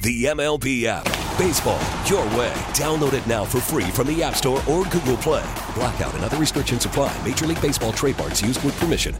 The 0.00 0.26
MLB 0.26 0.84
app. 0.84 1.04
Baseball, 1.36 1.80
your 2.06 2.24
way. 2.38 2.52
Download 2.72 3.14
it 3.14 3.26
now 3.26 3.44
for 3.44 3.60
free 3.60 3.90
from 3.90 4.06
the 4.06 4.22
App 4.22 4.36
Store 4.36 4.62
or 4.68 4.84
Google 4.84 5.16
Play. 5.16 5.44
Blackout 5.74 6.14
and 6.14 6.24
other 6.24 6.36
restrictions 6.36 6.84
apply. 6.84 7.16
Major 7.26 7.46
League 7.46 7.60
Baseball 7.60 7.92
trademarks 7.92 8.40
used 8.40 8.62
with 8.62 8.78
permission. 8.78 9.16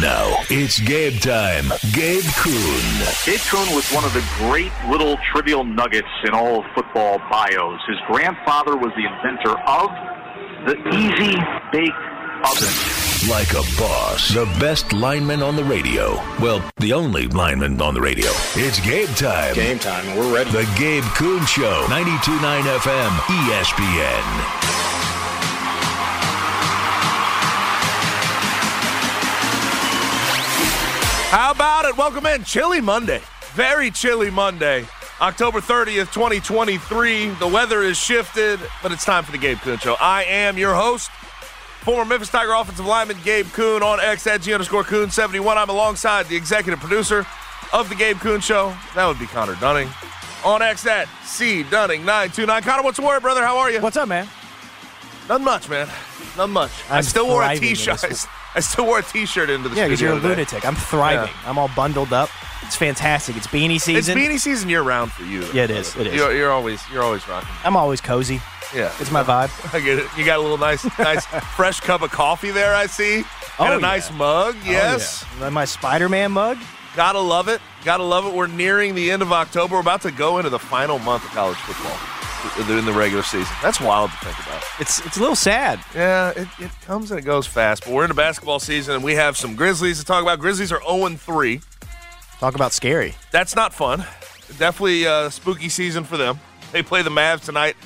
Now 0.00 0.36
it's 0.48 0.78
Gabe 0.78 1.20
time. 1.20 1.64
Gabe 1.92 2.22
Kuhn. 2.36 3.06
Gabe 3.24 3.40
Kuhn 3.50 3.74
was 3.74 3.90
one 3.90 4.04
of 4.04 4.12
the 4.14 4.24
great 4.38 4.72
little 4.88 5.18
trivial 5.32 5.64
nuggets 5.64 6.08
in 6.24 6.32
all 6.32 6.64
football 6.76 7.18
bios. 7.30 7.80
His 7.88 7.98
grandfather 8.06 8.76
was 8.76 8.92
the 8.94 9.06
inventor 9.06 9.58
of 9.66 9.90
the 10.66 10.76
Easy 10.94 11.36
Bake 11.72 11.90
Oven. 12.44 13.03
Like 13.30 13.52
a 13.52 13.62
boss. 13.78 14.28
The 14.34 14.44
best 14.60 14.92
lineman 14.92 15.42
on 15.42 15.56
the 15.56 15.64
radio. 15.64 16.16
Well, 16.42 16.62
the 16.76 16.92
only 16.92 17.26
lineman 17.28 17.80
on 17.80 17.94
the 17.94 18.00
radio. 18.00 18.28
It's 18.54 18.78
Gabe 18.80 19.08
time. 19.16 19.54
Game 19.54 19.78
time. 19.78 20.04
We're 20.14 20.34
ready. 20.34 20.50
The 20.50 20.70
Gabe 20.76 21.04
Kuhn 21.16 21.46
Show. 21.46 21.86
92.9 21.88 22.62
FM. 22.80 23.08
ESPN. 23.08 24.20
How 31.30 31.52
about 31.52 31.86
it? 31.86 31.96
Welcome 31.96 32.26
in. 32.26 32.44
Chilly 32.44 32.82
Monday. 32.82 33.22
Very 33.54 33.90
chilly 33.90 34.30
Monday. 34.30 34.84
October 35.22 35.60
30th, 35.60 36.12
2023. 36.12 37.30
The 37.30 37.48
weather 37.48 37.82
is 37.82 37.96
shifted, 37.96 38.60
but 38.82 38.92
it's 38.92 39.06
time 39.06 39.24
for 39.24 39.32
the 39.32 39.38
Gabe 39.38 39.58
Kuhn 39.58 39.78
Show. 39.78 39.96
I 39.98 40.24
am 40.24 40.58
your 40.58 40.74
host, 40.74 41.10
former 41.84 42.06
Memphis 42.06 42.30
Tiger 42.30 42.52
offensive 42.54 42.86
lineman 42.86 43.18
Gabe 43.22 43.46
Kuhn 43.52 43.82
on 43.82 44.00
X 44.00 44.26
at 44.26 44.40
G 44.40 44.54
underscore 44.54 44.84
Kuhn 44.84 45.10
71. 45.10 45.58
I'm 45.58 45.68
alongside 45.68 46.26
the 46.26 46.36
executive 46.36 46.80
producer 46.80 47.26
of 47.72 47.90
the 47.90 47.94
Gabe 47.94 48.18
Kuhn 48.18 48.40
Show. 48.40 48.74
That 48.94 49.06
would 49.06 49.18
be 49.18 49.26
Connor 49.26 49.54
Dunning. 49.56 49.88
On 50.44 50.62
X 50.62 50.86
at 50.86 51.08
C 51.24 51.62
Dunning 51.64 52.00
929. 52.00 52.62
Connor, 52.62 52.82
what's 52.82 52.96
the 52.96 53.04
word, 53.04 53.20
brother? 53.20 53.42
How 53.42 53.58
are 53.58 53.70
you? 53.70 53.80
What's 53.80 53.98
up, 53.98 54.08
man? 54.08 54.26
Not 55.28 55.42
much, 55.42 55.68
man. 55.68 55.88
Not 56.36 56.48
much. 56.50 56.70
i 56.90 56.98
I'm 56.98 57.02
still 57.02 57.26
wore 57.28 57.42
a 57.42 57.56
t-shirt. 57.58 58.02
I 58.54 58.60
still 58.60 58.86
wore 58.86 59.00
a 59.00 59.02
t-shirt 59.02 59.50
into 59.50 59.68
the 59.68 59.76
Yeah, 59.76 59.84
because 59.84 60.00
you're 60.00 60.12
a 60.12 60.16
lunatic. 60.16 60.64
I'm 60.64 60.74
thriving. 60.76 61.28
Yeah. 61.28 61.50
I'm 61.50 61.58
all 61.58 61.70
bundled 61.76 62.12
up. 62.12 62.30
It's 62.62 62.76
fantastic. 62.76 63.36
It's 63.36 63.46
beanie 63.46 63.80
season. 63.80 64.16
It's 64.16 64.26
beanie 64.26 64.40
season 64.40 64.70
year 64.70 64.82
round 64.82 65.12
for 65.12 65.24
you. 65.24 65.44
Yeah, 65.52 65.64
it 65.64 65.70
is. 65.70 65.94
It 65.96 66.06
is. 66.06 66.14
You're, 66.14 66.34
you're 66.34 66.50
always 66.50 66.82
you're 66.90 67.02
always 67.02 67.26
rocking. 67.28 67.48
I'm 67.62 67.76
always 67.76 68.00
cozy. 68.00 68.40
Yeah, 68.74 68.92
It's 69.00 69.10
my 69.10 69.22
vibe. 69.22 69.50
I 69.74 69.80
get 69.80 69.98
it. 69.98 70.06
You 70.16 70.24
got 70.24 70.38
a 70.38 70.42
little 70.42 70.58
nice, 70.58 70.84
nice 70.98 71.24
fresh 71.56 71.80
cup 71.80 72.02
of 72.02 72.10
coffee 72.10 72.50
there. 72.50 72.74
I 72.74 72.86
see. 72.86 73.18
And 73.18 73.24
Oh, 73.58 73.76
a 73.76 73.80
nice 73.80 74.10
yeah. 74.10 74.16
mug. 74.16 74.56
Yes, 74.64 75.24
Oh, 75.24 75.44
yeah. 75.44 75.50
My 75.50 75.64
Spider-Man 75.64 76.32
mug. 76.32 76.58
gotta 76.96 77.20
love 77.20 77.48
it. 77.48 77.60
Gotta 77.84 78.02
love 78.02 78.26
it. 78.26 78.34
We're 78.34 78.46
nearing 78.48 78.94
the 78.94 79.10
end 79.10 79.22
of 79.22 79.32
October. 79.32 79.74
We're 79.76 79.80
about 79.80 80.02
to 80.02 80.10
go 80.10 80.38
into 80.38 80.50
the 80.50 80.58
final 80.58 80.98
month 80.98 81.24
of 81.24 81.30
college 81.30 81.56
football 81.58 81.96
in 82.76 82.84
the 82.84 82.92
regular 82.92 83.22
season. 83.22 83.54
That's 83.62 83.80
wild 83.80 84.10
to 84.10 84.16
think 84.18 84.38
about. 84.46 84.62
It's 84.80 85.04
it's 85.06 85.16
a 85.16 85.20
little 85.20 85.36
sad. 85.36 85.78
Yeah, 85.94 86.30
it, 86.30 86.48
it 86.58 86.70
comes 86.84 87.10
and 87.10 87.18
it 87.18 87.22
goes 87.24 87.46
fast. 87.46 87.84
But 87.84 87.92
we're 87.94 88.02
into 88.04 88.14
basketball 88.14 88.58
season, 88.60 88.96
and 88.96 89.04
we 89.04 89.14
have 89.14 89.36
some 89.36 89.54
Grizzlies 89.56 89.98
to 90.00 90.04
talk 90.04 90.22
about. 90.22 90.40
Grizzlies 90.40 90.70
are 90.72 90.80
0 90.82 91.08
3. 91.16 91.60
Talk 92.40 92.54
about 92.54 92.72
scary. 92.72 93.14
That's 93.30 93.54
not 93.56 93.72
fun. 93.72 94.00
Definitely 94.58 95.06
uh, 95.06 95.30
spooky 95.30 95.68
season 95.68 96.04
for 96.04 96.16
them. 96.16 96.38
They 96.72 96.82
play 96.82 97.02
the 97.02 97.10
Mavs 97.10 97.44
tonight 97.44 97.76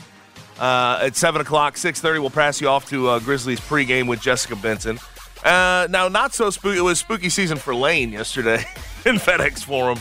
uh, 0.59 0.99
at 1.03 1.17
seven 1.17 1.41
o'clock, 1.41 1.77
six 1.77 2.01
thirty. 2.01 2.19
We'll 2.19 2.31
pass 2.31 2.61
you 2.61 2.69
off 2.69 2.89
to 2.91 3.09
uh, 3.09 3.19
Grizzlies 3.21 3.61
pregame 3.61 4.09
with 4.09 4.21
Jessica 4.21 4.57
Benson. 4.57 4.99
Uh, 5.45 5.87
now, 5.91 6.09
not 6.09 6.35
so 6.35 6.51
spooky. 6.51 6.79
It 6.79 6.83
was 6.83 6.99
spooky 6.99 7.29
season 7.29 7.59
for 7.59 7.75
Lane 7.75 8.11
yesterday 8.13 8.57
in 9.07 9.17
FedEx 9.17 9.63
Forum, 9.65 9.99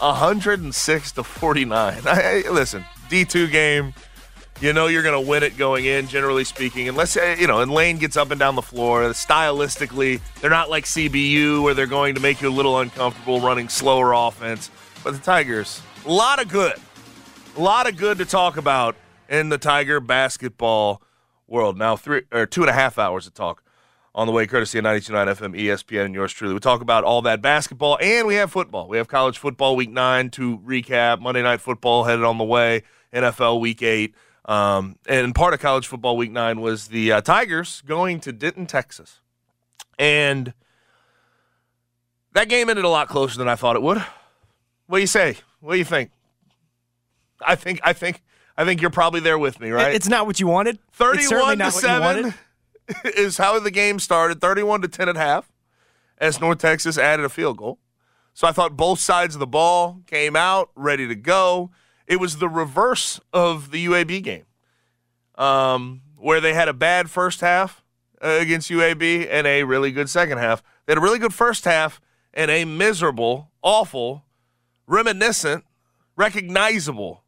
hundred 0.00 0.60
and 0.60 0.74
six 0.74 1.12
to 1.12 1.24
forty 1.24 1.64
nine. 1.64 2.02
I, 2.06 2.44
I- 2.46 2.50
listen, 2.50 2.84
D 3.08 3.24
two 3.24 3.46
game. 3.48 3.94
You 4.60 4.72
know 4.72 4.88
you're 4.88 5.04
going 5.04 5.14
to 5.24 5.30
win 5.30 5.44
it 5.44 5.56
going 5.56 5.84
in, 5.84 6.08
generally 6.08 6.42
speaking. 6.42 6.88
Unless, 6.88 7.16
uh, 7.16 7.36
you 7.38 7.46
know, 7.46 7.60
and 7.60 7.70
Lane 7.70 7.96
gets 7.98 8.16
up 8.16 8.32
and 8.32 8.40
down 8.40 8.56
the 8.56 8.62
floor. 8.62 9.02
Stylistically, 9.10 10.20
they're 10.40 10.50
not 10.50 10.68
like 10.68 10.84
CBU 10.84 11.62
where 11.62 11.74
they're 11.74 11.86
going 11.86 12.16
to 12.16 12.20
make 12.20 12.42
you 12.42 12.48
a 12.48 12.50
little 12.50 12.80
uncomfortable 12.80 13.40
running 13.40 13.68
slower 13.68 14.12
offense. 14.12 14.68
But 15.04 15.12
the 15.12 15.20
Tigers, 15.20 15.80
a 16.04 16.10
lot 16.10 16.42
of 16.42 16.48
good. 16.48 16.74
A 17.56 17.60
lot 17.60 17.88
of 17.88 17.96
good 17.96 18.18
to 18.18 18.24
talk 18.24 18.56
about 18.56 18.96
in 19.28 19.48
the 19.48 19.58
Tiger 19.58 20.00
basketball 20.00 21.02
world. 21.46 21.78
Now, 21.78 21.96
three 21.96 22.22
or 22.32 22.46
two 22.46 22.62
and 22.62 22.70
a 22.70 22.74
half 22.74 22.98
hours 22.98 23.26
of 23.26 23.34
talk 23.34 23.62
on 24.14 24.26
the 24.26 24.32
way, 24.32 24.46
courtesy 24.46 24.78
of 24.78 24.84
92.9 24.84 25.36
FM, 25.36 25.60
ESPN, 25.60 26.06
and 26.06 26.14
yours 26.14 26.32
truly. 26.32 26.54
We 26.54 26.60
talk 26.60 26.80
about 26.80 27.04
all 27.04 27.22
that 27.22 27.40
basketball, 27.40 27.98
and 28.00 28.26
we 28.26 28.34
have 28.34 28.50
football. 28.50 28.88
We 28.88 28.96
have 28.96 29.08
college 29.08 29.38
football 29.38 29.76
week 29.76 29.90
nine 29.90 30.30
to 30.30 30.58
recap. 30.58 31.20
Monday 31.20 31.42
night 31.42 31.60
football 31.60 32.04
headed 32.04 32.24
on 32.24 32.38
the 32.38 32.44
way. 32.44 32.82
NFL 33.12 33.60
week 33.60 33.82
eight. 33.82 34.14
Um, 34.44 34.96
and 35.06 35.34
part 35.34 35.54
of 35.54 35.60
college 35.60 35.86
football 35.86 36.16
week 36.16 36.32
nine 36.32 36.60
was 36.60 36.88
the 36.88 37.12
uh, 37.12 37.20
Tigers 37.20 37.82
going 37.86 38.20
to 38.20 38.32
Denton, 38.32 38.66
Texas. 38.66 39.20
And 39.98 40.54
that 42.32 42.48
game 42.48 42.70
ended 42.70 42.84
a 42.84 42.88
lot 42.88 43.08
closer 43.08 43.38
than 43.38 43.48
I 43.48 43.56
thought 43.56 43.76
it 43.76 43.82
would. 43.82 43.98
What 44.86 44.98
do 44.98 45.00
you 45.00 45.06
say? 45.06 45.36
What 45.60 45.74
do 45.74 45.78
you 45.78 45.84
think? 45.84 46.10
I 47.40 47.54
think 47.54 47.80
I 47.84 47.92
think 47.92 48.22
I 48.58 48.64
think 48.64 48.80
you're 48.80 48.90
probably 48.90 49.20
there 49.20 49.38
with 49.38 49.60
me, 49.60 49.70
right? 49.70 49.94
It's 49.94 50.08
not 50.08 50.26
what 50.26 50.40
you 50.40 50.48
wanted. 50.48 50.80
31 50.90 51.58
to 51.58 51.70
7 51.70 52.34
is 53.04 53.38
how 53.38 53.60
the 53.60 53.70
game 53.70 54.00
started. 54.00 54.40
31 54.40 54.82
to 54.82 54.88
10 54.88 55.08
at 55.08 55.14
half 55.14 55.48
as 56.18 56.40
North 56.40 56.58
Texas 56.58 56.98
added 56.98 57.24
a 57.24 57.28
field 57.28 57.56
goal. 57.56 57.78
So 58.34 58.48
I 58.48 58.52
thought 58.52 58.76
both 58.76 58.98
sides 58.98 59.36
of 59.36 59.38
the 59.38 59.46
ball 59.46 60.00
came 60.08 60.34
out 60.34 60.70
ready 60.74 61.06
to 61.06 61.14
go. 61.14 61.70
It 62.08 62.18
was 62.18 62.38
the 62.38 62.48
reverse 62.48 63.20
of 63.32 63.70
the 63.70 63.86
UAB 63.86 64.24
game, 64.24 64.46
um, 65.36 66.00
where 66.16 66.40
they 66.40 66.52
had 66.52 66.66
a 66.66 66.72
bad 66.72 67.10
first 67.10 67.40
half 67.40 67.84
uh, 68.20 68.38
against 68.40 68.70
UAB 68.70 69.28
and 69.30 69.46
a 69.46 69.62
really 69.62 69.92
good 69.92 70.10
second 70.10 70.38
half. 70.38 70.64
They 70.84 70.92
had 70.92 70.98
a 70.98 71.02
really 71.02 71.20
good 71.20 71.34
first 71.34 71.64
half 71.64 72.00
and 72.34 72.50
a 72.50 72.64
miserable, 72.64 73.52
awful, 73.62 74.24
reminiscent, 74.88 75.64
recognizable 76.16 77.22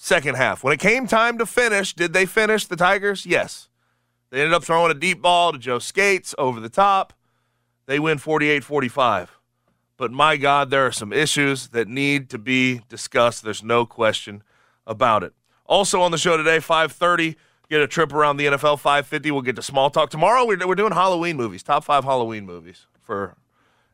second 0.00 0.36
half. 0.36 0.64
When 0.64 0.72
it 0.72 0.80
came 0.80 1.06
time 1.06 1.36
to 1.38 1.46
finish, 1.46 1.92
did 1.92 2.14
they 2.14 2.24
finish 2.24 2.66
the 2.66 2.76
Tigers? 2.76 3.26
Yes. 3.26 3.68
They 4.30 4.40
ended 4.40 4.54
up 4.54 4.64
throwing 4.64 4.90
a 4.90 4.94
deep 4.94 5.20
ball 5.20 5.52
to 5.52 5.58
Joe 5.58 5.78
Scates 5.78 6.34
over 6.38 6.58
the 6.58 6.70
top. 6.70 7.12
They 7.86 7.98
win 7.98 8.18
48 8.18 8.64
45. 8.64 9.38
But 9.98 10.10
my 10.10 10.38
God, 10.38 10.70
there 10.70 10.86
are 10.86 10.92
some 10.92 11.12
issues 11.12 11.68
that 11.68 11.86
need 11.86 12.30
to 12.30 12.38
be 12.38 12.80
discussed. 12.88 13.44
There's 13.44 13.62
no 13.62 13.84
question 13.84 14.42
about 14.86 15.22
it. 15.22 15.34
Also 15.66 16.00
on 16.00 16.10
the 16.10 16.18
show 16.18 16.38
today, 16.38 16.58
5:30, 16.58 17.36
get 17.68 17.82
a 17.82 17.86
trip 17.86 18.12
around 18.14 18.38
the 18.38 18.46
NFL. 18.46 18.80
5:50, 18.80 19.30
we'll 19.30 19.42
get 19.42 19.56
to 19.56 19.62
small 19.62 19.90
talk. 19.90 20.08
Tomorrow, 20.08 20.46
we're, 20.46 20.66
we're 20.66 20.74
doing 20.74 20.92
Halloween 20.92 21.36
movies, 21.36 21.62
top 21.62 21.84
five 21.84 22.04
Halloween 22.04 22.46
movies 22.46 22.86
for 23.02 23.36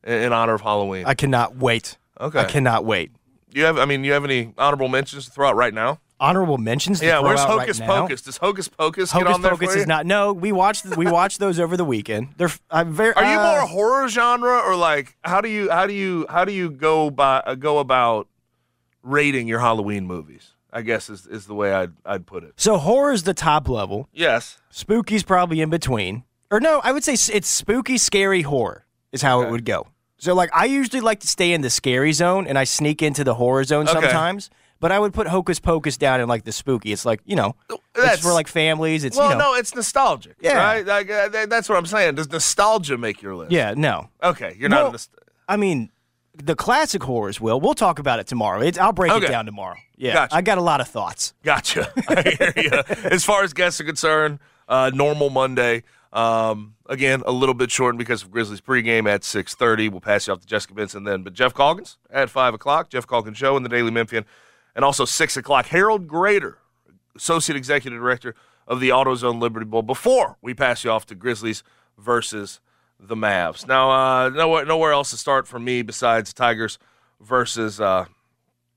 in, 0.05 0.15
in 0.15 0.33
honor 0.33 0.55
of 0.55 0.61
Halloween. 0.61 1.05
I 1.07 1.15
cannot 1.15 1.57
wait. 1.57 1.99
Okay. 2.21 2.39
I 2.39 2.45
cannot 2.45 2.85
wait. 2.85 3.11
You 3.53 3.65
have, 3.65 3.79
I 3.79 3.85
mean, 3.85 4.05
you 4.05 4.13
have 4.13 4.25
any 4.25 4.53
honorable 4.59 4.89
mentions 4.89 5.25
to 5.27 5.31
throw 5.31 5.49
out 5.49 5.57
right 5.57 5.73
now? 5.75 6.01
Honorable 6.19 6.57
mentions. 6.57 7.01
To 7.01 7.07
Yeah, 7.07 7.19
throw 7.19 7.29
where's 7.29 7.41
out 7.41 7.49
Hocus 7.61 7.79
right? 7.81 7.89
Pocus? 7.89 8.23
Does 8.23 8.39
Hocus 8.39 8.69
Pocus 8.69 9.13
get 9.13 9.19
Hocus 9.23 9.35
on 9.35 9.43
there 9.43 9.51
Pocus 9.53 9.69
for 9.69 9.75
you? 9.75 9.81
is 9.83 9.87
not. 9.87 10.07
No, 10.07 10.33
we 10.33 10.51
watched. 10.51 10.87
We 10.97 11.07
watched 11.11 11.39
those 11.41 11.61
over 11.61 11.77
the 11.77 11.85
weekend. 11.85 12.29
They're. 12.39 12.51
I'm 12.71 12.93
very. 12.93 13.13
Are 13.13 13.23
you 13.23 13.39
uh, 13.39 13.51
more 13.51 13.67
horror 13.69 14.09
genre 14.09 14.61
or 14.61 14.77
like 14.77 15.15
how 15.25 15.43
do 15.43 15.51
you 15.51 15.71
how 15.71 15.87
do 15.87 15.93
you 15.93 16.25
how 16.31 16.47
do 16.47 16.53
you 16.53 16.71
go 16.71 17.11
by 17.11 17.41
uh, 17.41 17.55
go 17.55 17.79
about 17.81 18.29
rating 19.03 19.47
your 19.47 19.61
Halloween 19.61 20.07
movies? 20.07 20.53
I 20.73 20.83
guess 20.83 21.09
is, 21.11 21.27
is 21.27 21.47
the 21.47 21.55
way 21.55 21.73
I'd 21.75 21.93
I'd 22.07 22.27
put 22.27 22.45
it. 22.45 22.55
So 22.57 22.79
horror's 22.79 23.25
the 23.25 23.35
top 23.35 23.69
level. 23.69 24.09
Yes. 24.13 24.59
Spooky's 24.71 25.23
probably 25.23 25.61
in 25.61 25.69
between. 25.71 26.25
Or 26.51 26.61
no, 26.61 26.81
I 26.83 26.93
would 26.93 27.05
say 27.05 27.13
it's 27.13 27.49
spooky, 27.49 27.99
scary, 27.99 28.43
horror 28.43 28.87
is 29.13 29.21
how 29.21 29.43
it 29.43 29.51
would 29.51 29.65
go. 29.65 29.89
So 30.19 30.35
like 30.35 30.51
I 30.55 30.65
usually 30.67 31.01
like 31.01 31.21
to 31.21 31.27
stay 31.29 31.53
in 31.53 31.61
the 31.61 31.71
scary 31.71 32.13
zone 32.13 32.47
and 32.47 32.59
I 32.59 32.65
sneak 32.65 33.03
into 33.03 33.25
the 33.25 33.35
horror 33.35 33.65
zone 33.65 33.89
Okay. 33.89 34.01
sometimes. 34.01 34.51
But 34.79 34.93
I 34.93 34.99
would 34.99 35.15
put 35.15 35.27
Hocus 35.27 35.59
Pocus 35.59 35.97
down 35.97 36.21
in 36.21 36.29
like 36.29 36.45
the 36.45 36.53
spooky. 36.53 36.93
It's 36.93 37.07
like 37.07 37.21
you 37.25 37.35
know, 37.37 37.57
it's 37.71 37.81
That's- 37.95 38.21
for 38.23 38.33
like 38.35 38.47
families. 38.47 39.05
It's 39.05 39.17
Well, 39.17 39.31
you 39.31 39.37
know, 39.39 39.53
no, 39.53 39.55
it's 39.55 39.75
nostalgic. 39.75 40.37
Yeah. 40.41 40.59
Right? 40.59 40.87
Like, 40.87 41.11
uh, 41.11 41.47
that's 41.47 41.69
what 41.69 41.79
I'm 41.79 41.87
saying. 41.87 42.17
Does 42.17 42.31
nostalgia 42.31 42.99
make 42.99 43.23
your 43.23 43.35
list? 43.35 43.53
yeah, 43.53 43.73
no. 43.75 44.11
Okay. 44.23 44.55
You're 44.59 44.69
not 44.69 44.83
Well- 44.85 44.93
nost- 44.93 45.09
I 45.49 45.57
mean, 45.57 45.91
the 46.35 46.55
classic 46.55 47.03
horrors 47.05 47.41
will. 47.41 47.59
We'll 47.59 47.75
talk 47.75 47.99
about 47.99 48.19
it 48.19 48.27
tomorrow. 48.27 48.61
It's, 48.61 48.77
I'll 48.79 48.93
break 48.93 49.13
Okay. 49.13 49.25
it 49.25 49.29
down 49.31 49.47
tomorrow. 49.47 49.77
Yeah, 49.97 50.13
Gotcha. 50.13 50.37
I 50.37 50.43
got 50.43 50.59
a 50.59 50.63
lot 50.63 50.83
of 50.83 50.89
thoughts. 50.89 51.33
Gotcha. 51.43 51.91
I 52.09 52.37
hear 52.37 52.53
you. 52.57 52.71
As 53.11 53.25
far 53.25 53.45
as 53.45 53.55
guests 53.55 53.81
are 53.81 53.85
concerned, 53.85 54.41
uh, 54.69 54.91
normal 54.93 55.31
Monday. 55.31 55.85
Um, 56.13 56.75
again, 56.89 57.23
a 57.27 57.33
little 57.33 57.55
bit 57.55 57.71
shortened 57.71 57.99
because 57.99 58.23
of 58.23 58.31
Grizzlies 58.31 58.61
pregame 58.61 59.09
at 59.09 59.23
6.30. 59.23 59.91
We'll 59.91 60.01
pass 60.01 60.27
you 60.27 60.33
off 60.33 60.41
to 60.41 60.47
Jessica 60.47 60.75
Benson 60.75 61.05
then. 61.05 61.23
But 61.23 61.33
Jeff 61.33 61.55
Calkins 61.55 61.99
at 62.11 62.31
5 62.31 62.55
o'clock, 62.55 62.91
Jeff 62.91 63.07
Calkins 63.07 63.39
Show 63.39 63.57
in 63.57 63.63
the 63.63 63.69
Daily 63.69 63.91
Memphian. 63.91 64.25
And 64.75 64.85
also 64.85 65.05
6 65.05 65.37
o'clock, 65.37 65.67
Harold 65.67 66.07
Graeter, 66.07 66.57
Associate 67.17 67.57
Executive 67.57 67.99
Director 67.99 68.35
of 68.67 68.81
the 68.81 68.91
AutoZone 68.91 69.41
Liberty 69.41 69.65
Bowl, 69.65 69.83
before 69.83 70.37
we 70.43 70.53
pass 70.53 70.85
you 70.85 70.91
off 70.91 71.07
to 71.07 71.15
Grizzlies 71.15 71.63
versus 71.97 72.61
the 72.99 73.15
Mavs. 73.15 73.67
Now, 73.67 73.91
uh, 73.91 74.29
nowhere, 74.31 74.65
nowhere 74.65 74.93
else 74.93 75.11
to 75.11 75.17
start 75.17 75.47
for 75.47 75.59
me 75.59 75.83
besides 75.83 76.33
Tigers 76.33 76.79
versus 77.21 77.81
uh, 77.81 78.07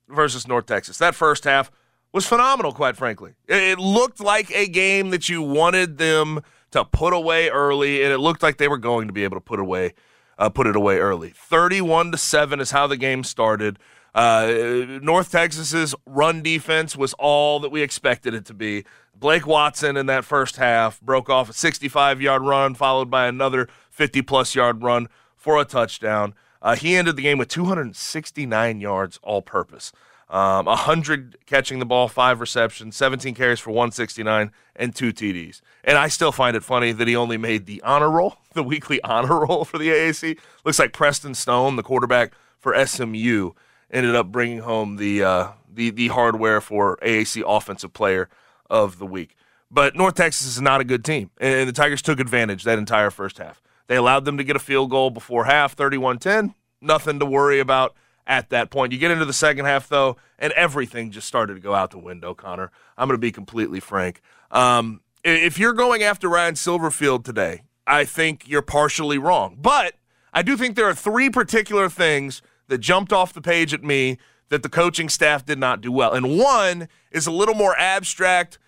versus 0.08 0.48
North 0.48 0.66
Texas. 0.66 0.98
That 0.98 1.16
first 1.16 1.44
half 1.44 1.72
was 2.12 2.26
phenomenal, 2.26 2.72
quite 2.72 2.98
frankly. 2.98 3.34
It, 3.48 3.62
it 3.62 3.80
looked 3.80 4.20
like 4.20 4.52
a 4.52 4.68
game 4.68 5.10
that 5.12 5.30
you 5.30 5.42
wanted 5.42 5.98
them 5.98 6.42
to 6.71 6.86
put 6.86 7.13
away 7.13 7.50
early, 7.50 8.04
and 8.04 8.12
it 8.12 8.19
looked 8.19 8.44
like 8.44 8.57
they 8.57 8.68
were 8.68 8.77
going 8.77 9.07
to 9.07 9.13
be 9.13 9.24
able 9.24 9.38
to 9.38 9.42
put 9.42 9.60
away, 9.60 9.94
uh, 10.38 10.50
put 10.50 10.68
it 10.68 10.75
away 10.75 10.98
early. 10.98 11.30
Thirty-one 11.30 12.12
to 12.12 12.18
seven 12.18 12.60
is 12.60 12.71
how 12.71 12.88
the 12.88 12.98
game 12.98 13.24
started. 13.24 13.80
Uh, 14.16 15.00
North 15.01 15.31
Texas's 15.31 15.94
run 16.06 16.42
defense 16.42 16.95
was 16.95 17.13
all 17.19 17.60
that 17.60 17.69
we 17.69 17.81
expected 17.81 18.33
it 18.33 18.45
to 18.45 18.54
be. 18.54 18.83
Blake 19.16 19.45
Watson 19.45 19.98
in 19.98 20.06
that 20.07 20.25
first 20.25 20.56
half 20.56 21.00
broke 21.01 21.30
off 21.30 21.50
a 21.50 21.54
65 21.54 22.21
yard 22.21 22.42
run, 22.42 22.74
followed 22.74 23.10
by 23.12 23.27
another 23.27 23.68
50 23.92 24.22
plus 24.24 24.56
yard 24.56 24.81
run 24.81 25.07
for 25.36 25.60
a 25.60 25.65
touchdown. 25.65 26.33
Uh, 26.62 26.75
he 26.75 26.95
ended 26.95 27.15
the 27.15 27.22
game 27.22 27.38
with 27.38 27.50
269 27.50 28.81
yards 28.81 29.19
all 29.24 29.42
purpose. 29.42 29.92
Um, 30.30 30.66
100 30.66 31.38
catching 31.48 31.80
the 31.80 31.86
ball, 31.86 32.08
five 32.08 32.40
receptions, 32.40 32.96
17 32.96 33.34
carries 33.34 33.60
for 33.60 33.72
169, 33.72 34.52
and 34.76 34.96
two 34.96 35.12
TDs. 35.12 35.62
And 35.84 35.98
I 35.98 36.08
still 36.08 36.31
find 36.31 36.56
it 36.56 36.64
funny 36.64 36.92
that 36.92 37.08
he 37.08 37.16
only 37.16 37.38
made 37.38 37.66
the 37.66 37.81
honor 37.81 38.12
roll, 38.12 38.38
the 38.54 38.64
weekly 38.64 39.02
honor 39.04 39.40
roll 39.40 39.66
for 39.66 39.80
the 39.80 39.90
AAC. 39.90 40.38
Looks 40.64 40.78
like 40.78 40.94
Preston 40.94 41.34
Stone, 41.34 41.78
the 41.78 41.84
quarterback 41.84 42.34
for 42.60 42.76
SMU, 42.86 43.52
ended 43.90 44.16
up 44.16 44.31
bringing 44.31 44.60
home 44.60 44.98
the 44.98 45.24
uh, 45.24 45.48
the 45.72 45.90
the 45.90 46.10
hardware 46.10 46.62
for 46.62 46.98
AAC 46.98 47.44
Offensive 47.48 47.94
Player 47.94 48.30
of 48.70 49.00
the 49.00 49.08
Week. 49.08 49.36
But 49.72 49.96
North 49.96 50.16
Texas 50.16 50.46
is 50.48 50.62
not 50.62 50.82
a 50.82 50.84
good 50.84 51.04
team, 51.04 51.32
and 51.40 51.68
the 51.68 51.74
Tigers 51.74 52.02
took 52.02 52.20
advantage 52.20 52.64
that 52.64 52.78
entire 52.78 53.10
first 53.10 53.38
half. 53.40 53.62
They 53.88 53.96
allowed 53.96 54.25
them 54.25 54.38
to 54.38 54.44
get 54.44 54.56
a 54.56 54.60
field 54.60 54.92
goal 54.92 55.10
before 55.10 55.46
half, 55.46 55.75
31-10. 55.75 56.54
Nothing 56.82 57.20
to 57.20 57.25
worry 57.25 57.60
about 57.60 57.96
at 58.30 58.50
that 58.52 58.70
point. 58.70 58.94
You 58.94 59.00
get 59.00 59.12
into 59.12 59.26
the 59.26 59.34
second 59.34 59.66
half, 59.66 59.90
though, 59.90 60.16
and 60.38 60.54
everything 60.54 61.12
just 61.12 61.28
started 61.28 61.56
to 61.56 61.60
go 61.60 61.74
out 61.74 61.90
the 61.92 61.98
window, 61.98 62.34
Connor. 62.36 62.72
I'm 62.96 63.08
going 63.10 63.18
to 63.18 63.22
be 63.22 63.31
completely 63.31 63.81
frank. 63.81 64.22
Um, 64.52 65.02
if 65.24 65.58
you're 65.60 65.74
going 65.74 66.04
after 66.04 66.30
Ryan 66.30 66.54
Silverfield 66.54 67.26
today, 67.26 67.64
I 67.86 68.06
think 68.06 68.48
you're 68.48 68.62
partially 68.62 69.18
wrong. 69.18 69.58
But 69.60 69.96
I 70.31 70.44
do 70.44 70.56
think 70.56 70.76
there 70.76 70.88
are 70.88 70.94
three 70.94 71.30
particular 71.30 71.90
things 71.90 72.44
that 72.68 72.78
jumped 72.78 73.12
off 73.12 73.34
the 73.34 73.42
page 73.42 73.74
at 73.74 73.84
me 73.84 74.20
that 74.50 74.62
the 74.62 74.70
coaching 74.70 75.10
staff 75.10 75.44
did 75.44 75.58
not 75.58 75.82
do 75.82 75.92
well. 75.92 76.14
And 76.14 76.38
one 76.38 76.88
is 77.12 77.25
a 77.25 77.32
little 77.32 77.56
more 77.56 77.75
abstract. 77.78 78.60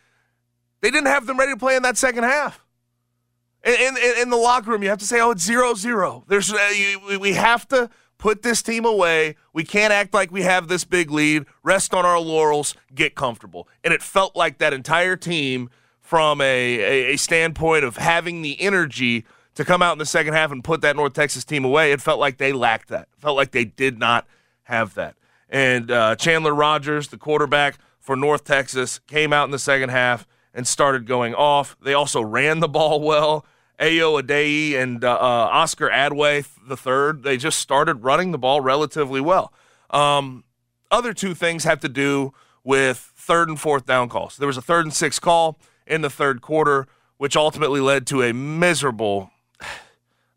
They 0.81 0.90
didn't 0.90 1.07
have 1.07 1.28
them 1.28 1.38
ready 1.38 1.54
to 1.54 1.57
play 1.57 1.75
in 1.75 1.84
that 1.84 1.98
second 1.98 2.24
half. 2.24 2.66
In, 3.64 3.96
in, 3.96 4.22
in 4.24 4.30
the 4.31 4.38
locker 4.38 4.72
room, 4.72 4.81
you 4.81 4.90
have 4.90 4.98
to 4.98 5.06
say, 5.06 5.22
"Oh, 5.22 5.30
it's 5.30 5.44
zero 5.44 5.75
zero." 5.75 6.24
There's 6.28 6.52
uh, 6.52 6.72
you, 6.75 7.19
we 7.19 7.34
have 7.34 7.68
to 7.68 7.92
put 8.21 8.44
this 8.44 8.62
team 8.62 8.85
away. 8.85 9.35
We 9.51 9.65
can't 9.65 9.91
act 9.91 10.13
like 10.13 10.31
we 10.31 10.44
have 10.44 10.69
this 10.69 10.85
big 10.85 11.12
lead. 11.12 11.45
Rest 11.63 11.94
on 11.94 12.06
our 12.06 12.19
laurels. 12.19 12.73
Get 12.95 13.15
comfortable. 13.15 13.68
And 13.83 13.94
it 13.94 14.01
felt 14.01 14.38
like 14.38 14.59
that 14.59 14.71
entire 14.73 15.18
team, 15.18 15.69
from 16.12 16.41
a, 16.41 16.44
a, 16.44 17.13
a 17.13 17.18
standpoint 17.18 17.85
of 17.85 17.95
having 17.95 18.41
the 18.41 18.59
energy 18.59 19.23
to 19.56 19.63
come 19.63 19.81
out 19.81 19.94
in 19.94 19.97
the 19.97 20.06
second 20.06 20.33
half 20.33 20.51
and 20.51 20.62
put 20.62 20.81
that 20.81 20.97
North 20.97 21.13
Texas 21.13 21.45
team 21.45 21.63
away, 21.63 21.94
it 21.94 22.01
felt 22.01 22.19
like 22.19 22.38
they 22.38 22.51
lacked 22.51 22.89
that. 22.89 23.07
It 23.13 23.21
felt 23.21 23.38
like 23.38 23.51
they 23.51 23.63
did 23.63 23.97
not 23.97 24.27
have 24.63 24.94
that. 24.95 25.15
And 25.47 25.89
uh, 25.89 26.18
Chandler 26.18 26.53
Rogers, 26.53 27.07
the 27.07 27.18
quarterback 27.18 27.77
for 27.97 28.18
North 28.18 28.44
Texas, 28.44 29.00
came 29.07 29.31
out 29.31 29.45
in 29.45 29.51
the 29.51 29.59
second 29.59 29.88
half 29.88 30.27
and 30.53 30.68
started 30.68 31.06
going 31.06 31.33
off. 31.33 31.77
They 31.81 31.94
also 31.94 32.21
ran 32.21 32.59
the 32.59 32.68
ball 32.68 33.00
well. 33.00 33.45
Ayo 33.81 34.22
Adeyi 34.22 34.75
and 34.75 35.04
uh, 35.04 35.12
uh, 35.13 35.50
Oscar 35.51 35.89
Adaway 35.89 36.48
the 36.68 36.78
third, 36.78 37.24
they 37.24 37.36
just 37.36 37.60
started 37.60 38.04
running 38.04 38.31
the 38.31 38.38
ball 38.38 38.62
relatively 38.62 39.19
well. 39.19 39.51
Um, 39.89 40.44
other 40.92 41.13
two 41.13 41.33
things 41.33 41.63
have 41.63 41.80
to 41.80 41.89
do 41.89 42.33
with 42.63 43.12
third 43.16 43.50
and 43.50 43.60
fourth 43.60 43.86
down 43.86 44.07
calls. 44.07 44.38
There 44.38 44.48
was 44.48 44.57
a 44.57 44.62
third 44.62 44.86
and 44.86 44.94
six 44.94 45.18
call 45.18 45.60
in 45.88 46.01
the 46.01 46.10
third 46.10 46.42
quarter, 46.42 46.88
which 47.18 47.36
ultimately 47.36 47.81
led 47.81 48.06
to 48.07 48.22
a 48.22 48.33
miserable, 48.33 49.31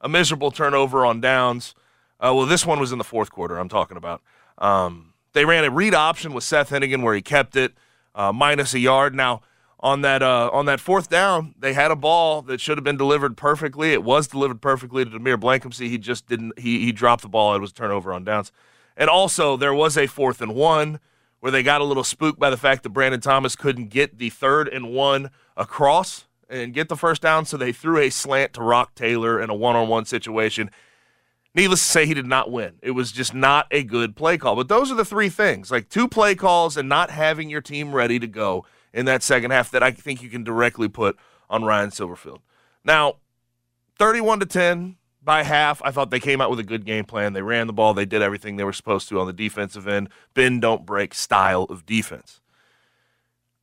a 0.01 0.09
miserable 0.09 0.51
turnover 0.51 1.05
on 1.05 1.21
downs. 1.21 1.75
Uh, 2.19 2.33
well, 2.35 2.47
this 2.47 2.65
one 2.65 2.81
was 2.81 2.93
in 2.93 2.99
the 2.99 3.05
fourth 3.05 3.31
quarter. 3.31 3.59
I'm 3.59 3.69
talking 3.69 3.97
about. 3.97 4.23
Um, 4.57 5.13
they 5.35 5.45
ran 5.45 5.65
a 5.65 5.71
read 5.71 5.95
option 5.95 6.33
with 6.33 6.45
Seth 6.45 6.71
Henigan 6.71 7.03
where 7.03 7.15
he 7.15 7.21
kept 7.21 7.57
it 7.57 7.75
uh, 8.15 8.33
minus 8.33 8.73
a 8.73 8.79
yard. 8.79 9.15
Now 9.15 9.43
on 9.85 10.01
that 10.01 10.23
uh, 10.23 10.49
on 10.51 10.65
that 10.65 10.81
fourth 10.81 11.11
down, 11.11 11.55
they 11.59 11.75
had 11.75 11.91
a 11.91 11.97
ball 11.97 12.41
that 12.43 12.59
should 12.59 12.79
have 12.79 12.85
been 12.85 12.97
delivered 12.97 13.37
perfectly. 13.37 13.93
It 13.93 14.03
was 14.03 14.27
delivered 14.27 14.63
perfectly 14.63 15.05
to 15.05 15.11
DeMeer 15.11 15.37
Blankumsee. 15.37 15.91
He 15.91 15.99
just 15.99 16.27
didn't. 16.27 16.59
He 16.59 16.81
he 16.81 16.91
dropped 16.91 17.23
the 17.23 17.29
ball. 17.29 17.55
It 17.55 17.61
was 17.61 17.73
turnover 17.73 18.13
on 18.13 18.25
downs. 18.25 18.51
And 18.97 19.11
also 19.11 19.59
there 19.59 19.75
was 19.75 19.99
a 19.99 20.07
fourth 20.07 20.41
and 20.41 20.55
one 20.55 21.01
where 21.41 21.53
they 21.53 21.63
got 21.63 21.83
a 21.83 21.85
little 21.85 22.03
spooked 22.03 22.41
by 22.41 22.49
the 22.49 22.57
fact 22.57 22.83
that 22.83 22.91
Brandon 22.91 23.21
Thomas 23.21 23.55
couldn't 23.55 23.91
get 23.91 24.17
the 24.17 24.31
third 24.31 24.69
and 24.69 24.91
one 24.91 25.31
across 25.55 26.25
and 26.49 26.73
get 26.73 26.89
the 26.89 26.97
first 26.97 27.21
down, 27.21 27.45
so 27.45 27.59
they 27.59 27.73
threw 27.73 27.99
a 27.99 28.09
slant 28.09 28.55
to 28.55 28.63
Roc 28.63 28.95
Taylor 28.95 29.41
in 29.41 29.51
a 29.51 29.55
one-on-one 29.55 30.07
situation. 30.07 30.71
Needless 31.55 31.85
to 31.85 31.91
say, 31.91 32.07
he 32.07 32.15
did 32.15 32.27
not 32.27 32.51
win. 32.51 32.77
It 32.81 32.93
was 32.93 33.13
just 33.13 33.35
not 33.35 33.67
a 33.71 33.83
good 33.83 34.17
play 34.17 34.39
call. 34.39 34.57
But 34.57 34.69
those 34.69 34.91
are 34.91 34.95
the 34.95 35.05
three 35.05 35.29
things 35.29 35.71
like 35.71 35.91
two 35.91 36.09
play 36.09 36.35
calls 36.35 36.79
and 36.79 36.89
not 36.89 37.11
having 37.11 37.51
your 37.51 37.61
team 37.61 37.95
ready 37.95 38.19
to 38.19 38.27
go 38.27 38.65
in 38.95 39.05
that 39.07 39.23
second 39.23 39.51
half 39.51 39.71
that 39.73 39.83
I 39.83 39.91
think 39.91 40.23
you 40.23 40.31
can 40.31 40.45
directly 40.45 40.89
put 40.89 41.17
on 41.51 41.65
Ryan 41.65 41.91
Silverfield. 41.91 42.39
Now, 42.85 43.17
31 43.99 44.41
to 44.41 44.47
10 44.47 44.97
by 45.23 45.43
half, 45.43 45.83
I 45.83 45.91
thought 45.91 46.11
they 46.11 46.21
came 46.21 46.41
out 46.41 46.49
with 46.49 46.61
a 46.61 46.65
good 46.65 46.87
game 46.87 47.05
plan. 47.05 47.33
They 47.33 47.43
ran 47.43 47.67
the 47.67 47.73
ball, 47.73 47.93
they 47.93 48.07
did 48.07 48.23
everything 48.23 48.57
they 48.57 48.65
were 48.65 48.73
supposed 48.73 49.09
to 49.09 49.21
on 49.21 49.27
the 49.27 49.33
defensive 49.33 49.89
end. 49.89 50.09
Bend, 50.33 50.63
don't 50.63 50.87
break 50.87 51.13
style 51.13 51.65
of 51.65 51.85
defense. 51.85 52.41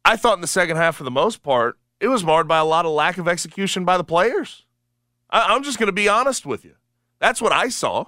I 0.03 0.17
thought 0.17 0.35
in 0.35 0.41
the 0.41 0.47
second 0.47 0.77
half, 0.77 0.97
for 0.97 1.03
the 1.03 1.11
most 1.11 1.41
part, 1.41 1.77
it 1.99 2.07
was 2.07 2.23
marred 2.23 2.47
by 2.47 2.57
a 2.57 2.65
lot 2.65 2.85
of 2.85 2.91
lack 2.91 3.17
of 3.17 3.27
execution 3.27 3.85
by 3.85 3.97
the 3.97 4.03
players. 4.03 4.65
I- 5.29 5.53
I'm 5.53 5.63
just 5.63 5.79
going 5.79 5.87
to 5.87 5.93
be 5.93 6.09
honest 6.09 6.45
with 6.45 6.65
you. 6.65 6.75
That's 7.19 7.41
what 7.41 7.51
I 7.53 7.69
saw. 7.69 8.05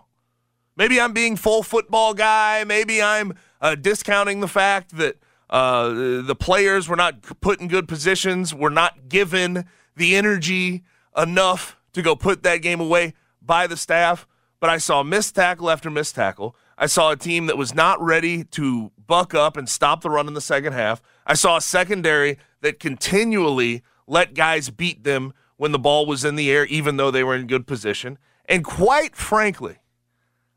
Maybe 0.76 1.00
I'm 1.00 1.14
being 1.14 1.36
full 1.36 1.62
football 1.62 2.16
guy. 2.16 2.64
Maybe 2.64 3.02
I'm 3.02 3.34
uh, 3.62 3.76
discounting 3.76 4.40
the 4.40 4.48
fact 4.48 4.98
that 4.98 5.18
uh, 5.54 6.24
the 6.24 6.36
players 6.36 6.90
were 6.90 6.96
not 6.96 7.22
put 7.40 7.62
in 7.62 7.68
good 7.68 7.88
positions, 7.88 8.56
were 8.56 8.72
not 8.72 9.08
given 9.08 9.66
the 9.96 10.16
energy 10.16 10.84
enough 11.16 11.78
to 11.94 12.02
go 12.02 12.16
put 12.16 12.42
that 12.42 12.58
game 12.58 12.82
away 12.82 13.14
by 13.40 13.68
the 13.68 13.78
staff. 13.78 14.28
But 14.60 14.72
I 14.72 14.80
saw 14.80 15.04
missed 15.04 15.36
tackle 15.36 15.70
after 15.70 15.92
missed 15.92 16.16
tackle. 16.16 16.56
I 16.76 16.88
saw 16.88 17.12
a 17.12 17.16
team 17.16 17.46
that 17.46 17.58
was 17.58 17.76
not 17.76 18.02
ready 18.02 18.44
to 18.46 18.92
buck 19.06 19.36
up 19.36 19.56
and 19.56 19.70
stop 19.70 20.02
the 20.02 20.10
run 20.10 20.28
in 20.28 20.34
the 20.34 20.42
second 20.42 20.74
half. 20.74 21.04
I 21.28 21.36
saw 21.36 21.58
a 21.58 21.62
secondary 21.62 22.40
that 22.62 22.80
continually 22.80 23.84
let 24.08 24.34
guys 24.34 24.72
beat 24.72 25.04
them 25.04 25.34
when 25.58 25.72
the 25.72 25.78
ball 25.78 26.08
was 26.08 26.26
in 26.26 26.36
the 26.36 26.50
air, 26.50 26.66
even 26.66 26.98
though 26.98 27.12
they 27.12 27.24
were 27.24 27.36
in 27.36 27.46
good 27.46 27.68
position. 27.68 28.18
And 28.46 28.66
quite 28.66 29.16
frankly, 29.16 29.78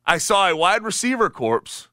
I 0.07 0.17
saw 0.17 0.49
a 0.49 0.57
wide 0.57 0.85
receiver 0.85 1.29
corpse 1.29 1.89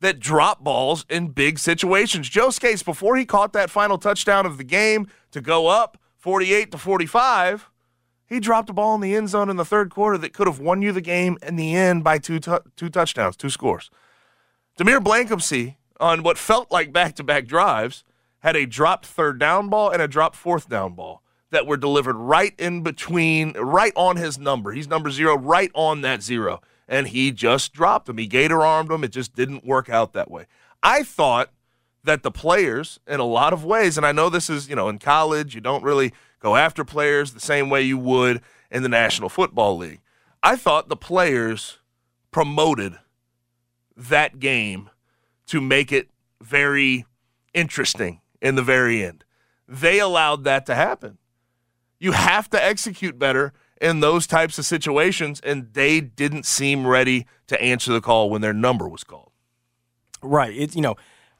that 0.00 0.20
drop 0.20 0.62
balls 0.62 1.06
in 1.08 1.28
big 1.28 1.58
situations. 1.58 2.28
Joe 2.28 2.50
Scates, 2.50 2.82
before 2.82 3.16
he 3.16 3.24
caught 3.24 3.52
that 3.54 3.70
final 3.70 3.98
touchdown 3.98 4.46
of 4.46 4.58
the 4.58 4.64
game 4.64 5.08
to 5.30 5.40
go 5.40 5.68
up 5.68 5.98
48 6.16 6.72
to 6.72 6.78
45, 6.78 7.70
he 8.26 8.40
dropped 8.40 8.68
a 8.68 8.72
ball 8.72 8.94
in 8.94 9.00
the 9.00 9.14
end 9.14 9.28
zone 9.28 9.48
in 9.48 9.56
the 9.56 9.64
third 9.64 9.90
quarter 9.90 10.18
that 10.18 10.32
could 10.32 10.46
have 10.46 10.58
won 10.58 10.82
you 10.82 10.92
the 10.92 11.00
game 11.00 11.38
in 11.42 11.56
the 11.56 11.74
end 11.74 12.04
by 12.04 12.18
two, 12.18 12.40
two 12.40 12.88
touchdowns, 12.88 13.36
two 13.36 13.50
scores. 13.50 13.90
DeMeer 14.78 15.00
Blankumsee, 15.00 15.76
on 15.98 16.22
what 16.22 16.36
felt 16.36 16.70
like 16.70 16.92
back 16.92 17.14
to 17.16 17.24
back 17.24 17.46
drives, 17.46 18.04
had 18.40 18.56
a 18.56 18.66
dropped 18.66 19.06
third 19.06 19.38
down 19.38 19.68
ball 19.68 19.90
and 19.90 20.02
a 20.02 20.08
dropped 20.08 20.36
fourth 20.36 20.68
down 20.68 20.92
ball 20.94 21.22
that 21.50 21.66
were 21.66 21.76
delivered 21.76 22.16
right 22.16 22.54
in 22.58 22.82
between, 22.82 23.52
right 23.52 23.92
on 23.96 24.16
his 24.16 24.38
number. 24.38 24.72
He's 24.72 24.88
number 24.88 25.10
zero, 25.10 25.38
right 25.38 25.70
on 25.74 26.02
that 26.02 26.22
zero. 26.22 26.60
And 26.88 27.08
he 27.08 27.32
just 27.32 27.72
dropped 27.72 28.06
them. 28.06 28.18
He 28.18 28.26
gator 28.26 28.64
armed 28.64 28.90
them. 28.90 29.02
It 29.02 29.12
just 29.12 29.34
didn't 29.34 29.64
work 29.64 29.88
out 29.88 30.12
that 30.12 30.30
way. 30.30 30.46
I 30.82 31.02
thought 31.02 31.50
that 32.04 32.22
the 32.22 32.30
players, 32.30 33.00
in 33.06 33.18
a 33.18 33.24
lot 33.24 33.52
of 33.52 33.64
ways, 33.64 33.96
and 33.96 34.06
I 34.06 34.12
know 34.12 34.28
this 34.28 34.48
is, 34.48 34.68
you 34.68 34.76
know, 34.76 34.88
in 34.88 34.98
college, 34.98 35.54
you 35.54 35.60
don't 35.60 35.82
really 35.82 36.12
go 36.38 36.54
after 36.54 36.84
players 36.84 37.32
the 37.32 37.40
same 37.40 37.68
way 37.68 37.82
you 37.82 37.98
would 37.98 38.40
in 38.70 38.82
the 38.82 38.88
National 38.88 39.28
Football 39.28 39.76
League. 39.76 40.00
I 40.42 40.54
thought 40.54 40.88
the 40.88 40.96
players 40.96 41.78
promoted 42.30 42.98
that 43.96 44.38
game 44.38 44.90
to 45.46 45.60
make 45.60 45.90
it 45.90 46.08
very 46.40 47.06
interesting 47.54 48.20
in 48.40 48.54
the 48.54 48.62
very 48.62 49.02
end. 49.02 49.24
They 49.66 49.98
allowed 49.98 50.44
that 50.44 50.66
to 50.66 50.74
happen. 50.74 51.18
You 51.98 52.12
have 52.12 52.48
to 52.50 52.62
execute 52.62 53.18
better 53.18 53.52
in 53.80 54.00
those 54.00 54.26
types 54.26 54.58
of 54.58 54.64
situations, 54.64 55.40
and 55.40 55.72
they 55.72 56.00
didn't 56.00 56.46
seem 56.46 56.86
ready 56.86 57.26
to 57.46 57.60
answer 57.60 57.92
the 57.92 58.00
call 58.00 58.30
when 58.30 58.40
their 58.40 58.52
number 58.52 58.88
was 58.88 59.04
called. 59.04 59.30
Right. 60.22 60.54
It's 60.56 60.74
you 60.74 60.82
know, 60.82 60.96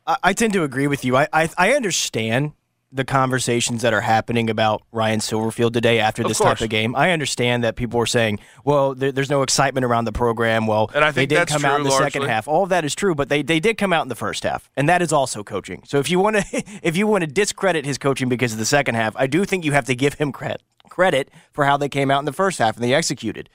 I, 0.07 0.17
I 0.23 0.33
tend 0.33 0.53
to 0.55 0.63
agree 0.63 0.87
with 0.87 1.05
you. 1.05 1.17
I, 1.17 1.29
I 1.33 1.49
I 1.57 1.73
understand 1.73 2.53
the 2.93 3.05
conversations 3.05 3.83
that 3.83 3.93
are 3.93 4.01
happening 4.01 4.49
about 4.49 4.83
Ryan 4.93 5.19
Silverfield 5.21 5.73
today 5.73 5.99
after 5.99 6.23
this 6.23 6.39
type 6.39 6.61
of 6.61 6.69
game. 6.69 6.95
I 6.95 7.11
understand 7.11 7.65
that 7.65 7.77
people 7.77 8.01
are 8.01 8.07
saying, 8.07 8.39
"Well, 8.65 8.95
there, 8.95 9.13
there's 9.13 9.31
no 9.31 9.43
excitement 9.43 9.85
around 9.85 10.05
the 10.05 10.13
program." 10.13 10.67
Well, 10.67 10.91
and 10.95 11.05
I 11.05 11.13
think 11.13 11.29
they 11.29 11.37
did 11.37 11.49
come 11.49 11.65
out 11.65 11.79
in 11.79 11.85
the 11.85 11.91
largely. 11.91 12.11
second 12.11 12.29
half. 12.29 12.47
All 12.47 12.63
of 12.63 12.69
that 12.69 12.85
is 12.85 12.95
true, 12.95 13.15
but 13.15 13.29
they, 13.29 13.43
they 13.43 13.61
did 13.61 13.77
come 13.77 13.93
out 13.93 14.03
in 14.03 14.09
the 14.09 14.15
first 14.15 14.45
half, 14.45 14.71
and 14.77 14.89
that 14.89 15.03
is 15.03 15.13
also 15.13 15.43
coaching. 15.43 15.83
So 15.85 15.99
if 15.99 16.11
you 16.11 16.21
want 16.21 16.37
to 16.37 16.45
if 16.83 16.97
you 16.97 17.07
want 17.07 17.23
to 17.23 17.27
discredit 17.27 17.85
his 17.85 17.99
coaching 17.99 18.29
because 18.29 18.53
of 18.53 18.59
the 18.59 18.67
second 18.67 18.95
half, 18.95 19.15
I 19.17 19.27
do 19.27 19.45
think 19.45 19.65
you 19.65 19.73
have 19.73 19.87
to 19.87 19.95
give 19.95 20.15
him 20.15 20.33
credit 20.33 20.63
credit 20.89 21.31
for 21.53 21.65
how 21.65 21.77
they 21.77 21.89
came 21.89 22.11
out 22.11 22.19
in 22.21 22.25
the 22.25 22.33
first 22.33 22.59
half 22.59 22.77
and 22.77 22.85
they 22.85 22.95
executed. 22.95 23.49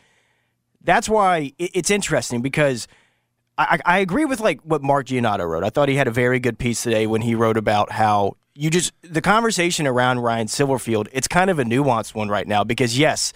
That's 0.84 1.08
why 1.08 1.54
it's 1.58 1.92
interesting 1.92 2.42
because 2.42 2.88
I, 3.58 3.80
I 3.86 4.00
agree 4.00 4.26
with 4.26 4.40
like 4.40 4.62
what 4.62 4.82
Mark 4.82 5.08
Giannotto 5.08 5.48
wrote. 5.48 5.64
I 5.64 5.70
thought 5.70 5.90
he 5.90 5.96
had 5.96 6.08
a 6.08 6.12
very 6.12 6.40
good 6.40 6.58
piece 6.58 6.82
today 6.84 7.06
when 7.06 7.22
he 7.22 7.36
wrote 7.36 7.58
about 7.58 7.92
how 7.92 8.38
you 8.56 8.70
just 8.70 8.94
the 9.02 9.22
conversation 9.22 9.88
around 9.88 10.20
Ryan 10.20 10.48
Silverfield. 10.48 11.08
It's 11.12 11.28
kind 11.28 11.50
of 11.50 11.60
a 11.60 11.64
nuanced 11.64 12.16
one 12.16 12.30
right 12.30 12.48
now 12.48 12.64
because 12.64 12.98
yes, 12.98 13.34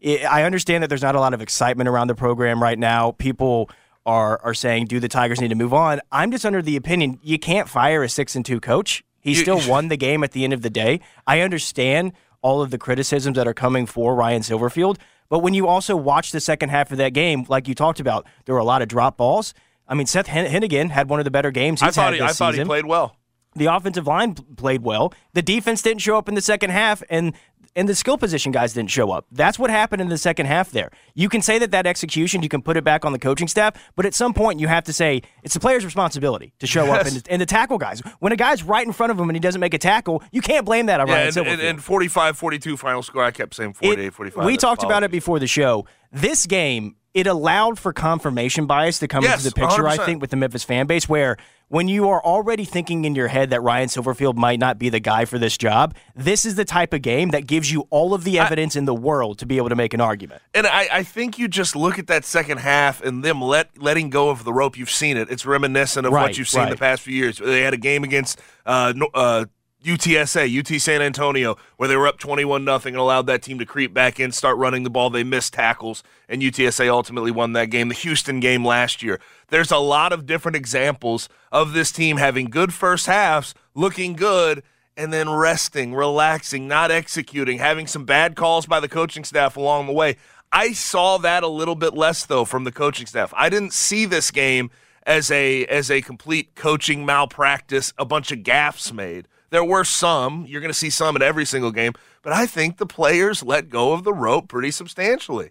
it, 0.00 0.24
I 0.24 0.44
understand 0.44 0.82
that 0.82 0.88
there's 0.88 1.02
not 1.02 1.14
a 1.14 1.20
lot 1.20 1.34
of 1.34 1.40
excitement 1.40 1.88
around 1.88 2.08
the 2.08 2.14
program 2.14 2.62
right 2.62 2.78
now. 2.78 3.12
People 3.12 3.70
are 4.06 4.40
are 4.42 4.54
saying, 4.54 4.86
"Do 4.86 5.00
the 5.00 5.08
Tigers 5.08 5.40
need 5.40 5.48
to 5.48 5.54
move 5.54 5.74
on?" 5.74 6.00
I'm 6.12 6.30
just 6.30 6.46
under 6.46 6.62
the 6.62 6.76
opinion 6.76 7.18
you 7.22 7.38
can't 7.38 7.68
fire 7.68 8.02
a 8.02 8.08
six 8.08 8.36
and 8.36 8.44
two 8.44 8.60
coach. 8.60 9.02
He 9.20 9.34
still 9.34 9.60
won 9.68 9.88
the 9.88 9.96
game 9.96 10.22
at 10.22 10.32
the 10.32 10.44
end 10.44 10.52
of 10.52 10.62
the 10.62 10.70
day. 10.70 11.00
I 11.26 11.40
understand 11.40 12.12
all 12.44 12.60
of 12.60 12.70
the 12.70 12.78
criticisms 12.78 13.36
that 13.36 13.48
are 13.48 13.54
coming 13.54 13.86
for 13.86 14.14
Ryan 14.14 14.42
Silverfield. 14.42 14.98
But 15.30 15.38
when 15.38 15.54
you 15.54 15.66
also 15.66 15.96
watch 15.96 16.30
the 16.30 16.40
second 16.40 16.68
half 16.68 16.92
of 16.92 16.98
that 16.98 17.14
game, 17.14 17.46
like 17.48 17.66
you 17.66 17.74
talked 17.74 18.00
about, 18.00 18.26
there 18.44 18.54
were 18.54 18.60
a 18.60 18.64
lot 18.64 18.82
of 18.82 18.88
drop 18.88 19.16
balls. 19.16 19.54
I 19.88 19.94
mean, 19.94 20.06
Seth 20.06 20.26
Henigan 20.26 20.90
had 20.90 21.08
one 21.08 21.18
of 21.18 21.24
the 21.24 21.30
better 21.30 21.50
games 21.50 21.80
he's 21.80 21.88
I 21.88 21.90
thought 21.92 22.04
had 22.04 22.14
he, 22.14 22.20
this 22.20 22.30
I 22.30 22.34
thought 22.34 22.52
season. 22.52 22.66
he 22.66 22.68
played 22.68 22.84
well. 22.86 23.16
The 23.56 23.66
offensive 23.66 24.06
line 24.06 24.34
played 24.34 24.82
well. 24.82 25.14
The 25.32 25.40
defense 25.40 25.80
didn't 25.80 26.02
show 26.02 26.18
up 26.18 26.28
in 26.28 26.34
the 26.34 26.42
second 26.42 26.70
half, 26.70 27.02
and 27.08 27.34
and 27.76 27.88
the 27.88 27.94
skill 27.94 28.16
position 28.18 28.52
guys 28.52 28.72
didn't 28.72 28.90
show 28.90 29.10
up. 29.10 29.26
That's 29.32 29.58
what 29.58 29.70
happened 29.70 30.00
in 30.02 30.08
the 30.08 30.18
second 30.18 30.46
half 30.46 30.70
there. 30.70 30.90
You 31.14 31.28
can 31.28 31.42
say 31.42 31.58
that 31.58 31.70
that 31.72 31.86
execution, 31.86 32.42
you 32.42 32.48
can 32.48 32.62
put 32.62 32.76
it 32.76 32.84
back 32.84 33.04
on 33.04 33.12
the 33.12 33.18
coaching 33.18 33.48
staff, 33.48 33.74
but 33.96 34.06
at 34.06 34.14
some 34.14 34.32
point 34.34 34.60
you 34.60 34.68
have 34.68 34.84
to 34.84 34.92
say 34.92 35.22
it's 35.42 35.54
the 35.54 35.60
player's 35.60 35.84
responsibility 35.84 36.52
to 36.60 36.66
show 36.66 36.84
Yes. 36.86 37.00
up 37.00 37.06
and, 37.12 37.28
and 37.30 37.40
to 37.40 37.46
tackle 37.46 37.78
guys. 37.78 38.00
When 38.20 38.32
a 38.32 38.36
guy's 38.36 38.62
right 38.62 38.86
in 38.86 38.92
front 38.92 39.10
of 39.12 39.18
him 39.18 39.28
and 39.28 39.36
he 39.36 39.40
doesn't 39.40 39.60
make 39.60 39.74
a 39.74 39.78
tackle, 39.78 40.22
you 40.32 40.40
can't 40.40 40.64
blame 40.66 40.86
that 40.86 41.00
on 41.00 41.08
Yeah, 41.08 41.14
Ryan 41.14 41.26
and, 41.28 41.36
Silverfield. 41.36 41.52
and, 41.52 41.62
and 41.62 41.82
45 41.82 42.38
42 42.38 42.76
final 42.76 43.02
score. 43.02 43.24
I 43.24 43.30
kept 43.30 43.54
saying 43.54 43.74
48 43.74 43.98
It- 44.06 44.14
45. 44.14 44.44
We 44.44 44.56
talked 44.56 44.82
about 44.82 45.02
it 45.02 45.10
before 45.10 45.38
the 45.38 45.46
show. 45.46 45.86
This 46.12 46.46
game, 46.46 46.96
it 47.12 47.26
allowed 47.26 47.78
for 47.78 47.92
confirmation 47.92 48.66
bias 48.66 48.98
to 49.00 49.08
come 49.08 49.22
Yes, 49.24 49.44
into 49.44 49.54
the 49.54 49.60
picture, 49.60 49.86
I 49.86 49.96
100%. 49.96 50.04
think, 50.04 50.20
with 50.20 50.30
the 50.30 50.36
Memphis 50.36 50.64
fan 50.64 50.86
base, 50.86 51.08
where 51.08 51.36
when 51.68 51.88
you 51.88 52.08
are 52.08 52.22
already 52.24 52.64
thinking 52.64 53.04
in 53.04 53.14
your 53.14 53.28
head 53.28 53.50
that 53.50 53.62
Ryan 53.62 53.88
Silverfield 53.88 54.36
might 54.36 54.58
not 54.58 54.78
be 54.78 54.88
the 54.88 55.00
guy 55.00 55.24
for 55.24 55.38
this 55.38 55.56
job, 55.56 55.94
this 56.14 56.44
is 56.44 56.54
the 56.54 56.64
type 56.64 56.92
of 56.92 57.02
game 57.02 57.30
that 57.30 57.46
gives 57.46 57.72
you 57.72 57.86
all 57.90 58.14
of 58.14 58.24
the 58.24 58.38
evidence 58.38 58.76
in 58.76 58.84
the 58.84 58.94
world 58.94 59.38
to 59.38 59.46
be 59.46 59.56
able 59.56 59.68
to 59.68 59.76
make 59.76 59.94
an 59.94 60.00
argument. 60.00 60.42
And 60.54 60.66
I, 60.66 60.88
I 60.92 61.02
think 61.02 61.38
you 61.38 61.48
just 61.48 61.74
look 61.74 61.98
at 61.98 62.06
that 62.08 62.24
second 62.24 62.58
half 62.58 63.02
and 63.02 63.24
them 63.24 63.40
let 63.40 63.76
letting 63.78 64.10
go 64.10 64.30
of 64.30 64.44
the 64.44 64.52
rope. 64.52 64.76
You've 64.76 64.90
seen 64.90 65.16
it. 65.16 65.30
It's 65.30 65.46
reminiscent 65.46 66.06
of 66.06 66.12
Right, 66.12 66.22
what 66.22 66.38
you've 66.38 66.48
seen 66.48 66.62
right. 66.62 66.70
the 66.70 66.76
past 66.76 67.02
few 67.02 67.14
years. 67.14 67.38
They 67.38 67.62
had 67.62 67.74
a 67.74 67.78
game 67.78 68.04
against 68.04 68.40
uh, 68.66 68.92
uh, 69.14 69.46
UTSA, 69.84 70.58
UT 70.58 70.80
San 70.80 71.02
Antonio, 71.02 71.56
where 71.76 71.88
they 71.88 71.96
were 71.96 72.06
up 72.06 72.18
21 72.18 72.64
nothing 72.64 72.94
and 72.94 73.00
allowed 73.00 73.26
that 73.26 73.42
team 73.42 73.58
to 73.58 73.66
creep 73.66 73.92
back 73.92 74.18
in, 74.18 74.32
start 74.32 74.56
running 74.56 74.82
the 74.82 74.90
ball. 74.90 75.10
They 75.10 75.24
missed 75.24 75.52
tackles, 75.52 76.02
and 76.28 76.40
UTSA 76.40 76.88
ultimately 76.88 77.30
won 77.30 77.52
that 77.52 77.66
game. 77.66 77.88
The 77.88 77.94
Houston 77.94 78.40
game 78.40 78.64
last 78.64 79.02
year. 79.02 79.20
There's 79.48 79.70
a 79.70 79.78
lot 79.78 80.12
of 80.12 80.26
different 80.26 80.56
examples 80.56 81.28
of 81.52 81.74
this 81.74 81.92
team 81.92 82.16
having 82.16 82.46
good 82.46 82.72
first 82.72 83.06
halves, 83.06 83.54
looking 83.74 84.14
good, 84.14 84.62
and 84.96 85.12
then 85.12 85.28
resting, 85.28 85.94
relaxing, 85.94 86.66
not 86.66 86.90
executing, 86.90 87.58
having 87.58 87.86
some 87.86 88.04
bad 88.04 88.36
calls 88.36 88.66
by 88.66 88.80
the 88.80 88.88
coaching 88.88 89.24
staff 89.24 89.56
along 89.56 89.86
the 89.86 89.92
way. 89.92 90.16
I 90.50 90.72
saw 90.72 91.18
that 91.18 91.42
a 91.42 91.48
little 91.48 91.74
bit 91.74 91.94
less 91.94 92.24
though 92.24 92.44
from 92.44 92.64
the 92.64 92.72
coaching 92.72 93.06
staff. 93.06 93.34
I 93.36 93.48
didn't 93.48 93.72
see 93.72 94.06
this 94.06 94.30
game 94.30 94.70
as 95.04 95.30
a 95.30 95.66
as 95.66 95.90
a 95.90 96.00
complete 96.00 96.54
coaching 96.54 97.04
malpractice, 97.04 97.92
a 97.98 98.04
bunch 98.04 98.30
of 98.32 98.38
gaffes 98.38 98.92
made. 98.92 99.28
There 99.50 99.64
were 99.64 99.84
some. 99.84 100.46
You're 100.46 100.60
going 100.60 100.72
to 100.72 100.78
see 100.78 100.90
some 100.90 101.16
in 101.16 101.22
every 101.22 101.44
single 101.44 101.70
game, 101.70 101.92
but 102.22 102.32
I 102.32 102.46
think 102.46 102.78
the 102.78 102.86
players 102.86 103.42
let 103.42 103.68
go 103.68 103.92
of 103.92 104.04
the 104.04 104.12
rope 104.12 104.48
pretty 104.48 104.70
substantially. 104.70 105.50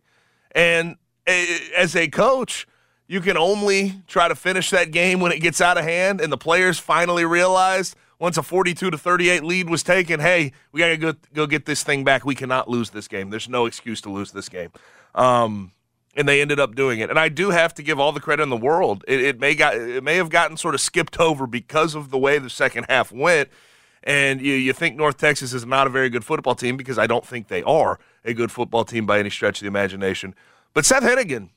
And 0.51 0.97
eh, 1.25 1.59
as 1.77 1.95
a 1.95 2.07
coach, 2.07 2.67
you 3.07 3.21
can 3.21 3.37
only 3.37 4.01
try 4.07 4.27
to 4.27 4.35
finish 4.35 4.69
that 4.71 4.91
game 4.91 5.19
when 5.19 5.31
it 5.31 5.39
gets 5.39 5.61
out 5.61 5.77
of 5.77 5.83
hand. 5.83 6.21
And 6.21 6.31
the 6.31 6.37
players 6.37 6.79
finally 6.79 7.25
realized 7.25 7.95
once 8.19 8.37
a 8.37 8.43
42 8.43 8.91
to 8.91 8.97
38 8.97 9.43
lead 9.43 9.69
was 9.69 9.83
taken, 9.83 10.19
hey, 10.19 10.53
we 10.71 10.79
got 10.79 10.87
to 10.87 10.97
go, 10.97 11.13
go 11.33 11.45
get 11.45 11.65
this 11.65 11.83
thing 11.83 12.03
back. 12.03 12.25
We 12.25 12.35
cannot 12.35 12.69
lose 12.69 12.91
this 12.91 13.07
game. 13.07 13.29
There's 13.29 13.49
no 13.49 13.65
excuse 13.65 14.01
to 14.01 14.09
lose 14.09 14.31
this 14.31 14.49
game. 14.49 14.71
Um, 15.13 15.71
and 16.15 16.27
they 16.27 16.41
ended 16.41 16.59
up 16.59 16.75
doing 16.75 16.99
it. 16.99 17.09
And 17.09 17.19
I 17.19 17.29
do 17.29 17.49
have 17.49 17.73
to 17.75 17.83
give 17.83 17.99
all 17.99 18.11
the 18.11 18.19
credit 18.19 18.43
in 18.43 18.49
the 18.49 18.57
world. 18.57 19.03
It, 19.07 19.21
it 19.21 19.39
may 19.39 19.55
got 19.55 19.75
it 19.75 20.03
may 20.03 20.15
have 20.17 20.29
gotten 20.29 20.57
sort 20.57 20.75
of 20.75 20.81
skipped 20.81 21.19
over 21.19 21.47
because 21.47 21.95
of 21.95 22.11
the 22.11 22.17
way 22.17 22.37
the 22.37 22.49
second 22.49 22.85
half 22.87 23.11
went. 23.11 23.49
And 24.03 24.41
you, 24.41 24.53
you 24.53 24.73
think 24.73 24.97
North 24.97 25.17
Texas 25.17 25.53
is 25.53 25.65
not 25.65 25.87
a 25.87 25.89
very 25.89 26.09
good 26.09 26.25
football 26.25 26.55
team 26.55 26.75
because 26.75 26.99
I 26.99 27.07
don't 27.07 27.25
think 27.25 27.47
they 27.47 27.63
are 27.63 27.99
a 28.25 28.33
good 28.33 28.51
football 28.51 28.83
team 28.83 29.05
by 29.05 29.19
any 29.19 29.29
stretch 29.29 29.59
of 29.59 29.61
the 29.61 29.67
imagination. 29.67 30.35
But 30.73 30.85
Seth 30.85 31.03
Henigan, 31.03 31.49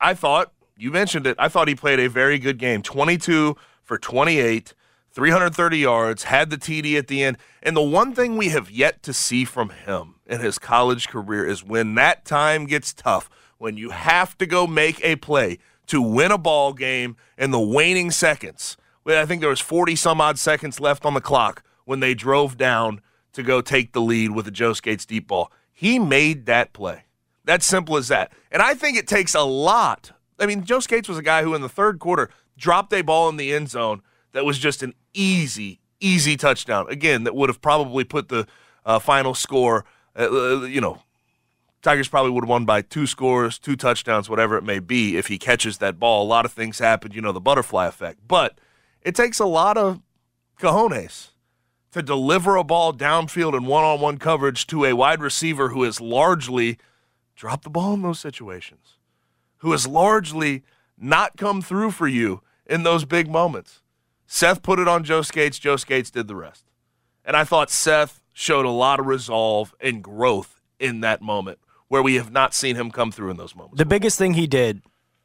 I 0.00 0.14
thought, 0.14 0.52
you 0.76 0.90
mentioned 0.90 1.26
it, 1.26 1.36
I 1.38 1.48
thought 1.48 1.68
he 1.68 1.74
played 1.74 2.00
a 2.00 2.08
very 2.08 2.38
good 2.38 2.58
game 2.58 2.82
22 2.82 3.56
for 3.82 3.98
28, 3.98 4.74
330 5.12 5.78
yards, 5.78 6.24
had 6.24 6.50
the 6.50 6.56
TD 6.56 6.98
at 6.98 7.06
the 7.06 7.22
end. 7.22 7.38
And 7.62 7.76
the 7.76 7.82
one 7.82 8.14
thing 8.14 8.36
we 8.36 8.48
have 8.48 8.68
yet 8.70 9.02
to 9.04 9.12
see 9.12 9.44
from 9.44 9.70
him 9.70 10.16
in 10.26 10.40
his 10.40 10.58
college 10.58 11.08
career 11.08 11.46
is 11.46 11.62
when 11.62 11.94
that 11.94 12.24
time 12.24 12.66
gets 12.66 12.92
tough, 12.92 13.30
when 13.58 13.76
you 13.76 13.90
have 13.90 14.36
to 14.38 14.46
go 14.46 14.66
make 14.66 15.02
a 15.04 15.16
play 15.16 15.58
to 15.86 16.02
win 16.02 16.32
a 16.32 16.38
ball 16.38 16.72
game 16.72 17.16
in 17.38 17.52
the 17.52 17.60
waning 17.60 18.10
seconds. 18.10 18.76
I 19.06 19.24
think 19.24 19.40
there 19.40 19.50
was 19.50 19.60
40 19.60 19.94
some 19.94 20.20
odd 20.20 20.36
seconds 20.36 20.80
left 20.80 21.06
on 21.06 21.14
the 21.14 21.20
clock 21.20 21.62
when 21.86 22.00
they 22.00 22.12
drove 22.12 22.58
down 22.58 23.00
to 23.32 23.42
go 23.42 23.62
take 23.62 23.92
the 23.92 24.00
lead 24.00 24.32
with 24.32 24.46
a 24.46 24.50
Joe 24.50 24.74
Scates 24.74 25.06
deep 25.06 25.28
ball. 25.28 25.50
He 25.72 25.98
made 25.98 26.44
that 26.46 26.74
play. 26.74 27.04
That's 27.44 27.64
simple 27.64 27.96
as 27.96 28.08
that. 28.08 28.32
And 28.50 28.60
I 28.60 28.74
think 28.74 28.98
it 28.98 29.06
takes 29.06 29.34
a 29.34 29.42
lot. 29.42 30.12
I 30.38 30.46
mean, 30.46 30.64
Joe 30.64 30.80
Scates 30.80 31.08
was 31.08 31.16
a 31.16 31.22
guy 31.22 31.42
who 31.42 31.54
in 31.54 31.62
the 31.62 31.68
third 31.68 31.98
quarter 31.98 32.28
dropped 32.58 32.92
a 32.92 33.02
ball 33.02 33.28
in 33.28 33.36
the 33.36 33.54
end 33.54 33.70
zone 33.70 34.02
that 34.32 34.44
was 34.44 34.58
just 34.58 34.82
an 34.82 34.94
easy, 35.14 35.80
easy 36.00 36.36
touchdown. 36.36 36.86
Again, 36.90 37.24
that 37.24 37.34
would 37.34 37.48
have 37.48 37.62
probably 37.62 38.04
put 38.04 38.28
the 38.28 38.46
uh, 38.84 38.98
final 38.98 39.34
score, 39.34 39.84
uh, 40.18 40.28
uh, 40.30 40.60
you 40.64 40.80
know, 40.80 41.02
Tigers 41.82 42.08
probably 42.08 42.32
would 42.32 42.42
have 42.42 42.48
won 42.48 42.64
by 42.64 42.82
two 42.82 43.06
scores, 43.06 43.60
two 43.60 43.76
touchdowns, 43.76 44.28
whatever 44.28 44.56
it 44.56 44.64
may 44.64 44.80
be, 44.80 45.16
if 45.16 45.28
he 45.28 45.38
catches 45.38 45.78
that 45.78 46.00
ball. 46.00 46.24
A 46.24 46.26
lot 46.26 46.44
of 46.44 46.50
things 46.50 46.80
happen, 46.80 47.12
you 47.12 47.20
know, 47.20 47.30
the 47.30 47.40
butterfly 47.40 47.86
effect. 47.86 48.26
But 48.26 48.58
it 49.02 49.14
takes 49.14 49.38
a 49.38 49.46
lot 49.46 49.78
of 49.78 50.00
cojones 50.58 51.28
to 51.96 52.02
deliver 52.02 52.56
a 52.56 52.64
ball 52.64 52.92
downfield 52.92 53.56
in 53.56 53.64
one 53.64 53.82
on 53.82 54.00
one 54.00 54.18
coverage 54.18 54.66
to 54.66 54.84
a 54.84 54.92
wide 54.92 55.22
receiver 55.22 55.70
who 55.70 55.82
has 55.84 55.98
largely 55.98 56.76
dropped 57.34 57.64
the 57.64 57.70
ball 57.70 57.94
in 57.94 58.02
those 58.02 58.20
situations, 58.20 58.98
who 59.58 59.72
has 59.72 59.86
largely 59.86 60.62
not 60.98 61.38
come 61.38 61.62
through 61.62 61.90
for 61.90 62.06
you 62.06 62.42
in 62.66 62.82
those 62.82 63.06
big 63.06 63.30
moments. 63.30 63.80
Seth 64.26 64.62
put 64.62 64.78
it 64.78 64.86
on 64.86 65.04
Joe 65.04 65.22
Scates, 65.22 65.58
Joe 65.58 65.76
Scates 65.76 66.10
did 66.10 66.28
the 66.28 66.36
rest. 66.36 66.64
And 67.24 67.34
I 67.34 67.44
thought 67.44 67.70
Seth 67.70 68.20
showed 68.34 68.66
a 68.66 68.70
lot 68.70 69.00
of 69.00 69.06
resolve 69.06 69.74
and 69.80 70.02
growth 70.02 70.60
in 70.78 71.00
that 71.00 71.22
moment 71.22 71.58
where 71.88 72.02
we 72.02 72.16
have 72.16 72.30
not 72.30 72.52
seen 72.52 72.76
him 72.76 72.90
come 72.90 73.10
through 73.10 73.30
in 73.30 73.38
those 73.38 73.56
moments. 73.56 73.78
The 73.78 73.86
biggest 73.86 74.18
thing 74.18 74.34
he 74.34 74.46
did 74.46 74.82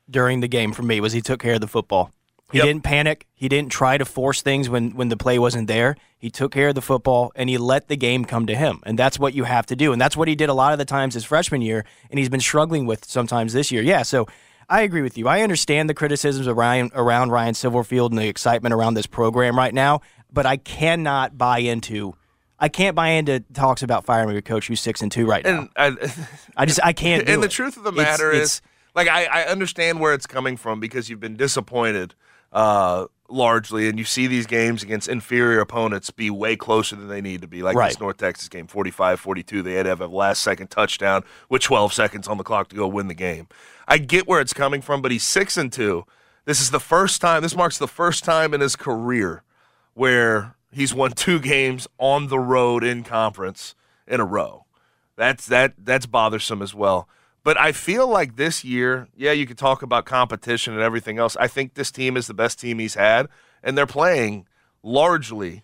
during 0.10 0.40
the 0.40 0.48
game 0.48 0.72
for 0.72 0.84
me 0.84 1.02
was 1.02 1.12
he 1.12 1.22
took 1.22 1.42
care 1.42 1.56
of 1.56 1.62
the 1.62 1.68
football. 1.68 2.12
He 2.52 2.58
Yep. 2.58 2.66
didn't 2.68 2.84
panic. 2.84 3.28
He 3.34 3.48
didn't 3.48 3.72
try 3.72 3.98
to 3.98 4.06
force 4.06 4.42
things 4.42 4.70
when, 4.70 4.92
when 4.92 5.10
the 5.10 5.18
play 5.18 5.40
wasn't 5.40 5.68
there. 5.68 5.96
He 6.18 6.30
took 6.30 6.52
care 6.52 6.70
of 6.70 6.76
the 6.76 6.82
football 6.82 7.32
and 7.36 7.50
he 7.50 7.58
let 7.58 7.88
the 7.88 7.96
game 7.96 8.26
come 8.26 8.46
to 8.48 8.56
him. 8.56 8.82
And 8.86 9.00
that's 9.00 9.18
what 9.18 9.34
you 9.34 9.46
have 9.46 9.66
to 9.68 9.76
do. 9.76 9.92
And 9.94 10.02
that's 10.02 10.16
what 10.18 10.28
he 10.28 10.36
did 10.36 10.50
a 10.50 10.54
lot 10.54 10.74
of 10.74 10.80
the 10.80 10.86
times 10.86 11.14
his 11.14 11.24
freshman 11.24 11.62
year. 11.62 11.86
And 12.10 12.20
he's 12.20 12.30
been 12.30 12.40
struggling 12.42 12.86
with 12.86 13.06
sometimes 13.06 13.54
this 13.54 13.72
year. 13.72 13.82
Yeah. 13.82 14.04
So 14.04 14.28
I 14.70 14.82
agree 14.82 15.02
with 15.02 15.18
you. 15.18 15.28
I 15.28 15.42
understand 15.42 15.90
the 15.90 15.94
criticisms 15.94 16.48
around, 16.48 16.92
around 16.94 17.32
Ryan 17.32 17.54
Silverfield 17.54 18.10
and 18.10 18.18
the 18.20 18.28
excitement 18.28 18.74
around 18.74 18.94
this 18.94 19.08
program 19.08 19.58
right 19.58 19.74
now, 19.74 20.02
but 20.32 20.46
I 20.46 20.58
cannot 20.58 21.38
buy 21.38 21.60
into. 21.60 22.16
I 22.60 22.70
can't 22.70 22.96
buy 22.96 23.10
into 23.10 23.40
talks 23.54 23.82
about 23.82 24.06
firing 24.06 24.38
a 24.38 24.42
coach 24.42 24.68
who's 24.68 24.80
six 24.80 25.02
and 25.02 25.12
two 25.12 25.26
right 25.26 25.44
now. 25.44 25.68
And 25.76 25.98
I, 26.00 26.14
I 26.58 26.66
just 26.66 26.80
I 26.84 26.94
can't. 26.94 27.26
do 27.26 27.34
and 27.34 27.42
the 27.42 27.48
it. 27.48 27.52
truth 27.52 27.76
of 27.78 27.84
the 27.84 27.92
matter 27.92 28.30
it's- 28.30 28.44
is, 28.58 28.62
like, 28.94 29.08
I, 29.08 29.24
I 29.26 29.44
understand 29.46 30.00
where 30.02 30.14
it's 30.14 30.28
coming 30.28 30.58
from 30.58 30.80
because 30.82 31.10
you've 31.10 31.22
been 31.22 31.38
disappointed 31.38 32.14
uh, 32.52 33.06
largely, 33.30 33.88
and 33.88 33.98
you 33.98 34.06
see 34.06 34.28
these 34.28 34.46
games 34.46 34.84
against 34.84 35.08
inferior 35.08 35.60
opponents 35.62 36.10
be 36.12 36.30
way 36.30 36.56
closer 36.56 36.96
than 36.96 37.08
they 37.08 37.22
need 37.22 37.42
to 37.42 37.48
be. 37.48 37.64
Like 37.64 37.76
Right. 37.76 37.90
this 37.90 38.00
North 38.00 38.18
Texas 38.18 38.50
game, 38.50 38.68
45 38.68 39.20
42. 39.20 39.62
They 39.62 39.74
had 39.74 39.84
to 39.84 39.90
have 39.90 40.02
a 40.02 40.08
last 40.08 40.42
second 40.42 40.68
touchdown 40.68 41.24
with 41.50 41.62
12 41.62 41.94
seconds 41.94 42.28
on 42.28 42.38
the 42.38 42.44
clock 42.44 42.70
to 42.70 42.76
go 42.76 42.88
win 42.88 43.08
the 43.08 43.14
game. 43.14 43.48
I 43.88 43.98
get 43.98 44.28
where 44.28 44.42
it's 44.42 44.54
coming 44.54 44.82
from, 44.82 45.02
but 45.02 45.12
he's 45.12 45.24
6 45.24 45.58
and 45.58 45.72
2. 45.72 46.06
This 46.46 46.60
is 46.60 46.72
the 46.72 46.80
first 46.80 47.22
time, 47.22 47.42
this 47.42 47.56
marks 47.56 47.78
the 47.78 47.88
first 47.88 48.24
time 48.24 48.54
in 48.54 48.62
his 48.62 48.76
career 48.76 49.44
where 49.94 50.56
he's 50.72 50.94
won 50.94 51.12
two 51.12 51.40
games 51.40 51.88
on 51.98 52.28
the 52.28 52.40
road 52.40 52.84
in 52.84 53.04
conference 53.04 53.76
in 54.08 54.20
a 54.20 54.26
row. 54.26 54.66
That's 55.16 55.46
that 55.48 55.74
that's 55.78 56.06
bothersome 56.06 56.62
as 56.62 56.74
well. 56.74 57.08
But 57.44 57.58
I 57.58 57.72
feel 57.72 58.08
like 58.08 58.36
this 58.36 58.64
year, 58.64 59.08
yeah, 59.16 59.32
you 59.32 59.48
could 59.48 59.58
talk 59.58 59.82
about 59.82 60.06
competition 60.06 60.74
and 60.74 60.82
everything 60.82 61.18
else. 61.18 61.36
I 61.38 61.48
think 61.48 61.74
this 61.74 61.92
team 61.92 62.16
is 62.16 62.28
the 62.28 62.34
best 62.34 62.60
team 62.60 62.80
he's 62.80 62.94
had, 62.94 63.28
and 63.64 63.78
they're 63.78 63.88
playing 63.88 64.48
largely 64.84 65.64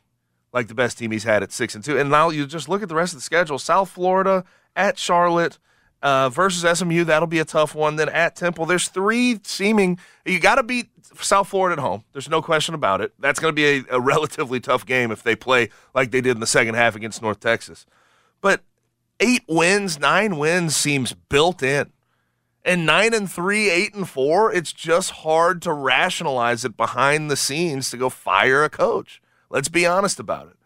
like 0.54 0.68
the 0.68 0.74
best 0.74 0.98
team 0.98 1.12
he's 1.12 1.24
had 1.24 1.44
at 1.44 1.52
six 1.52 1.76
and 1.76 1.84
two. 1.84 1.98
And 1.98 2.10
now 2.10 2.30
you 2.30 2.48
just 2.48 2.68
look 2.68 2.82
at 2.82 2.90
the 2.90 2.96
rest 2.96 3.14
of 3.14 3.20
the 3.20 3.24
schedule: 3.24 3.60
South 3.60 3.90
Florida 3.90 4.44
at 4.76 4.98
Charlotte 4.98 5.60
uh, 6.02 6.30
versus 6.30 6.80
SMU. 6.80 7.04
That'll 7.04 7.28
be 7.28 7.40
a 7.40 7.46
tough 7.46 7.76
one. 7.76 7.96
Then 7.96 8.10
at 8.10 8.36
Temple, 8.36 8.66
there's 8.66 8.88
three 8.88 9.40
seeming. 9.44 10.00
You 10.26 10.40
got 10.40 10.56
to 10.56 10.64
beat 10.64 10.90
South 11.22 11.48
Florida 11.48 11.80
at 11.80 11.86
home. 11.86 12.04
There's 12.14 12.30
no 12.30 12.42
question 12.42 12.74
about 12.74 13.02
it. 13.02 13.14
That's 13.20 13.40
going 13.40 13.52
to 13.52 13.56
be 13.56 13.88
a, 13.90 13.98
a 13.98 14.00
relatively 14.02 14.60
tough 14.60 14.86
game 14.86 15.12
if 15.12 15.22
they 15.22 15.36
play 15.36 15.70
like 15.94 16.12
they 16.12 16.22
did 16.22 16.32
in 16.32 16.40
the 16.40 16.48
second 16.48 16.76
half 16.76 16.96
against 16.96 17.22
North 17.22 17.40
Texas. 17.40 17.86
But 18.42 18.62
eight 19.20 19.44
wins, 19.48 20.00
nine 20.00 20.38
wins 20.38 20.76
seems 20.76 21.14
built 21.14 21.64
in. 21.64 21.92
And 22.64 22.86
nine 22.86 23.14
and 23.14 23.32
three, 23.32 23.70
eight 23.70 23.94
and 23.94 24.08
four, 24.08 24.52
it's 24.52 24.74
just 24.74 25.12
hard 25.12 25.62
to 25.62 25.72
rationalize 25.72 26.66
it 26.66 26.76
behind 26.76 27.32
the 27.32 27.38
scenes 27.38 27.90
to 27.92 27.98
go 27.98 28.10
fire 28.10 28.64
a 28.64 28.70
coach. 28.70 29.22
Let's 29.50 29.70
be 29.70 29.86
honest 29.86 30.20
about 30.20 30.48
it. 30.48 30.58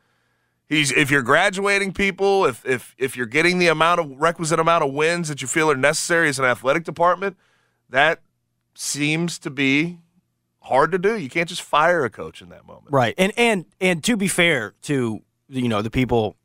He's 0.67 0.91
if 0.91 1.11
you're 1.11 1.21
graduating 1.21 1.91
people, 1.93 2.45
if 2.45 2.65
if 2.65 2.95
if 2.97 3.17
you're 3.17 3.25
getting 3.25 3.59
the 3.59 3.67
amount 3.67 3.99
of 3.99 4.19
requisite 4.19 4.59
amount 4.59 4.83
of 4.83 4.93
wins 4.93 5.27
that 5.27 5.41
you 5.41 5.47
feel 5.47 5.69
are 5.69 5.75
necessary 5.75 6.29
as 6.29 6.39
an 6.39 6.45
athletic 6.45 6.85
department, 6.85 7.37
that 7.89 8.21
seems 8.73 9.37
to 9.39 9.49
be 9.49 9.99
hard 10.61 10.91
to 10.93 10.97
do. 10.97 11.17
You 11.17 11.29
can't 11.29 11.49
just 11.49 11.61
fire 11.61 12.05
a 12.05 12.09
coach 12.09 12.41
in 12.41 12.49
that 12.49 12.65
moment. 12.65 12.87
Right. 12.89 13.13
And 13.17 13.33
and 13.37 13.65
and 13.79 14.03
to 14.05 14.15
be 14.15 14.27
fair 14.27 14.73
to 14.83 15.21
you 15.49 15.67
know 15.67 15.81
the 15.81 15.91
people 15.91 16.37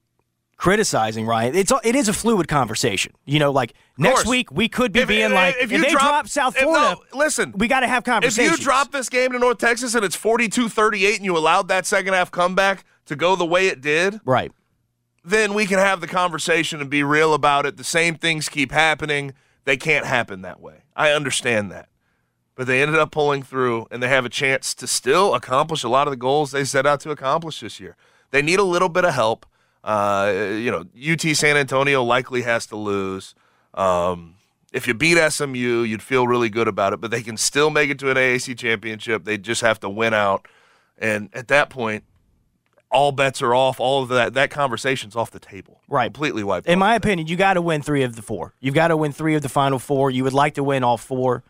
criticizing 0.57 1.27
Ryan, 1.27 1.55
it's 1.55 1.73
it 1.85 1.95
is 1.95 2.09
a 2.09 2.13
fluid 2.13 2.49
conversation. 2.49 3.13
You 3.25 3.39
know, 3.39 3.51
like 3.53 3.75
next 3.99 4.27
week 4.27 4.51
we 4.51 4.69
could 4.69 4.93
be 4.93 5.01
If- 5.01 5.09
being 5.09 5.27
if- 5.27 5.33
like 5.33 5.57
if 5.57 5.65
if, 5.65 5.73
you 5.73 5.79
they 5.83 5.91
drop- 5.91 6.03
drop, 6.03 6.29
South 6.29 6.57
if- 6.57 6.63
no, 6.63 6.73
Florida, 6.73 7.01
listen, 7.15 7.53
we 7.57 7.69
got 7.69 7.81
to 7.81 7.87
have 7.89 8.01
If 8.01 8.05
conversations. 8.07 8.59
you 8.59 8.65
drop 8.65 8.93
this 8.93 9.09
game 9.09 9.33
to 9.33 9.39
North 9.39 9.59
Texas 9.59 9.95
and 9.95 10.05
it's 10.05 10.17
42-38 10.17 11.17
and 11.17 11.25
you 11.25 11.37
allowed 11.37 11.69
that 11.69 11.87
second 11.87 12.15
half 12.15 12.31
comeback 12.31 12.85
to 13.07 13.17
go 13.17 13.37
the 13.37 13.45
way 13.47 13.69
it 13.69 13.81
did, 13.81 14.21
right. 14.25 14.51
then 15.25 15.55
we 15.55 15.67
can 15.67 15.79
have 15.79 16.01
the 16.01 16.07
conversation 16.07 16.81
and 16.81 16.89
be 16.91 17.03
real 17.03 17.35
about 17.35 17.67
it. 17.67 17.77
The 17.77 17.85
same 17.85 18.15
things 18.17 18.49
keep 18.49 18.73
happening. 18.73 19.35
They 19.65 19.77
can't 19.77 20.07
happen 20.07 20.43
that 20.43 20.61
way. 20.61 20.83
I 20.97 21.11
understand 21.11 21.71
that. 21.73 21.89
But 22.55 22.67
they 22.67 22.81
ended 22.81 22.99
up 22.99 23.11
pulling 23.11 23.43
through 23.43 23.87
and 23.91 24.03
they 24.03 24.09
have 24.09 24.25
a 24.25 24.29
chance 24.31 24.73
to 24.75 24.87
still 24.87 25.35
accomplish 25.35 25.83
a 25.83 25.89
lot 25.89 26.07
of 26.07 26.13
the 26.13 26.17
goals 26.17 26.53
they 26.53 26.65
set 26.65 26.87
out 26.87 27.01
to 27.01 27.11
accomplish 27.11 27.61
this 27.61 27.79
year. 27.79 27.97
They 28.31 28.41
need 28.41 28.59
a 28.59 28.63
little 28.65 28.89
bit 28.89 29.05
of 29.05 29.13
help. 29.13 29.45
Uh, 29.87 30.33
you 30.51 30.71
know, 30.71 30.85
UT 31.13 31.21
San 31.37 31.57
Antonio 31.57 32.03
likely 32.03 32.43
has 32.43 32.67
to 32.67 32.77
lose. 32.77 33.37
Um, 33.73 34.35
if 34.73 34.89
you 34.89 34.95
beat 34.95 35.17
SMU, 35.31 35.83
you'd 35.83 36.03
feel 36.03 36.27
really 36.27 36.51
good 36.51 36.67
about 36.67 36.93
it, 36.93 37.01
but 37.01 37.13
they 37.13 37.23
can 37.23 37.37
still 37.37 37.71
make 37.71 37.89
it 37.89 37.99
to 38.01 38.11
an 38.11 38.17
AAC 38.17 38.59
championship. 38.59 39.25
They 39.25 39.39
just 39.39 39.61
have 39.61 39.79
to 39.81 39.89
win 39.89 40.13
out. 40.13 40.49
And 40.99 41.31
at 41.33 41.47
that 41.49 41.71
point, 41.71 42.03
all 42.91 43.13
bets 43.13 43.41
are 43.43 43.55
off. 43.55 43.79
All 43.79 44.03
of 44.03 44.09
that 44.09 44.35
that 44.35 44.51
conversation's 44.51 45.15
off 45.15 45.31
the 45.31 45.39
table. 45.39 45.81
Right. 45.89 46.07
completely 46.07 46.43
wiped. 46.43 46.67
Out. 46.67 46.73
In 46.73 46.81
my 46.81 46.97
opinion, 46.97 47.29
you 47.29 47.37
got 47.37 47.55
to 47.55 47.63
win 47.63 47.81
three 47.81 48.03
of 48.03 48.17
the 48.17 48.23
four. 48.23 48.55
You've 48.61 48.75
got 48.75 48.89
to 48.89 48.97
win 48.97 49.13
three 49.13 49.37
of 49.37 49.43
the 49.43 49.49
final 49.49 49.79
four. 49.79 50.11
You 50.11 50.25
would 50.25 50.33
like 50.33 50.55
to 50.55 50.65
win 50.65 50.83
all 50.83 50.97
four. 50.97 51.45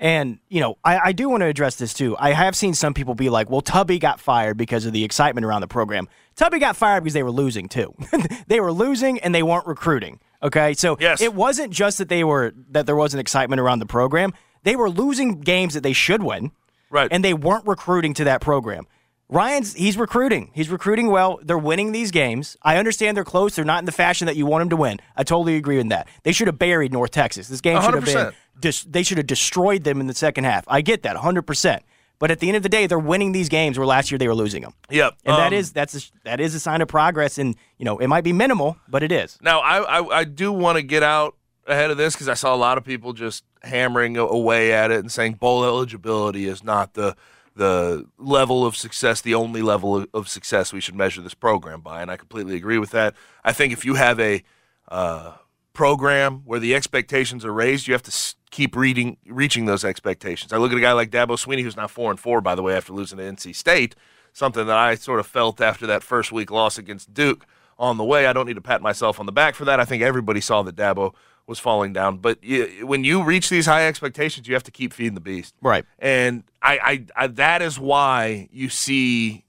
And, 0.00 0.38
you 0.48 0.60
know, 0.60 0.78
I, 0.82 0.98
I 0.98 1.12
do 1.12 1.28
want 1.28 1.42
to 1.42 1.46
address 1.46 1.76
this 1.76 1.92
too. 1.92 2.16
I 2.18 2.32
have 2.32 2.56
seen 2.56 2.72
some 2.72 2.94
people 2.94 3.14
be 3.14 3.28
like, 3.28 3.50
well, 3.50 3.60
Tubby 3.60 3.98
got 3.98 4.18
fired 4.18 4.56
because 4.56 4.86
of 4.86 4.94
the 4.94 5.04
excitement 5.04 5.44
around 5.44 5.60
the 5.60 5.68
program. 5.68 6.08
Tubby 6.40 6.58
got 6.58 6.74
fired 6.74 7.04
because 7.04 7.12
they 7.12 7.22
were 7.22 7.30
losing 7.30 7.68
too. 7.68 7.94
they 8.46 8.60
were 8.60 8.72
losing 8.72 9.18
and 9.20 9.34
they 9.34 9.42
weren't 9.42 9.66
recruiting. 9.66 10.20
Okay. 10.42 10.72
So 10.72 10.96
Yes. 10.98 11.20
it 11.20 11.34
wasn't 11.34 11.70
just 11.70 11.98
that 11.98 12.08
they 12.08 12.24
were 12.24 12.54
that 12.70 12.86
there 12.86 12.96
wasn't 12.96 13.20
excitement 13.20 13.60
around 13.60 13.80
the 13.80 13.84
program. 13.86 14.32
They 14.62 14.74
were 14.74 14.88
losing 14.88 15.40
games 15.42 15.74
that 15.74 15.82
they 15.82 15.92
should 15.92 16.22
win. 16.22 16.52
Right. 16.88 17.08
And 17.10 17.22
they 17.22 17.34
weren't 17.34 17.66
recruiting 17.66 18.14
to 18.14 18.24
that 18.24 18.40
program. 18.40 18.86
Ryan's 19.28 19.74
he's 19.74 19.98
recruiting. 19.98 20.50
He's 20.54 20.70
recruiting 20.70 21.08
well. 21.08 21.38
They're 21.42 21.58
winning 21.58 21.92
these 21.92 22.10
games. 22.10 22.56
I 22.62 22.78
understand 22.78 23.18
they're 23.18 23.22
close. 23.24 23.54
They're 23.56 23.64
not 23.66 23.80
in 23.80 23.84
the 23.84 23.92
fashion 23.92 24.24
that 24.24 24.36
you 24.36 24.46
want 24.46 24.62
them 24.62 24.70
to 24.70 24.76
win. 24.76 24.98
I 25.14 25.24
totally 25.24 25.56
agree 25.56 25.76
with 25.76 25.90
that. 25.90 26.08
They 26.22 26.32
should 26.32 26.46
have 26.46 26.58
buried 26.58 26.90
North 26.90 27.10
Texas. 27.10 27.48
This 27.48 27.60
game 27.60 27.82
should 27.82 27.92
have 27.92 28.04
been 28.06 28.32
dis- 28.58 28.84
they 28.84 29.02
should 29.02 29.18
have 29.18 29.26
destroyed 29.26 29.84
them 29.84 30.00
in 30.00 30.06
the 30.06 30.14
second 30.14 30.44
half. 30.44 30.64
I 30.68 30.80
get 30.80 31.02
that 31.02 31.16
100%. 31.16 31.80
But 32.20 32.30
at 32.30 32.38
the 32.38 32.46
end 32.46 32.56
of 32.56 32.62
the 32.62 32.68
day, 32.68 32.86
they're 32.86 32.98
winning 32.98 33.32
these 33.32 33.48
games 33.48 33.76
where 33.78 33.86
last 33.86 34.12
year 34.12 34.18
they 34.18 34.28
were 34.28 34.34
losing 34.34 34.62
them. 34.62 34.74
Yep. 34.90 35.16
And 35.24 35.36
that 35.36 35.48
Um, 35.48 35.52
is 35.54 35.72
that's 35.72 35.94
a, 35.96 36.00
that 36.24 36.38
is 36.38 36.54
a 36.54 36.60
sign 36.60 36.82
of 36.82 36.86
progress 36.88 37.38
and, 37.38 37.56
you 37.78 37.84
know, 37.84 37.98
it 37.98 38.06
might 38.06 38.24
be 38.24 38.32
minimal, 38.32 38.76
but 38.88 39.02
it 39.02 39.10
is. 39.10 39.38
Now, 39.42 39.58
I 39.60 39.78
I, 39.98 40.18
I 40.20 40.24
do 40.24 40.52
want 40.52 40.76
to 40.76 40.82
get 40.82 41.02
out 41.02 41.34
ahead 41.66 41.90
of 41.90 41.96
this 41.96 42.14
because 42.14 42.28
I 42.28 42.34
saw 42.34 42.54
a 42.54 42.60
lot 42.68 42.78
of 42.78 42.84
people 42.84 43.12
just 43.14 43.42
hammering 43.62 44.16
away 44.16 44.72
at 44.72 44.90
it 44.90 45.00
and 45.00 45.10
saying 45.10 45.34
bowl 45.34 45.64
eligibility 45.64 46.46
is 46.46 46.62
not 46.62 46.94
the 46.94 47.16
the 47.56 48.06
level 48.16 48.64
of 48.64 48.76
success, 48.76 49.20
the 49.20 49.34
only 49.34 49.62
level 49.62 49.96
of, 49.96 50.06
of 50.14 50.28
success 50.28 50.72
we 50.72 50.80
should 50.80 50.94
measure 50.94 51.20
this 51.20 51.34
program 51.34 51.80
by, 51.80 52.00
and 52.00 52.10
I 52.10 52.16
completely 52.16 52.54
agree 52.56 52.78
with 52.78 52.90
that. 52.90 53.14
I 53.44 53.52
think 53.52 53.72
if 53.72 53.84
you 53.84 53.94
have 53.94 54.20
a 54.20 54.42
uh, 54.88 55.32
program 55.80 56.42
where 56.44 56.60
the 56.60 56.74
expectations 56.74 57.42
are 57.42 57.54
raised, 57.54 57.86
you 57.86 57.94
have 57.94 58.02
to 58.02 58.34
keep 58.50 58.76
reading, 58.76 59.16
reaching 59.24 59.64
those 59.64 59.82
expectations. 59.82 60.52
I 60.52 60.58
look 60.58 60.72
at 60.72 60.76
a 60.76 60.80
guy 60.82 60.92
like 60.92 61.10
Dabo 61.10 61.42
Swinney, 61.42 61.62
who's 61.62 61.74
now 61.74 61.86
four 61.86 62.10
and 62.10 62.20
four, 62.20 62.42
by 62.42 62.54
the 62.54 62.62
way, 62.62 62.76
after 62.76 62.92
losing 62.92 63.16
to 63.16 63.24
NC 63.24 63.56
State. 63.56 63.96
Something 64.34 64.66
that 64.66 64.76
I 64.76 64.94
sort 64.96 65.20
of 65.20 65.26
felt 65.26 65.58
after 65.58 65.86
that 65.86 66.02
first 66.02 66.32
week 66.32 66.50
loss 66.50 66.76
against 66.76 67.14
Duke 67.14 67.46
on 67.78 67.96
the 67.96 68.04
way. 68.04 68.26
I 68.26 68.34
don't 68.34 68.44
need 68.44 68.56
to 68.56 68.60
pat 68.60 68.82
myself 68.82 69.18
on 69.18 69.24
the 69.24 69.32
back 69.32 69.54
for 69.54 69.64
that. 69.64 69.80
I 69.80 69.86
think 69.86 70.02
everybody 70.02 70.42
saw 70.42 70.60
that 70.64 70.76
Dabo 70.76 71.14
was 71.46 71.58
falling 71.58 71.94
down. 71.94 72.18
But 72.18 72.44
you, 72.44 72.86
when 72.86 73.02
you 73.02 73.22
reach 73.22 73.48
these 73.48 73.64
high 73.64 73.86
expectations, 73.86 74.46
you 74.46 74.52
have 74.52 74.64
to 74.64 74.70
keep 74.70 74.92
feeding 74.92 75.14
the 75.14 75.20
beast. 75.22 75.54
Right. 75.62 75.86
And 75.98 76.44
I, 76.60 77.06
I, 77.16 77.24
I 77.24 77.26
that 77.28 77.62
is 77.62 77.80
why 77.80 78.50
you 78.52 78.68
see 78.68 79.46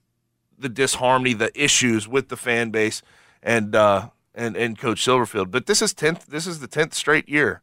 the 0.57 0.69
disharmony, 0.69 1.33
the 1.33 1.51
issues 1.61 2.07
with 2.07 2.29
the 2.29 2.37
fan 2.37 2.69
base, 2.69 3.01
and 3.43 3.75
uh, 3.75 4.11
and 4.33 4.55
and 4.55 4.77
Coach 4.77 5.05
Silverfield. 5.05 5.51
But 5.51 5.65
this 5.65 5.81
is 5.81 5.93
tenth. 5.93 6.27
This 6.27 6.47
is 6.47 6.59
the 6.59 6.67
tenth 6.67 6.93
straight 6.93 7.27
year 7.27 7.61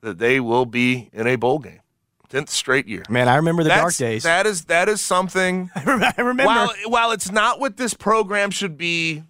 that 0.00 0.18
they 0.18 0.40
will 0.40 0.66
be 0.66 1.10
in 1.12 1.26
a 1.26 1.36
bowl 1.36 1.58
game. 1.58 1.80
Tenth 2.28 2.48
straight 2.48 2.86
year. 2.86 3.02
Man, 3.08 3.28
I 3.28 3.36
remember 3.36 3.64
the 3.64 3.70
dark 3.70 3.94
days. 3.96 4.22
That 4.22 4.46
is 4.46 4.66
that 4.66 4.88
is 4.88 5.00
something. 5.00 5.70
I 5.74 6.14
remember. 6.18 6.44
While 6.44 6.72
while 6.86 7.10
it's 7.12 7.30
not 7.30 7.58
what 7.58 7.76
this 7.76 7.92
program 7.92 8.50
should 8.50 8.76
be, 8.76 9.24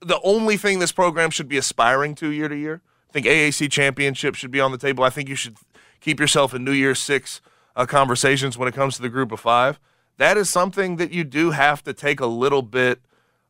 the 0.00 0.18
only 0.22 0.56
thing 0.56 0.78
this 0.78 0.92
program 0.92 1.30
should 1.30 1.48
be 1.48 1.58
aspiring 1.58 2.14
to 2.16 2.28
year 2.28 2.48
to 2.48 2.56
year. 2.56 2.80
I 3.10 3.12
think 3.12 3.26
AAC 3.26 3.70
championship 3.70 4.34
should 4.34 4.50
be 4.50 4.60
on 4.60 4.72
the 4.72 4.78
table. 4.78 5.04
I 5.04 5.10
think 5.10 5.28
you 5.28 5.36
should 5.36 5.58
keep 6.00 6.18
yourself 6.18 6.54
in 6.54 6.64
New 6.64 6.72
Year's 6.72 6.98
Six 6.98 7.42
uh, 7.74 7.84
conversations 7.84 8.56
when 8.56 8.68
it 8.68 8.74
comes 8.74 8.96
to 8.96 9.02
the 9.02 9.10
group 9.10 9.30
of 9.30 9.40
five. 9.40 9.78
That 10.16 10.38
is 10.38 10.48
something 10.48 10.96
that 10.96 11.12
you 11.12 11.24
do 11.24 11.50
have 11.50 11.82
to 11.84 11.92
take 11.92 12.20
a 12.20 12.26
little 12.26 12.62
bit 12.62 13.00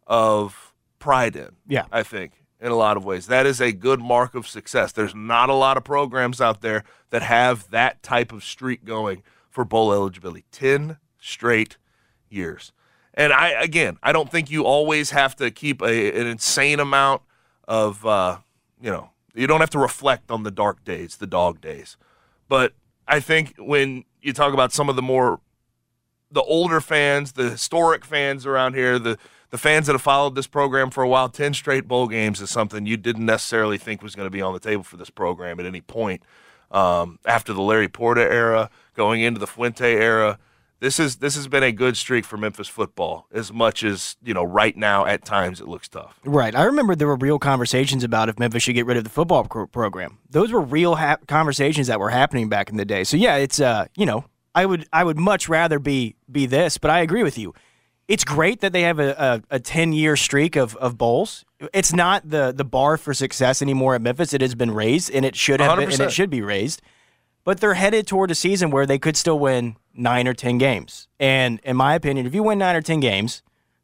of 0.06 0.65
pride 0.98 1.36
in. 1.36 1.50
Yeah. 1.66 1.86
I 1.92 2.02
think 2.02 2.32
in 2.60 2.72
a 2.72 2.76
lot 2.76 2.96
of 2.96 3.04
ways 3.04 3.26
that 3.26 3.46
is 3.46 3.60
a 3.60 3.72
good 3.72 4.00
mark 4.00 4.34
of 4.34 4.46
success. 4.46 4.92
There's 4.92 5.14
not 5.14 5.48
a 5.48 5.54
lot 5.54 5.76
of 5.76 5.84
programs 5.84 6.40
out 6.40 6.60
there 6.62 6.84
that 7.10 7.22
have 7.22 7.70
that 7.70 8.02
type 8.02 8.32
of 8.32 8.44
streak 8.44 8.84
going 8.84 9.22
for 9.50 9.64
bowl 9.64 9.92
eligibility. 9.92 10.44
Ten 10.50 10.98
straight 11.18 11.76
years. 12.28 12.72
And 13.14 13.32
I 13.32 13.48
again, 13.48 13.98
I 14.02 14.12
don't 14.12 14.30
think 14.30 14.50
you 14.50 14.64
always 14.64 15.10
have 15.10 15.36
to 15.36 15.50
keep 15.50 15.82
a, 15.82 16.20
an 16.20 16.26
insane 16.26 16.80
amount 16.80 17.22
of 17.66 18.04
uh, 18.04 18.38
you 18.80 18.90
know, 18.90 19.10
you 19.34 19.46
don't 19.46 19.60
have 19.60 19.70
to 19.70 19.78
reflect 19.78 20.30
on 20.30 20.42
the 20.42 20.50
dark 20.50 20.84
days, 20.84 21.16
the 21.16 21.26
dog 21.26 21.60
days. 21.60 21.96
But 22.48 22.72
I 23.08 23.20
think 23.20 23.54
when 23.58 24.04
you 24.20 24.32
talk 24.32 24.52
about 24.52 24.72
some 24.72 24.88
of 24.88 24.96
the 24.96 25.02
more 25.02 25.40
the 26.30 26.42
older 26.42 26.80
fans, 26.80 27.32
the 27.32 27.50
historic 27.50 28.04
fans 28.04 28.46
around 28.46 28.74
here, 28.74 28.98
the 28.98 29.18
the 29.50 29.58
fans 29.58 29.86
that 29.86 29.92
have 29.92 30.02
followed 30.02 30.34
this 30.34 30.46
program 30.46 30.90
for 30.90 31.02
a 31.02 31.08
while, 31.08 31.28
10 31.28 31.54
straight 31.54 31.86
bowl 31.86 32.08
games 32.08 32.40
is 32.40 32.50
something 32.50 32.86
you 32.86 32.96
didn't 32.96 33.26
necessarily 33.26 33.78
think 33.78 34.02
was 34.02 34.14
going 34.14 34.26
to 34.26 34.30
be 34.30 34.42
on 34.42 34.52
the 34.52 34.60
table 34.60 34.82
for 34.82 34.96
this 34.96 35.10
program 35.10 35.60
at 35.60 35.66
any 35.66 35.80
point. 35.80 36.22
Um, 36.70 37.18
after 37.24 37.52
the 37.52 37.62
Larry 37.62 37.88
Porter 37.88 38.28
era, 38.28 38.70
going 38.94 39.20
into 39.22 39.38
the 39.38 39.46
Fuente 39.46 39.94
era, 39.94 40.38
this 40.80 41.00
is 41.00 41.16
this 41.16 41.36
has 41.36 41.48
been 41.48 41.62
a 41.62 41.72
good 41.72 41.96
streak 41.96 42.24
for 42.24 42.36
Memphis 42.36 42.68
football. 42.68 43.26
As 43.32 43.52
much 43.52 43.82
as 43.82 44.16
you 44.22 44.34
know, 44.34 44.44
right 44.44 44.76
now 44.76 45.06
at 45.06 45.24
times 45.24 45.60
it 45.60 45.68
looks 45.68 45.88
tough. 45.88 46.20
Right. 46.24 46.54
I 46.54 46.64
remember 46.64 46.94
there 46.94 47.08
were 47.08 47.16
real 47.16 47.38
conversations 47.38 48.04
about 48.04 48.28
if 48.28 48.38
Memphis 48.38 48.64
should 48.64 48.74
get 48.74 48.84
rid 48.84 48.96
of 48.96 49.04
the 49.04 49.10
football 49.10 49.44
pro- 49.44 49.66
program. 49.66 50.18
Those 50.28 50.52
were 50.52 50.60
real 50.60 50.96
ha- 50.96 51.16
conversations 51.28 51.86
that 51.86 51.98
were 51.98 52.10
happening 52.10 52.48
back 52.48 52.68
in 52.68 52.76
the 52.76 52.84
day. 52.84 53.04
So 53.04 53.16
yeah, 53.16 53.36
it's 53.36 53.58
uh, 53.58 53.86
you 53.96 54.04
know, 54.04 54.24
I 54.54 54.66
would 54.66 54.86
I 54.92 55.04
would 55.04 55.18
much 55.18 55.48
rather 55.48 55.78
be 55.78 56.16
be 56.30 56.46
this, 56.46 56.78
but 56.78 56.90
I 56.90 57.00
agree 57.00 57.22
with 57.22 57.38
you. 57.38 57.54
It's 58.08 58.22
great 58.22 58.60
that 58.60 58.72
they 58.72 58.82
have 58.82 59.00
a, 59.00 59.42
a, 59.50 59.56
a 59.56 59.60
10 59.60 59.92
year 59.92 60.16
streak 60.16 60.56
of, 60.56 60.76
of 60.76 60.96
bowls. 60.96 61.44
It's 61.72 61.92
not 61.92 62.28
the 62.28 62.52
the 62.52 62.64
bar 62.64 62.96
for 62.96 63.14
success 63.14 63.62
anymore 63.62 63.94
at 63.94 64.02
Memphis. 64.02 64.32
It 64.32 64.40
has 64.42 64.54
been 64.54 64.70
raised 64.70 65.10
and 65.10 65.24
it 65.24 65.34
should 65.34 65.60
have 65.60 65.78
been, 65.78 65.90
and 65.90 66.00
it 66.00 66.12
should 66.12 66.30
be 66.30 66.42
raised. 66.42 66.82
But 67.44 67.60
they're 67.60 67.74
headed 67.74 68.06
toward 68.06 68.30
a 68.30 68.34
season 68.34 68.70
where 68.70 68.86
they 68.86 68.98
could 68.98 69.16
still 69.16 69.38
win 69.38 69.76
nine 69.94 70.28
or 70.28 70.34
ten 70.34 70.58
games. 70.58 71.08
And 71.18 71.60
in 71.64 71.76
my 71.76 71.94
opinion, 71.94 72.26
if 72.26 72.34
you 72.34 72.42
win 72.42 72.58
nine 72.58 72.76
or 72.76 72.82
ten 72.82 73.00
games, 73.00 73.42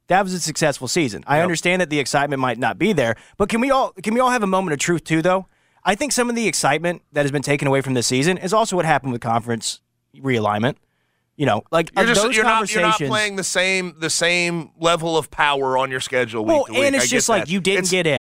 that 0.08 0.22
was 0.22 0.34
a 0.34 0.40
successful 0.40 0.88
season. 0.88 1.24
I 1.26 1.40
understand 1.40 1.80
that 1.80 1.88
the 1.88 1.98
excitement 1.98 2.40
might 2.40 2.58
not 2.58 2.78
be 2.78 2.92
there, 2.92 3.16
but 3.38 3.48
can 3.48 3.60
we 3.60 3.70
all 3.70 3.92
can 4.02 4.14
we 4.14 4.20
all 4.20 4.30
have 4.30 4.42
a 4.42 4.48
moment 4.48 4.74
of 4.74 4.78
truth 4.78 5.04
too 5.04 5.22
though? 5.22 5.46
I 5.84 5.94
think 5.94 6.12
some 6.12 6.28
of 6.28 6.36
the 6.36 6.46
excitement 6.46 7.02
that 7.12 7.22
has 7.22 7.32
been 7.32 7.42
taken 7.42 7.66
away 7.66 7.80
from 7.80 7.94
this 7.94 8.06
season 8.06 8.38
is 8.38 8.52
also 8.52 8.76
what 8.76 8.84
happened 8.84 9.12
with 9.12 9.20
conference 9.20 9.80
realignment. 10.16 10.76
You 11.36 11.46
know, 11.46 11.62
like 11.70 11.90
You're 11.96 12.06
just 12.06 12.22
those 12.22 12.36
you're 12.36 12.44
not 12.44 12.72
you're 12.72 12.82
not 12.82 12.98
playing 12.98 13.36
the 13.36 13.44
same 13.44 13.94
the 13.98 14.10
same 14.10 14.70
level 14.78 15.16
of 15.16 15.30
power 15.30 15.78
on 15.78 15.90
your 15.90 16.00
schedule 16.00 16.44
week 16.44 16.52
Well, 16.54 16.64
to 16.66 16.72
week. 16.72 16.82
and 16.84 16.94
I 16.94 16.98
it's 16.98 17.06
get 17.06 17.16
just 17.16 17.28
like 17.28 17.44
that. 17.46 17.50
you 17.50 17.60
didn't 17.60 17.78
It's- 17.86 17.90
get 17.90 18.06
it. 18.06 18.20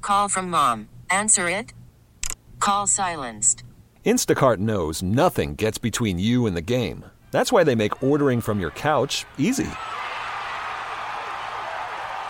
Call 0.00 0.28
from 0.28 0.50
mom. 0.50 0.88
Answer 1.10 1.48
it. 1.48 1.72
Call 2.60 2.86
silenced. 2.86 3.64
Instacart 4.06 4.58
knows 4.58 5.02
nothing 5.02 5.54
gets 5.56 5.78
between 5.78 6.18
you 6.18 6.46
and 6.46 6.56
the 6.56 6.60
game. 6.62 7.04
That's 7.30 7.50
why 7.50 7.64
they 7.64 7.74
make 7.74 8.02
ordering 8.02 8.40
from 8.40 8.60
your 8.60 8.70
couch 8.70 9.24
easy. 9.38 9.66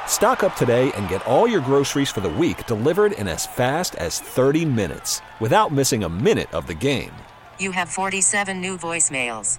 Stock 0.06 0.42
up 0.42 0.54
today 0.56 0.92
and 0.92 1.08
get 1.08 1.26
all 1.26 1.46
your 1.48 1.60
groceries 1.60 2.10
for 2.10 2.20
the 2.20 2.28
week 2.28 2.64
delivered 2.66 3.12
in 3.12 3.26
as 3.28 3.46
fast 3.46 3.94
as 3.96 4.20
30 4.20 4.64
minutes 4.64 5.20
without 5.40 5.72
missing 5.72 6.04
a 6.04 6.08
minute 6.08 6.52
of 6.54 6.66
the 6.66 6.74
game. 6.74 7.12
You 7.58 7.72
have 7.72 7.88
47 7.88 8.60
new 8.60 8.76
voicemails. 8.78 9.58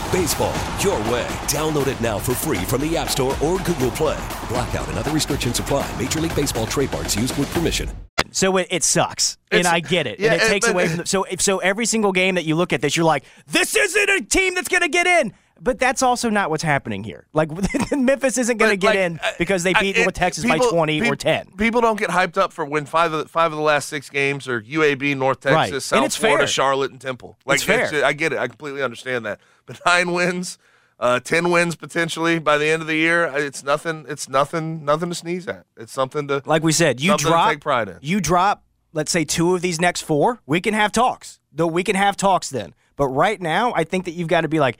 Baseball 0.11 0.53
your 0.81 0.97
way. 1.11 1.25
Download 1.47 1.87
it 1.87 1.99
now 2.01 2.19
for 2.19 2.33
free 2.35 2.59
from 2.65 2.81
the 2.81 2.97
App 2.97 3.07
Store 3.09 3.31
or 3.41 3.57
Google 3.59 3.91
Play. 3.91 4.17
Blackout 4.49 4.89
and 4.89 4.97
other 4.97 5.11
restrictions 5.11 5.59
apply. 5.59 5.89
Major 5.97 6.19
League 6.19 6.35
Baseball 6.35 6.65
trademarks 6.67 7.15
used 7.15 7.37
with 7.37 7.51
permission. 7.53 7.89
So 8.33 8.55
it, 8.57 8.67
it 8.69 8.83
sucks, 8.83 9.37
and 9.51 9.65
I 9.67 9.79
get 9.81 10.07
it, 10.07 10.19
yeah, 10.19 10.33
and 10.33 10.35
it 10.35 10.41
and- 10.43 10.49
takes 10.51 10.65
but- 10.67 10.73
away 10.73 10.87
from. 10.89 10.97
The, 10.97 11.05
so 11.05 11.23
if 11.23 11.41
so, 11.41 11.59
every 11.59 11.85
single 11.85 12.11
game 12.11 12.35
that 12.35 12.43
you 12.45 12.55
look 12.55 12.73
at 12.73 12.81
this, 12.81 12.95
you're 12.97 13.05
like, 13.05 13.23
this 13.47 13.75
isn't 13.75 14.09
a 14.09 14.21
team 14.21 14.53
that's 14.55 14.67
going 14.69 14.81
to 14.83 14.89
get 14.89 15.07
in. 15.07 15.33
But 15.63 15.77
that's 15.77 16.01
also 16.01 16.31
not 16.31 16.49
what's 16.49 16.63
happening 16.63 17.03
here. 17.03 17.27
Like 17.33 17.49
Memphis 17.91 18.39
isn't 18.39 18.57
going 18.57 18.71
to 18.71 18.77
get 18.77 18.87
like, 18.87 18.97
in 18.97 19.19
because 19.37 19.61
they 19.61 19.75
I- 19.75 19.79
beat 19.81 19.97
it- 19.97 20.01
North 20.01 20.15
Texas 20.15 20.43
people- 20.43 20.59
by 20.65 20.71
20 20.71 21.07
or 21.09 21.15
10. 21.15 21.51
People 21.57 21.81
don't 21.81 21.99
get 21.99 22.09
hyped 22.09 22.37
up 22.37 22.51
for 22.51 22.65
when 22.65 22.85
five 22.87 23.13
of 23.13 23.19
the, 23.23 23.27
five 23.29 23.51
of 23.51 23.57
the 23.57 23.63
last 23.63 23.87
six 23.87 24.09
games 24.09 24.47
are 24.47 24.59
UAB, 24.61 25.15
North 25.15 25.41
Texas, 25.41 25.91
Right. 25.91 26.01
South 26.03 26.15
Florida, 26.15 26.39
fair. 26.39 26.47
Charlotte, 26.47 26.89
and 26.91 26.99
Temple. 26.99 27.37
Like 27.45 27.57
It's 27.57 27.63
fair. 27.63 28.03
I 28.03 28.13
get 28.13 28.33
it. 28.33 28.39
I 28.39 28.47
completely 28.47 28.81
understand 28.81 29.25
that. 29.27 29.39
But 29.67 29.79
nine 29.85 30.13
wins, 30.13 30.57
uh, 30.99 31.19
ten 31.19 31.51
wins 31.51 31.75
potentially 31.75 32.39
by 32.39 32.57
the 32.57 32.65
end 32.67 32.81
of 32.81 32.87
the 32.87 32.95
year. 32.95 33.27
uh, 33.27 33.37
It's 33.37 33.63
nothing. 33.63 34.05
It's 34.09 34.27
nothing. 34.27 34.83
Nothing 34.83 35.09
to 35.09 35.15
sneeze 35.15 35.47
at. 35.47 35.65
It's 35.77 35.91
something 35.93 36.27
to 36.29 36.41
Like 36.45 36.63
we 36.63 36.71
said, 36.71 36.99
you 36.99 37.15
drop 37.17 37.49
take 37.51 37.61
pride 37.61 37.87
in. 37.87 37.97
you 38.01 38.19
drop, 38.19 38.63
let's 38.93 39.11
say 39.11 39.25
two 39.25 39.53
of 39.53 39.61
these 39.61 39.79
next 39.79 40.01
four, 40.01 40.41
we 40.47 40.59
can 40.59 40.73
have 40.73 40.91
talks. 40.91 41.39
Though 41.53 41.67
we 41.67 41.83
can 41.83 41.95
have 41.95 42.17
talks 42.17 42.49
then. 42.49 42.73
But 42.95 43.07
right 43.09 43.39
now, 43.41 43.73
I 43.75 43.83
think 43.83 44.05
that 44.05 44.11
you've 44.11 44.27
got 44.27 44.41
to 44.41 44.47
be 44.47 44.59
like, 44.59 44.77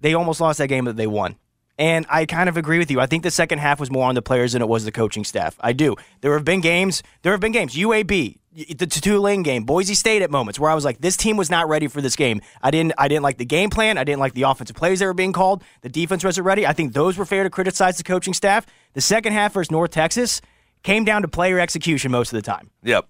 they 0.00 0.14
almost 0.14 0.40
lost 0.40 0.58
that 0.58 0.68
game 0.68 0.84
that 0.84 0.96
they 0.96 1.06
won. 1.06 1.36
And 1.78 2.06
I 2.08 2.24
kind 2.24 2.48
of 2.48 2.56
agree 2.56 2.78
with 2.78 2.90
you. 2.90 3.00
I 3.00 3.06
think 3.06 3.22
the 3.22 3.30
second 3.30 3.58
half 3.58 3.78
was 3.78 3.90
more 3.90 4.08
on 4.08 4.14
the 4.14 4.22
players 4.22 4.54
than 4.54 4.62
it 4.62 4.68
was 4.68 4.84
the 4.84 4.92
coaching 4.92 5.24
staff. 5.24 5.56
I 5.60 5.72
do. 5.72 5.94
There 6.22 6.32
have 6.32 6.44
been 6.44 6.60
games. 6.60 7.02
There 7.22 7.32
have 7.32 7.40
been 7.40 7.52
games. 7.52 7.74
UAB, 7.74 8.38
the 8.76 8.86
Tulane 8.86 9.42
game, 9.42 9.64
Boise 9.64 9.94
State 9.94 10.22
at 10.22 10.30
moments 10.30 10.58
where 10.58 10.70
I 10.70 10.74
was 10.74 10.86
like, 10.86 11.00
this 11.00 11.16
team 11.16 11.36
was 11.36 11.50
not 11.50 11.68
ready 11.68 11.86
for 11.88 12.00
this 12.00 12.16
game. 12.16 12.40
I 12.62 12.70
didn't. 12.70 12.94
I 12.96 13.08
didn't 13.08 13.24
like 13.24 13.36
the 13.36 13.44
game 13.44 13.68
plan. 13.68 13.98
I 13.98 14.04
didn't 14.04 14.20
like 14.20 14.32
the 14.32 14.42
offensive 14.42 14.74
plays 14.74 15.00
that 15.00 15.06
were 15.06 15.14
being 15.14 15.34
called. 15.34 15.62
The 15.82 15.90
defense 15.90 16.24
wasn't 16.24 16.46
ready. 16.46 16.66
I 16.66 16.72
think 16.72 16.94
those 16.94 17.18
were 17.18 17.26
fair 17.26 17.42
to 17.42 17.50
criticize 17.50 17.98
the 17.98 18.04
coaching 18.04 18.32
staff. 18.32 18.64
The 18.94 19.02
second 19.02 19.34
half 19.34 19.52
versus 19.52 19.70
North 19.70 19.90
Texas 19.90 20.40
came 20.82 21.04
down 21.04 21.22
to 21.22 21.28
player 21.28 21.60
execution 21.60 22.10
most 22.10 22.32
of 22.32 22.36
the 22.36 22.42
time. 22.42 22.70
Yep, 22.84 23.06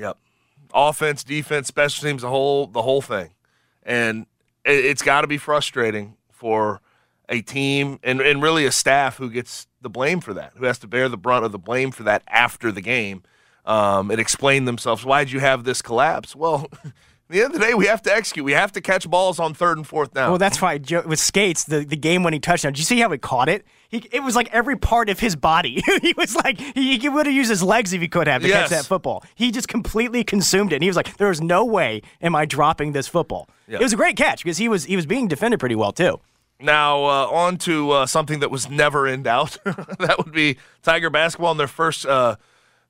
yep. 0.00 0.18
Offense, 0.74 1.22
defense, 1.22 1.68
special 1.68 2.08
teams, 2.08 2.22
the 2.22 2.28
whole 2.28 2.66
the 2.66 2.82
whole 2.82 3.00
thing, 3.00 3.30
and 3.84 4.26
it, 4.64 4.84
it's 4.84 5.02
got 5.02 5.20
to 5.20 5.28
be 5.28 5.38
frustrating 5.38 6.16
for 6.38 6.80
a 7.28 7.42
team 7.42 7.98
and, 8.02 8.20
and 8.20 8.42
really 8.42 8.64
a 8.64 8.72
staff 8.72 9.16
who 9.18 9.28
gets 9.30 9.66
the 9.82 9.90
blame 9.90 10.20
for 10.20 10.32
that, 10.34 10.52
who 10.56 10.64
has 10.64 10.78
to 10.78 10.86
bear 10.86 11.08
the 11.08 11.16
brunt 11.16 11.44
of 11.44 11.52
the 11.52 11.58
blame 11.58 11.90
for 11.90 12.04
that 12.04 12.22
after 12.28 12.72
the 12.72 12.80
game, 12.80 13.22
um, 13.66 14.10
and 14.10 14.20
explain 14.20 14.64
themselves. 14.64 15.04
Why 15.04 15.24
did 15.24 15.32
you 15.32 15.40
have 15.40 15.64
this 15.64 15.82
collapse? 15.82 16.34
Well. 16.34 16.68
At 17.30 17.34
the 17.34 17.42
end 17.42 17.54
of 17.54 17.60
the 17.60 17.66
day, 17.66 17.74
we 17.74 17.84
have 17.84 18.00
to 18.04 18.10
execute. 18.10 18.42
We 18.42 18.52
have 18.52 18.72
to 18.72 18.80
catch 18.80 19.06
balls 19.06 19.38
on 19.38 19.52
third 19.52 19.76
and 19.76 19.86
fourth 19.86 20.14
down. 20.14 20.30
Well, 20.30 20.38
that's 20.38 20.62
why 20.62 20.78
Joe, 20.78 21.02
with 21.04 21.18
Scates, 21.18 21.64
the, 21.64 21.84
the 21.84 21.94
game 21.94 22.22
winning 22.22 22.40
touchdown. 22.40 22.72
Did 22.72 22.78
you 22.78 22.86
see 22.86 23.00
how 23.00 23.10
he 23.10 23.18
caught 23.18 23.50
it? 23.50 23.66
He, 23.88 24.06
it 24.12 24.20
was 24.22 24.36
like 24.36 24.48
every 24.52 24.76
part 24.76 25.08
of 25.08 25.18
his 25.18 25.34
body. 25.34 25.82
he 26.02 26.12
was 26.16 26.36
like, 26.36 26.58
he, 26.60 26.98
he 26.98 27.08
would 27.08 27.24
have 27.26 27.34
used 27.34 27.48
his 27.48 27.62
legs 27.62 27.92
if 27.94 28.00
he 28.02 28.08
could 28.08 28.26
have 28.26 28.42
to 28.42 28.48
Yes. 28.48 28.68
catch 28.68 28.70
that 28.78 28.84
football. 28.86 29.24
He 29.34 29.50
just 29.50 29.66
completely 29.68 30.24
consumed 30.24 30.72
it. 30.72 30.76
And 30.76 30.82
he 30.82 30.88
was 30.90 30.96
like, 30.96 31.16
there 31.16 31.30
is 31.30 31.40
no 31.40 31.64
way 31.64 32.02
am 32.20 32.36
I 32.36 32.44
dropping 32.44 32.92
this 32.92 33.08
football. 33.08 33.48
It 33.66 33.80
was 33.80 33.92
a 33.92 33.96
great 33.96 34.16
catch 34.16 34.42
because 34.44 34.58
he 34.58 34.68
was 34.68 34.84
he 34.84 34.96
was 34.96 35.06
being 35.06 35.26
defended 35.28 35.58
pretty 35.60 35.74
well, 35.74 35.92
too. 35.92 36.20
Now, 36.60 37.04
uh, 37.04 37.26
on 37.28 37.56
to 37.58 37.90
uh, 37.92 38.06
something 38.06 38.40
that 38.40 38.50
was 38.50 38.68
never 38.68 39.06
in 39.06 39.22
doubt. 39.22 39.58
that 39.64 40.16
would 40.18 40.32
be 40.32 40.56
Tiger 40.82 41.08
basketball 41.08 41.52
in 41.52 41.56
their 41.58 41.66
first 41.68 42.04
uh, 42.04 42.36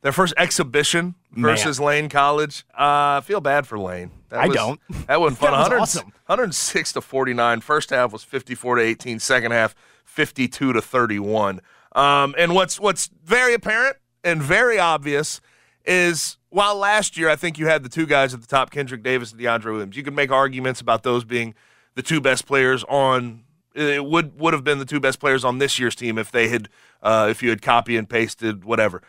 their 0.03 0.13
first 0.13 0.35
exhibition 0.37 1.15
versus 1.33 1.79
Lane 1.81 2.09
College. 2.09 2.65
Uh, 2.73 3.19
I 3.19 3.21
feel 3.25 3.41
bad 3.41 3.67
for 3.67 3.79
Lane. 3.79 4.11
That 4.31 4.41
I 4.41 4.47
was- 4.47 4.57
don't. 4.57 4.81
That 5.07 5.21
wasn't 5.21 5.39
fun. 5.41 5.51
That 5.53 5.59
was 5.59 5.69
100 5.69 5.81
awesome. 5.81 6.05
106 6.27 6.93
to 6.95 7.01
49. 7.01 7.61
First 7.61 7.91
half 7.91 8.13
was 8.13 8.23
54 8.25 8.77
to 8.77 8.83
18. 8.83 9.19
Second 9.19 9.51
half, 9.53 9.75
52 10.19 10.73
to 10.73 10.83
31. 10.83 11.61
Um, 11.95 12.35
and 12.37 12.53
what's 12.53 12.81
what's 12.81 13.09
very 13.25 13.55
apparent 13.55 13.99
and 14.25 14.43
very 14.43 14.77
obvious 14.77 15.41
is 15.85 16.39
while 16.49 16.75
last 16.75 17.17
year 17.17 17.29
I 17.29 17.37
think 17.37 17.57
you 17.57 17.69
had 17.69 17.85
the 17.85 17.89
two 17.89 18.05
guys 18.05 18.35
at 18.35 18.41
the 18.41 18.49
top, 18.49 18.73
Kendrick 18.73 19.05
Davis 19.05 19.31
and 19.31 19.41
DeAndre 19.41 19.67
Williams. 19.67 19.97
You 19.97 20.03
could 20.03 20.17
make 20.17 20.33
arguments 20.33 20.81
about 20.81 21.05
those 21.05 21.23
being 21.23 21.55
the 21.95 22.03
two 22.03 22.21
best 22.21 22.47
players 22.47 22.83
on. 22.89 23.45
It 23.77 24.05
would 24.05 24.41
would 24.41 24.55
have 24.55 24.65
been 24.65 24.81
the 24.81 24.85
two 24.85 24.99
best 24.99 25.21
players 25.21 25.45
on 25.45 25.59
this 25.59 25.79
year's 25.79 25.95
team 25.95 26.19
if 26.19 26.33
they 26.33 26.49
had 26.49 26.69
uh, 27.01 27.29
if 27.31 27.41
you 27.41 27.51
had 27.51 27.63
copy 27.63 27.97
and 27.97 28.11
pasted 28.11 28.65
whatever. 28.65 29.01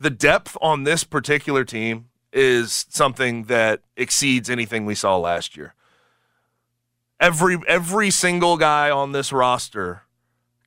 The 0.00 0.08
depth 0.08 0.56
on 0.62 0.84
this 0.84 1.04
particular 1.04 1.62
team 1.62 2.08
is 2.32 2.86
something 2.88 3.44
that 3.44 3.82
exceeds 3.98 4.48
anything 4.48 4.86
we 4.86 4.94
saw 4.94 5.18
last 5.18 5.58
year. 5.58 5.74
Every 7.20 7.58
every 7.68 8.10
single 8.10 8.56
guy 8.56 8.88
on 8.88 9.12
this 9.12 9.30
roster 9.30 10.04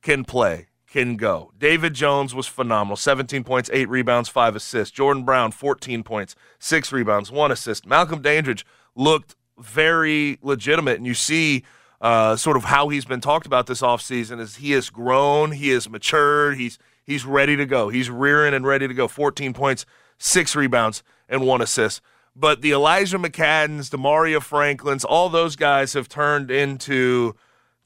can 0.02 0.24
play, 0.24 0.66
can 0.86 1.16
go. 1.16 1.52
David 1.58 1.94
Jones 1.94 2.34
was 2.34 2.46
phenomenal. 2.46 2.96
17 2.96 3.44
points, 3.44 3.70
8 3.72 3.88
rebounds, 3.88 4.28
5 4.28 4.56
assists. 4.56 4.94
Jordan 4.94 5.24
Brown 5.24 5.52
14 5.52 6.02
points, 6.02 6.34
6 6.58 6.92
rebounds, 6.92 7.30
1 7.30 7.52
assist. 7.52 7.86
Malcolm 7.86 8.20
Dandridge 8.20 8.66
looked 8.94 9.36
very 9.58 10.38
legitimate 10.42 10.96
and 10.96 11.06
you 11.06 11.14
see 11.14 11.62
uh, 12.00 12.34
sort 12.34 12.56
of 12.56 12.64
how 12.64 12.88
he's 12.88 13.04
been 13.04 13.20
talked 13.20 13.46
about 13.46 13.66
this 13.66 13.80
offseason 13.80 14.40
is 14.40 14.56
he 14.56 14.72
has 14.72 14.90
grown, 14.90 15.52
he 15.52 15.68
has 15.68 15.88
matured, 15.88 16.56
he's 16.56 16.78
he's 17.04 17.24
ready 17.24 17.56
to 17.56 17.64
go. 17.64 17.88
He's 17.88 18.10
rearing 18.10 18.54
and 18.54 18.66
ready 18.66 18.88
to 18.88 18.94
go. 18.94 19.08
14 19.08 19.52
points, 19.52 19.86
6 20.18 20.56
rebounds 20.56 21.02
and 21.28 21.46
1 21.46 21.62
assist. 21.62 22.00
But 22.34 22.60
the 22.60 22.72
Elijah 22.72 23.18
McCaddens, 23.18 23.90
the 23.90 23.98
Demaria 23.98 24.42
Franklins, 24.42 25.04
all 25.04 25.28
those 25.28 25.54
guys 25.54 25.92
have 25.92 26.08
turned 26.08 26.50
into 26.50 27.34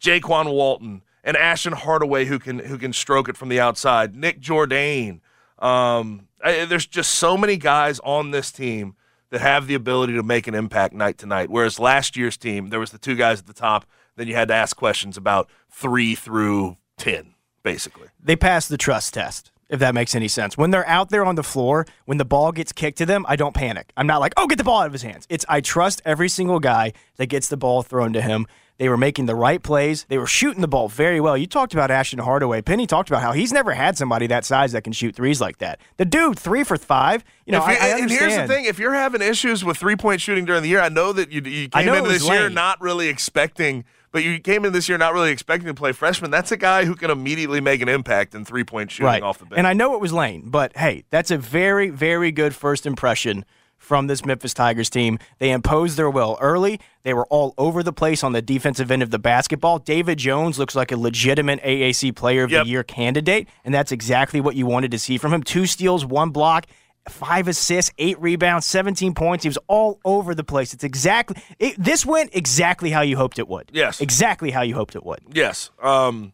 Jaykwon 0.00 0.50
Walton 0.50 1.02
and 1.26 1.36
Ashton 1.36 1.74
Hardaway 1.74 2.24
who 2.24 2.38
can 2.38 2.60
who 2.60 2.78
can 2.78 2.94
stroke 2.94 3.28
it 3.28 3.36
from 3.36 3.50
the 3.50 3.60
outside. 3.60 4.14
Nick 4.16 4.40
Jourdain. 4.40 5.20
Um, 5.58 6.28
I, 6.42 6.64
there's 6.64 6.86
just 6.86 7.16
so 7.16 7.36
many 7.36 7.56
guys 7.56 7.98
on 8.00 8.30
this 8.30 8.52
team 8.52 8.94
that 9.30 9.40
have 9.40 9.66
the 9.66 9.74
ability 9.74 10.14
to 10.14 10.22
make 10.22 10.46
an 10.46 10.54
impact 10.54 10.94
night 10.94 11.18
to 11.18 11.26
night. 11.26 11.50
Whereas 11.50 11.80
last 11.80 12.16
year's 12.16 12.36
team, 12.36 12.68
there 12.68 12.80
was 12.80 12.92
the 12.92 12.98
two 12.98 13.16
guys 13.16 13.40
at 13.40 13.46
the 13.46 13.52
top. 13.52 13.84
Then 14.14 14.28
you 14.28 14.34
had 14.34 14.48
to 14.48 14.54
ask 14.54 14.76
questions 14.76 15.16
about 15.16 15.50
three 15.68 16.14
through 16.14 16.76
ten, 16.96 17.34
basically. 17.62 18.08
They 18.22 18.36
passed 18.36 18.68
the 18.68 18.78
trust 18.78 19.12
test 19.12 19.50
if 19.68 19.80
that 19.80 19.94
makes 19.94 20.14
any 20.14 20.28
sense. 20.28 20.56
When 20.56 20.70
they're 20.70 20.86
out 20.86 21.10
there 21.10 21.24
on 21.24 21.34
the 21.34 21.42
floor, 21.42 21.86
when 22.04 22.18
the 22.18 22.24
ball 22.24 22.52
gets 22.52 22.72
kicked 22.72 22.98
to 22.98 23.06
them, 23.06 23.26
I 23.28 23.36
don't 23.36 23.54
panic. 23.54 23.92
I'm 23.96 24.06
not 24.06 24.20
like, 24.20 24.32
oh, 24.36 24.46
get 24.46 24.58
the 24.58 24.64
ball 24.64 24.82
out 24.82 24.86
of 24.86 24.92
his 24.92 25.02
hands. 25.02 25.26
It's 25.28 25.44
I 25.48 25.60
trust 25.60 26.02
every 26.04 26.28
single 26.28 26.60
guy 26.60 26.92
that 27.16 27.26
gets 27.26 27.48
the 27.48 27.56
ball 27.56 27.82
thrown 27.82 28.12
to 28.12 28.22
him. 28.22 28.46
They 28.78 28.88
were 28.90 28.96
making 28.98 29.26
the 29.26 29.34
right 29.34 29.62
plays. 29.62 30.04
They 30.08 30.18
were 30.18 30.26
shooting 30.26 30.60
the 30.60 30.68
ball 30.68 30.88
very 30.88 31.20
well. 31.20 31.36
You 31.36 31.46
talked 31.46 31.72
about 31.72 31.90
Ashton 31.90 32.18
Hardaway. 32.18 32.60
Penny 32.60 32.86
talked 32.86 33.08
about 33.08 33.22
how 33.22 33.32
he's 33.32 33.52
never 33.52 33.72
had 33.72 33.96
somebody 33.96 34.26
that 34.26 34.44
size 34.44 34.72
that 34.72 34.82
can 34.82 34.92
shoot 34.92 35.14
threes 35.14 35.40
like 35.40 35.58
that. 35.58 35.80
The 35.96 36.04
dude, 36.04 36.38
three 36.38 36.62
for 36.62 36.76
five. 36.76 37.24
You 37.46 37.52
know, 37.52 37.58
you- 37.58 37.64
I, 37.64 37.68
I 37.68 37.86
and 37.88 38.02
understand. 38.02 38.32
here's 38.32 38.48
the 38.48 38.54
thing: 38.54 38.64
if 38.66 38.78
you're 38.78 38.92
having 38.92 39.22
issues 39.22 39.64
with 39.64 39.78
three 39.78 39.96
point 39.96 40.20
shooting 40.20 40.44
during 40.44 40.62
the 40.62 40.68
year, 40.68 40.80
I 40.80 40.90
know 40.90 41.12
that 41.12 41.32
you, 41.32 41.40
you 41.40 41.68
came 41.68 41.88
into 41.88 42.10
this 42.10 42.28
year 42.28 42.50
not 42.50 42.80
really 42.82 43.08
expecting, 43.08 43.84
but 44.12 44.24
you 44.24 44.38
came 44.40 44.64
in 44.64 44.72
this 44.72 44.88
year 44.88 44.98
not 44.98 45.14
really 45.14 45.30
expecting 45.30 45.68
to 45.68 45.74
play 45.74 45.92
freshman. 45.92 46.30
That's 46.30 46.52
a 46.52 46.56
guy 46.56 46.84
who 46.84 46.94
can 46.94 47.10
immediately 47.10 47.60
make 47.60 47.80
an 47.80 47.88
impact 47.88 48.34
in 48.34 48.44
three 48.44 48.64
point 48.64 48.90
shooting 48.90 49.06
right. 49.06 49.22
off 49.22 49.38
the 49.38 49.46
bench. 49.46 49.58
And 49.58 49.66
I 49.66 49.72
know 49.72 49.94
it 49.94 50.00
was 50.00 50.12
Lane, 50.12 50.50
but 50.50 50.76
hey, 50.76 51.04
that's 51.10 51.30
a 51.30 51.38
very, 51.38 51.88
very 51.88 52.30
good 52.30 52.54
first 52.54 52.84
impression 52.84 53.44
from 53.86 54.08
this 54.08 54.24
Memphis 54.24 54.52
Tigers 54.52 54.90
team. 54.90 55.16
They 55.38 55.52
imposed 55.52 55.96
their 55.96 56.10
will 56.10 56.36
early. 56.40 56.80
They 57.04 57.14
were 57.14 57.24
all 57.26 57.54
over 57.56 57.84
the 57.84 57.92
place 57.92 58.24
on 58.24 58.32
the 58.32 58.42
defensive 58.42 58.90
end 58.90 59.00
of 59.00 59.12
the 59.12 59.18
basketball. 59.20 59.78
David 59.78 60.18
Jones 60.18 60.58
looks 60.58 60.74
like 60.74 60.90
a 60.90 60.96
legitimate 60.96 61.60
AAC 61.62 62.10
Player 62.16 62.42
of 62.42 62.50
Yep. 62.50 62.64
the 62.64 62.68
Year 62.70 62.82
candidate, 62.82 63.46
and 63.64 63.72
that's 63.72 63.92
exactly 63.92 64.40
what 64.40 64.56
you 64.56 64.66
wanted 64.66 64.90
to 64.90 64.98
see 64.98 65.18
from 65.18 65.32
him. 65.32 65.44
Two 65.44 65.66
steals, 65.66 66.04
one 66.04 66.30
block. 66.30 66.66
Five 67.08 67.46
assists, 67.46 67.92
eight 67.98 68.20
rebounds, 68.20 68.66
17 68.66 69.14
points. 69.14 69.44
He 69.44 69.48
was 69.48 69.58
all 69.68 70.00
over 70.04 70.34
the 70.34 70.42
place. 70.42 70.74
It's 70.74 70.82
exactly, 70.82 71.40
it, 71.60 71.76
this 71.78 72.04
went 72.04 72.30
exactly 72.34 72.90
how 72.90 73.02
you 73.02 73.16
hoped 73.16 73.38
it 73.38 73.46
would. 73.46 73.70
Yes. 73.72 74.00
Exactly 74.00 74.50
how 74.50 74.62
you 74.62 74.74
hoped 74.74 74.96
it 74.96 75.04
would. 75.06 75.20
Yes. 75.32 75.70
Um, 75.80 76.32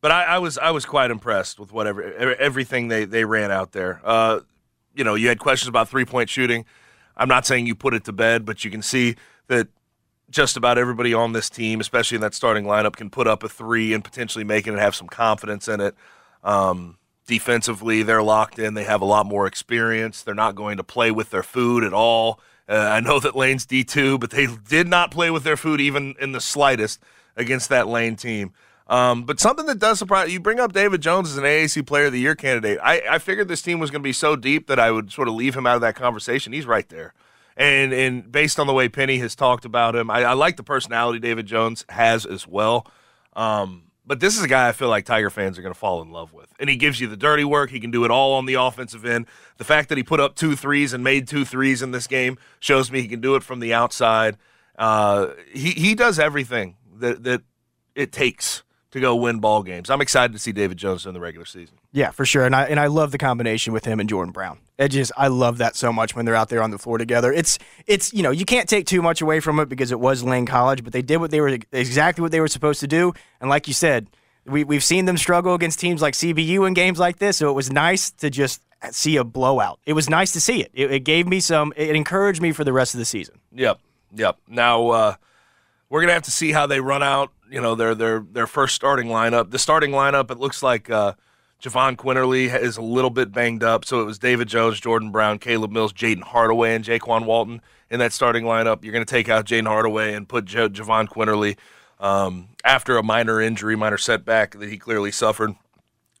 but 0.00 0.10
I, 0.10 0.24
I 0.24 0.38
was 0.38 0.58
I 0.58 0.72
was 0.72 0.84
quite 0.84 1.12
impressed 1.12 1.60
with 1.60 1.72
whatever 1.72 2.02
everything 2.34 2.88
they, 2.88 3.04
they 3.04 3.24
ran 3.24 3.52
out 3.52 3.70
there. 3.70 4.00
Uh, 4.02 4.40
you 4.96 5.04
know, 5.04 5.14
you 5.14 5.28
had 5.28 5.38
questions 5.38 5.68
about 5.68 5.88
three 5.88 6.04
point 6.04 6.28
shooting. 6.28 6.64
I'm 7.18 7.28
not 7.28 7.46
saying 7.46 7.66
you 7.66 7.74
put 7.74 7.94
it 7.94 8.04
to 8.04 8.12
bed, 8.12 8.44
but 8.44 8.64
you 8.64 8.70
can 8.70 8.82
see 8.82 9.16
that 9.48 9.68
just 10.30 10.56
about 10.56 10.78
everybody 10.78 11.14
on 11.14 11.32
this 11.32 11.48
team, 11.50 11.80
especially 11.80 12.16
in 12.16 12.20
that 12.20 12.34
starting 12.34 12.64
lineup, 12.64 12.96
can 12.96 13.10
put 13.10 13.26
up 13.26 13.42
a 13.42 13.48
three 13.48 13.92
and 13.92 14.04
potentially 14.04 14.44
make 14.44 14.66
it 14.66 14.70
and 14.70 14.78
have 14.78 14.94
some 14.94 15.08
confidence 15.08 15.68
in 15.68 15.80
it. 15.80 15.94
Um, 16.44 16.98
defensively, 17.26 18.02
they're 18.02 18.22
locked 18.22 18.58
in. 18.58 18.74
They 18.74 18.84
have 18.84 19.00
a 19.00 19.06
lot 19.06 19.26
more 19.26 19.46
experience. 19.46 20.22
They're 20.22 20.34
not 20.34 20.54
going 20.54 20.76
to 20.76 20.84
play 20.84 21.10
with 21.10 21.30
their 21.30 21.42
food 21.42 21.82
at 21.82 21.92
all. 21.92 22.40
Uh, 22.68 22.74
I 22.74 23.00
know 23.00 23.18
that 23.20 23.34
Lane's 23.34 23.66
D2, 23.66 24.20
but 24.20 24.30
they 24.30 24.46
did 24.46 24.86
not 24.86 25.10
play 25.10 25.30
with 25.30 25.44
their 25.44 25.56
food 25.56 25.80
even 25.80 26.14
in 26.20 26.32
the 26.32 26.40
slightest 26.40 27.02
against 27.36 27.70
that 27.70 27.88
Lane 27.88 28.16
team. 28.16 28.52
Um, 28.88 29.24
but 29.24 29.38
something 29.38 29.66
that 29.66 29.78
does 29.78 29.98
surprise 29.98 30.32
you 30.32 30.40
bring 30.40 30.58
up 30.58 30.72
David 30.72 31.02
Jones 31.02 31.30
as 31.30 31.36
an 31.36 31.44
AAC 31.44 31.86
Player 31.86 32.06
of 32.06 32.12
the 32.12 32.20
Year 32.20 32.34
candidate. 32.34 32.78
I, 32.82 33.02
I 33.10 33.18
figured 33.18 33.48
this 33.48 33.60
team 33.60 33.80
was 33.80 33.90
going 33.90 34.00
to 34.00 34.06
be 34.06 34.14
so 34.14 34.34
deep 34.34 34.66
that 34.68 34.78
I 34.78 34.90
would 34.90 35.12
sort 35.12 35.28
of 35.28 35.34
leave 35.34 35.54
him 35.54 35.66
out 35.66 35.74
of 35.74 35.82
that 35.82 35.94
conversation. 35.94 36.52
He's 36.52 36.66
right 36.66 36.88
there. 36.88 37.12
And 37.56 37.92
and 37.92 38.30
based 38.30 38.58
on 38.58 38.66
the 38.66 38.72
way 38.72 38.88
Penny 38.88 39.18
has 39.18 39.34
talked 39.34 39.64
about 39.64 39.96
him, 39.96 40.10
I, 40.10 40.22
I 40.22 40.32
like 40.34 40.56
the 40.56 40.62
personality 40.62 41.18
David 41.18 41.44
Jones 41.44 41.84
has 41.88 42.24
as 42.24 42.46
well. 42.46 42.86
Um, 43.34 43.88
but 44.06 44.20
this 44.20 44.38
is 44.38 44.42
a 44.42 44.48
guy 44.48 44.68
I 44.68 44.72
feel 44.72 44.88
like 44.88 45.04
Tiger 45.04 45.28
fans 45.28 45.58
are 45.58 45.62
going 45.62 45.74
to 45.74 45.78
fall 45.78 46.00
in 46.00 46.10
love 46.10 46.32
with. 46.32 46.50
And 46.58 46.70
he 46.70 46.76
gives 46.76 46.98
you 46.98 47.08
the 47.08 47.16
dirty 47.16 47.44
work. 47.44 47.68
He 47.68 47.80
can 47.80 47.90
do 47.90 48.04
it 48.04 48.10
all 48.10 48.32
on 48.34 48.46
the 48.46 48.54
offensive 48.54 49.04
end. 49.04 49.26
The 49.58 49.64
fact 49.64 49.90
that 49.90 49.98
he 49.98 50.04
put 50.04 50.18
up 50.18 50.34
two 50.34 50.56
threes 50.56 50.94
and 50.94 51.04
made 51.04 51.28
two 51.28 51.44
threes 51.44 51.82
in 51.82 51.90
this 51.90 52.06
game 52.06 52.38
shows 52.58 52.90
me 52.90 53.02
he 53.02 53.08
can 53.08 53.20
do 53.20 53.34
it 53.34 53.42
from 53.42 53.60
the 53.60 53.74
outside. 53.74 54.38
Uh, 54.78 55.28
he 55.52 55.72
he 55.72 55.94
does 55.94 56.18
everything 56.18 56.76
that 56.94 57.24
that 57.24 57.42
it 57.94 58.12
takes 58.12 58.62
to 58.90 59.00
go 59.00 59.14
win 59.14 59.38
ball 59.38 59.62
games. 59.62 59.90
I'm 59.90 60.00
excited 60.00 60.32
to 60.32 60.38
see 60.38 60.52
David 60.52 60.78
Jones 60.78 61.04
in 61.04 61.12
the 61.12 61.20
regular 61.20 61.44
season. 61.44 61.76
Yeah, 61.92 62.10
for 62.10 62.24
sure. 62.24 62.44
And 62.46 62.54
I 62.54 62.64
and 62.64 62.80
I 62.80 62.86
love 62.86 63.12
the 63.12 63.18
combination 63.18 63.72
with 63.72 63.84
him 63.84 64.00
and 64.00 64.08
Jordan 64.08 64.32
Brown. 64.32 64.58
It 64.78 64.88
just 64.88 65.12
I 65.16 65.28
love 65.28 65.58
that 65.58 65.76
so 65.76 65.92
much 65.92 66.14
when 66.14 66.24
they're 66.24 66.34
out 66.34 66.48
there 66.48 66.62
on 66.62 66.70
the 66.70 66.78
floor 66.78 66.98
together. 66.98 67.32
It's 67.32 67.58
it's 67.86 68.12
you 68.12 68.22
know, 68.22 68.30
you 68.30 68.44
can't 68.44 68.68
take 68.68 68.86
too 68.86 69.02
much 69.02 69.20
away 69.20 69.40
from 69.40 69.60
it 69.60 69.68
because 69.68 69.92
it 69.92 70.00
was 70.00 70.22
Lane 70.22 70.46
College, 70.46 70.84
but 70.84 70.92
they 70.92 71.02
did 71.02 71.18
what 71.18 71.30
they 71.30 71.40
were 71.40 71.58
exactly 71.72 72.22
what 72.22 72.32
they 72.32 72.40
were 72.40 72.48
supposed 72.48 72.80
to 72.80 72.86
do. 72.86 73.12
And 73.40 73.50
like 73.50 73.68
you 73.68 73.74
said, 73.74 74.08
we 74.46 74.64
we've 74.64 74.84
seen 74.84 75.04
them 75.04 75.18
struggle 75.18 75.54
against 75.54 75.80
teams 75.80 76.00
like 76.00 76.14
CBU 76.14 76.66
in 76.66 76.74
games 76.74 76.98
like 76.98 77.18
this, 77.18 77.36
so 77.36 77.50
it 77.50 77.54
was 77.54 77.70
nice 77.70 78.10
to 78.12 78.30
just 78.30 78.62
see 78.90 79.16
a 79.16 79.24
blowout. 79.24 79.80
It 79.84 79.92
was 79.92 80.08
nice 80.08 80.32
to 80.32 80.40
see 80.40 80.62
it. 80.62 80.70
It, 80.72 80.90
it 80.90 81.00
gave 81.00 81.26
me 81.26 81.40
some 81.40 81.72
it 81.76 81.94
encouraged 81.94 82.40
me 82.40 82.52
for 82.52 82.64
the 82.64 82.72
rest 82.72 82.94
of 82.94 82.98
the 82.98 83.04
season. 83.04 83.40
Yep, 83.52 83.80
yep. 84.14 84.38
Now 84.48 84.88
uh, 84.88 85.14
we're 85.90 86.00
gonna 86.00 86.14
have 86.14 86.22
to 86.22 86.30
see 86.30 86.52
how 86.52 86.66
they 86.66 86.80
run 86.80 87.02
out. 87.02 87.32
You 87.50 87.60
know, 87.60 87.74
their 87.74 87.94
their 87.94 88.20
their 88.20 88.46
first 88.46 88.74
starting 88.74 89.08
lineup. 89.08 89.50
The 89.50 89.58
starting 89.58 89.90
lineup. 89.90 90.30
It 90.30 90.38
looks 90.38 90.62
like 90.62 90.90
uh, 90.90 91.14
Jahvon 91.62 91.96
Quinerly 91.96 92.54
is 92.58 92.76
a 92.76 92.82
little 92.82 93.10
bit 93.10 93.32
banged 93.32 93.62
up. 93.62 93.84
So 93.84 94.00
it 94.00 94.04
was 94.04 94.18
David 94.18 94.48
Jones, 94.48 94.80
Jordan 94.80 95.10
Brown, 95.10 95.38
Caleb 95.38 95.72
Mills, 95.72 95.92
Jayden 95.92 96.22
Hardaway, 96.22 96.74
and 96.74 96.84
Jaykwon 96.84 97.24
Walton 97.24 97.60
in 97.90 97.98
that 98.00 98.12
starting 98.12 98.44
lineup. 98.44 98.84
You're 98.84 98.92
gonna 98.92 99.04
take 99.04 99.28
out 99.28 99.46
Jayden 99.46 99.66
Hardaway 99.66 100.14
and 100.14 100.28
put 100.28 100.44
jo- 100.44 100.68
Jahvon 100.68 101.08
Quinerly 101.08 101.56
um, 102.00 102.48
after 102.64 102.96
a 102.96 103.02
minor 103.02 103.40
injury, 103.40 103.76
minor 103.76 103.98
setback 103.98 104.58
that 104.58 104.68
he 104.68 104.78
clearly 104.78 105.10
suffered 105.10 105.54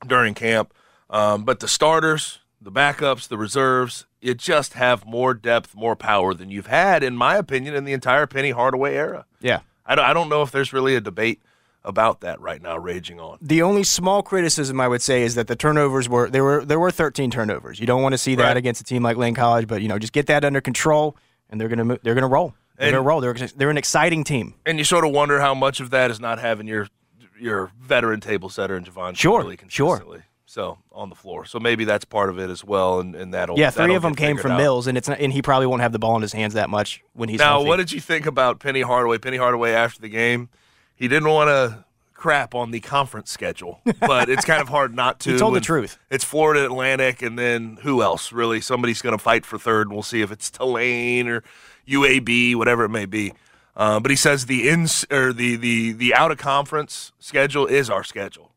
during 0.06 0.34
camp. 0.34 0.72
Um, 1.10 1.44
but 1.44 1.60
the 1.60 1.68
starters, 1.68 2.40
the 2.60 2.72
backups, 2.72 3.28
the 3.28 3.38
reserves, 3.38 4.06
you 4.20 4.34
just 4.34 4.74
have 4.74 5.06
more 5.06 5.34
depth, 5.34 5.74
more 5.74 5.96
power 5.96 6.34
than 6.34 6.50
you've 6.50 6.66
had, 6.66 7.02
in 7.02 7.16
my 7.16 7.36
opinion, 7.36 7.74
in 7.74 7.84
the 7.84 7.92
entire 7.92 8.26
Penny 8.26 8.50
Hardaway 8.50 8.94
era. 8.94 9.24
Yeah. 9.40 9.60
I 9.88 9.94
don't, 9.96 10.04
I 10.04 10.12
don't 10.12 10.28
know 10.28 10.42
if 10.42 10.52
there's 10.52 10.72
really 10.72 10.94
a 10.94 11.00
debate 11.00 11.40
about 11.84 12.20
that 12.20 12.40
right 12.40 12.60
now 12.60 12.76
raging 12.76 13.18
on. 13.18 13.38
The 13.40 13.62
only 13.62 13.82
small 13.82 14.22
criticism 14.22 14.80
I 14.80 14.86
would 14.88 15.00
say 15.02 15.22
is 15.22 15.34
that 15.36 15.46
the 15.46 15.56
turnovers 15.56 16.08
were 16.08 16.28
there 16.28 16.44
were 16.44 16.64
there 16.64 16.78
were 16.78 16.90
13 16.90 17.30
turnovers. 17.30 17.80
You 17.80 17.86
don't 17.86 18.02
want 18.02 18.12
to 18.12 18.18
see 18.18 18.34
that 18.34 18.42
Right. 18.48 18.56
against 18.56 18.80
a 18.80 18.84
team 18.84 19.02
like 19.02 19.16
Lane 19.16 19.34
College, 19.34 19.66
but 19.66 19.80
you 19.82 19.88
know 19.88 19.98
just 19.98 20.12
get 20.12 20.26
that 20.26 20.44
under 20.44 20.60
control, 20.60 21.16
and 21.48 21.60
they're 21.60 21.68
gonna 21.68 21.84
mo- 21.84 21.98
they're 22.02 22.14
gonna 22.14 22.28
roll. 22.28 22.54
They're 22.76 22.90
gonna 22.92 23.02
roll. 23.02 23.20
They're 23.20 23.34
they're 23.34 23.70
an 23.70 23.78
exciting 23.78 24.22
team. 24.24 24.54
And 24.66 24.78
you 24.78 24.84
sort 24.84 25.04
of 25.04 25.12
wonder 25.12 25.40
how 25.40 25.54
much 25.54 25.80
of 25.80 25.90
that 25.90 26.10
is 26.10 26.20
not 26.20 26.38
having 26.38 26.66
your 26.68 26.88
your 27.40 27.70
veteran 27.80 28.20
table 28.20 28.48
setter 28.48 28.74
and 28.76 28.84
Jahvon 28.84 29.16
Sure, 29.16 29.54
sure. 29.68 30.24
So 30.58 30.76
on 30.90 31.08
the 31.08 31.14
floor, 31.14 31.44
so 31.44 31.60
maybe 31.60 31.84
that's 31.84 32.04
part 32.04 32.30
of 32.30 32.38
it 32.40 32.50
as 32.50 32.64
well, 32.64 32.98
and, 32.98 33.14
and 33.14 33.32
that'll 33.32 33.56
Yeah, 33.56 33.70
three 33.70 33.82
that'll 33.82 33.94
of 33.94 34.02
them 34.02 34.16
came 34.16 34.36
from 34.36 34.50
out. 34.50 34.58
Mills, 34.58 34.88
and 34.88 34.98
it's 34.98 35.08
not, 35.08 35.20
and 35.20 35.32
he 35.32 35.40
probably 35.40 35.68
won't 35.68 35.82
have 35.82 35.92
the 35.92 36.00
ball 36.00 36.16
in 36.16 36.22
his 36.22 36.32
hands 36.32 36.54
that 36.54 36.68
much 36.68 37.00
when 37.12 37.28
he's 37.28 37.38
Now, 37.38 37.50
healthy. 37.58 37.68
what 37.68 37.76
did 37.76 37.92
you 37.92 38.00
think 38.00 38.26
about 38.26 38.58
Penny 38.58 38.80
Hardaway? 38.80 39.18
Penny 39.18 39.36
Hardaway 39.36 39.70
after 39.70 40.00
the 40.00 40.08
game, 40.08 40.48
he 40.96 41.06
didn't 41.06 41.28
want 41.28 41.46
to 41.46 41.84
crap 42.12 42.56
on 42.56 42.72
the 42.72 42.80
conference 42.80 43.30
schedule, 43.30 43.80
but 44.00 44.28
it's 44.28 44.44
kind 44.44 44.60
of 44.60 44.68
hard 44.68 44.92
not 44.96 45.20
to. 45.20 45.30
He 45.34 45.38
told 45.38 45.54
the 45.54 45.60
truth. 45.60 45.96
It's 46.10 46.24
Florida 46.24 46.64
Atlantic, 46.64 47.22
and 47.22 47.38
then 47.38 47.78
who 47.82 48.02
else? 48.02 48.32
Really, 48.32 48.60
somebody's 48.60 49.00
going 49.00 49.16
to 49.16 49.22
fight 49.22 49.46
for 49.46 49.58
third, 49.58 49.86
and 49.86 49.94
we'll 49.94 50.02
see 50.02 50.22
if 50.22 50.32
it's 50.32 50.50
Tulane 50.50 51.28
or 51.28 51.44
UAB, 51.86 52.56
whatever 52.56 52.82
it 52.82 52.88
may 52.88 53.06
be. 53.06 53.32
Uh, 53.76 54.00
but 54.00 54.10
he 54.10 54.16
says 54.16 54.46
the 54.46 54.68
ins 54.68 55.06
or 55.08 55.32
the 55.32 55.54
the 55.54 55.92
the 55.92 56.12
out 56.14 56.32
of 56.32 56.38
conference 56.38 57.12
schedule 57.20 57.64
is 57.66 57.88
our 57.88 58.02
schedule, 58.02 58.47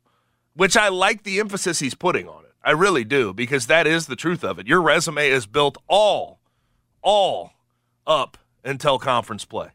which 0.56 0.76
I 0.78 0.90
like 0.90 1.24
the 1.24 1.40
emphasis 1.40 1.80
he's 1.80 1.96
putting 1.96 2.28
on 2.28 2.44
it. 2.46 2.52
I 2.64 2.72
really 2.72 3.04
do 3.04 3.34
because 3.34 3.68
that 3.68 3.88
is 3.88 4.08
the 4.08 4.16
truth 4.16 4.44
of 4.44 4.60
it. 4.60 4.68
Your 4.68 4.82
resume 4.82 5.30
is 5.30 5.46
built 5.46 5.78
all 5.88 6.40
all 7.02 7.54
up 8.06 8.38
until 8.64 9.00
conference 9.00 9.46
play. 9.46 9.70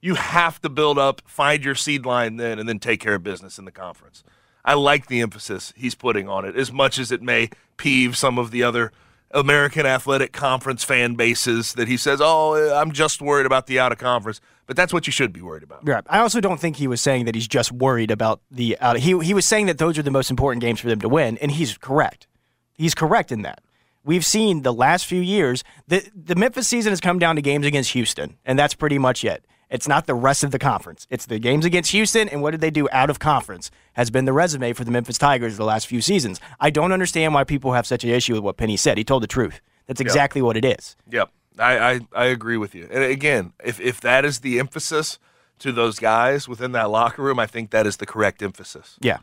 You 0.00 0.14
have 0.16 0.60
to 0.62 0.68
build 0.68 0.98
up, 0.98 1.22
find 1.26 1.64
your 1.64 1.74
seed 1.74 2.04
line 2.04 2.36
then, 2.36 2.58
and 2.58 2.68
then 2.68 2.78
take 2.78 3.00
care 3.00 3.14
of 3.14 3.22
business 3.22 3.58
in 3.58 3.64
the 3.64 3.70
conference. 3.70 4.24
I 4.64 4.74
like 4.74 5.06
the 5.06 5.20
emphasis 5.20 5.72
he's 5.76 5.94
putting 5.94 6.28
on 6.28 6.44
it, 6.44 6.56
as 6.56 6.72
much 6.72 6.98
as 6.98 7.12
it 7.12 7.22
may 7.22 7.50
peeve 7.76 8.16
some 8.16 8.38
of 8.38 8.50
the 8.50 8.62
other 8.62 8.92
American 9.30 9.86
Athletic 9.86 10.32
Conference 10.32 10.82
fan 10.82 11.14
bases 11.14 11.74
that 11.74 11.88
he 11.88 11.96
says, 11.96 12.20
"Oh, 12.22 12.74
I'm 12.74 12.92
just 12.92 13.20
worried 13.20 13.46
about 13.46 13.66
the 13.66 13.78
out 13.78 13.92
of 13.92 13.98
conference," 13.98 14.40
but 14.66 14.76
that's 14.76 14.92
what 14.92 15.06
you 15.06 15.12
should 15.12 15.32
be 15.32 15.42
worried 15.42 15.62
about. 15.62 15.82
Yeah, 15.86 16.00
I 16.08 16.18
also 16.18 16.40
don't 16.40 16.60
think 16.60 16.76
he 16.76 16.86
was 16.86 17.00
saying 17.00 17.24
that 17.24 17.34
he's 17.34 17.48
just 17.48 17.72
worried 17.72 18.10
about 18.10 18.40
the 18.50 18.76
out. 18.80 18.98
He 18.98 19.18
he 19.20 19.34
was 19.34 19.46
saying 19.46 19.66
that 19.66 19.78
those 19.78 19.98
are 19.98 20.02
the 20.02 20.10
most 20.10 20.30
important 20.30 20.60
games 20.60 20.80
for 20.80 20.88
them 20.88 21.00
to 21.00 21.08
win, 21.08 21.38
and 21.38 21.50
he's 21.50 21.78
correct. 21.78 22.26
He's 22.74 22.94
correct 22.94 23.32
in 23.32 23.42
that. 23.42 23.62
We've 24.04 24.24
seen 24.24 24.62
the 24.62 24.72
last 24.72 25.06
few 25.06 25.20
years 25.20 25.64
the 25.88 26.08
the 26.14 26.36
Memphis 26.36 26.68
season 26.68 26.90
has 26.92 27.00
come 27.00 27.18
down 27.18 27.36
to 27.36 27.42
games 27.42 27.66
against 27.66 27.92
Houston, 27.92 28.36
and 28.44 28.58
that's 28.58 28.74
pretty 28.74 28.98
much 28.98 29.24
it. 29.24 29.44
It's 29.68 29.88
not 29.88 30.06
the 30.06 30.14
rest 30.14 30.44
of 30.44 30.52
the 30.52 30.60
conference. 30.60 31.08
It's 31.10 31.26
the 31.26 31.40
games 31.40 31.64
against 31.64 31.90
Houston, 31.90 32.28
and 32.28 32.40
what 32.40 32.52
did 32.52 32.60
they 32.60 32.70
do 32.70 32.88
out 32.92 33.10
of 33.10 33.18
conference 33.18 33.70
has 33.94 34.10
been 34.10 34.24
the 34.24 34.32
resume 34.32 34.72
for 34.72 34.84
the 34.84 34.92
Memphis 34.92 35.18
Tigers 35.18 35.56
the 35.56 35.64
last 35.64 35.88
few 35.88 36.00
seasons. 36.00 36.40
I 36.60 36.70
don't 36.70 36.92
understand 36.92 37.34
why 37.34 37.42
people 37.42 37.72
have 37.72 37.86
such 37.86 38.04
an 38.04 38.10
issue 38.10 38.34
with 38.34 38.44
what 38.44 38.56
Penny 38.56 38.76
said. 38.76 38.96
He 38.96 39.02
told 39.02 39.24
the 39.24 39.28
truth. 39.28 39.60
That's 39.86 40.00
exactly 40.00 40.42
what 40.42 40.56
it 40.56 40.64
is. 40.64 40.96
Yep, 41.10 41.30
I, 41.58 41.92
I 41.92 42.00
I 42.12 42.24
agree 42.26 42.56
with 42.56 42.74
you. 42.74 42.88
And 42.90 43.02
again, 43.02 43.52
if 43.64 43.80
if 43.80 44.00
that 44.00 44.24
is 44.24 44.40
the 44.40 44.58
emphasis, 44.58 45.18
to 45.60 45.72
those 45.72 45.98
guys 45.98 46.48
within 46.48 46.72
that 46.72 46.90
locker 46.90 47.22
room, 47.22 47.38
I 47.38 47.46
think 47.46 47.70
that 47.70 47.86
is 47.86 47.96
the 47.96 48.06
correct 48.06 48.42
emphasis. 48.42 48.96
Yeah. 49.00 49.18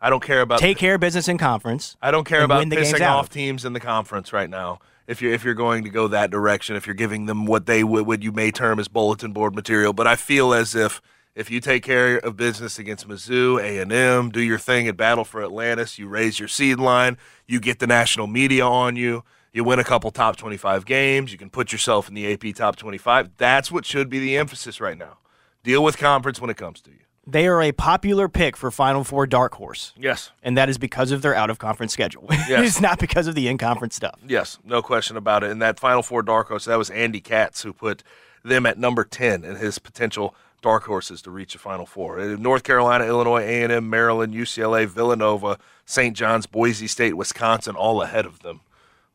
I 0.00 0.10
don't 0.10 0.22
care 0.22 0.40
about 0.40 0.58
Take 0.58 0.78
care 0.78 0.96
of 0.96 1.00
business 1.00 1.28
in 1.28 1.38
conference. 1.38 1.96
I 2.02 2.10
don't 2.10 2.24
care 2.24 2.42
about 2.42 2.58
win 2.58 2.68
the 2.68 2.76
games 2.76 2.92
pissing 2.92 3.08
off 3.08 3.30
teams 3.30 3.64
in 3.64 3.72
the 3.72 3.80
conference 3.80 4.32
right 4.32 4.50
now. 4.50 4.80
If 5.06 5.22
you're 5.22 5.32
if 5.32 5.44
you're 5.44 5.54
going 5.54 5.84
to 5.84 5.90
go 5.90 6.08
that 6.08 6.30
direction, 6.30 6.76
if 6.76 6.86
you're 6.86 6.94
giving 6.94 7.26
them 7.26 7.46
what 7.46 7.66
they 7.66 7.82
would 7.82 8.06
what 8.06 8.22
you 8.22 8.32
may 8.32 8.50
term 8.50 8.78
as 8.78 8.88
bulletin 8.88 9.32
board 9.32 9.54
material, 9.54 9.92
but 9.92 10.06
I 10.06 10.16
feel 10.16 10.52
as 10.52 10.74
if 10.74 11.00
if 11.34 11.50
you 11.50 11.60
take 11.60 11.82
care 11.82 12.16
of 12.16 12.36
business 12.36 12.78
against 12.78 13.06
Mizzou, 13.06 13.60
A 13.60 13.78
and 13.78 13.92
M, 13.92 14.30
do 14.30 14.40
your 14.40 14.58
thing 14.58 14.88
at 14.88 14.96
Battle 14.96 15.24
for 15.24 15.42
Atlantis, 15.42 15.98
you 15.98 16.08
raise 16.08 16.38
your 16.38 16.48
seed 16.48 16.78
line, 16.78 17.18
you 17.46 17.60
get 17.60 17.78
the 17.78 17.86
national 17.86 18.26
media 18.26 18.66
on 18.66 18.96
you, 18.96 19.22
you 19.56 19.64
win 19.64 19.78
a 19.78 19.84
couple 19.84 20.10
top 20.10 20.36
twenty 20.36 20.56
five 20.56 20.84
games, 20.84 21.32
you 21.32 21.38
can 21.38 21.50
put 21.50 21.72
yourself 21.72 22.08
in 22.08 22.14
the 22.14 22.32
AP 22.32 22.54
top 22.54 22.76
twenty 22.76 22.98
five. 22.98 23.30
That's 23.36 23.72
what 23.72 23.84
should 23.84 24.08
be 24.08 24.18
the 24.18 24.36
emphasis 24.36 24.80
right 24.80 24.96
now. 24.98 25.18
Deal 25.64 25.82
with 25.82 25.98
conference 25.98 26.40
when 26.40 26.50
it 26.50 26.56
comes 26.56 26.80
to 26.82 26.90
you. 26.90 26.98
They 27.28 27.48
are 27.48 27.60
a 27.60 27.72
popular 27.72 28.28
pick 28.28 28.56
for 28.56 28.70
Final 28.70 29.02
Four 29.02 29.26
dark 29.26 29.56
horse. 29.56 29.92
Yes. 29.98 30.30
And 30.44 30.56
that 30.56 30.68
is 30.68 30.78
because 30.78 31.10
of 31.10 31.22
their 31.22 31.34
out 31.34 31.50
of 31.50 31.58
conference 31.58 31.92
schedule. 31.92 32.26
Yes. 32.48 32.68
it's 32.68 32.80
not 32.80 33.00
because 33.00 33.26
of 33.26 33.34
the 33.34 33.48
in 33.48 33.58
conference 33.58 33.96
stuff. 33.96 34.20
Yes, 34.24 34.60
no 34.64 34.80
question 34.80 35.16
about 35.16 35.42
it. 35.42 35.50
And 35.50 35.60
that 35.60 35.80
Final 35.80 36.04
Four 36.04 36.22
dark 36.22 36.48
horse, 36.48 36.66
that 36.66 36.78
was 36.78 36.90
Andy 36.90 37.20
Katz 37.20 37.62
who 37.62 37.72
put 37.72 38.04
them 38.44 38.64
at 38.64 38.78
number 38.78 39.02
10 39.02 39.42
in 39.42 39.56
his 39.56 39.80
potential 39.80 40.36
dark 40.62 40.84
horses 40.84 41.20
to 41.22 41.32
reach 41.32 41.54
the 41.54 41.58
Final 41.58 41.86
Four. 41.86 42.20
Uh, 42.20 42.36
North 42.36 42.62
Carolina, 42.62 43.04
Illinois, 43.04 43.42
A&M, 43.42 43.90
Maryland, 43.90 44.32
UCLA, 44.32 44.86
Villanova, 44.86 45.58
St. 45.84 46.16
John's, 46.16 46.46
Boise 46.46 46.86
State, 46.86 47.16
Wisconsin, 47.16 47.74
all 47.74 48.02
ahead 48.02 48.26
of 48.26 48.40
them. 48.40 48.60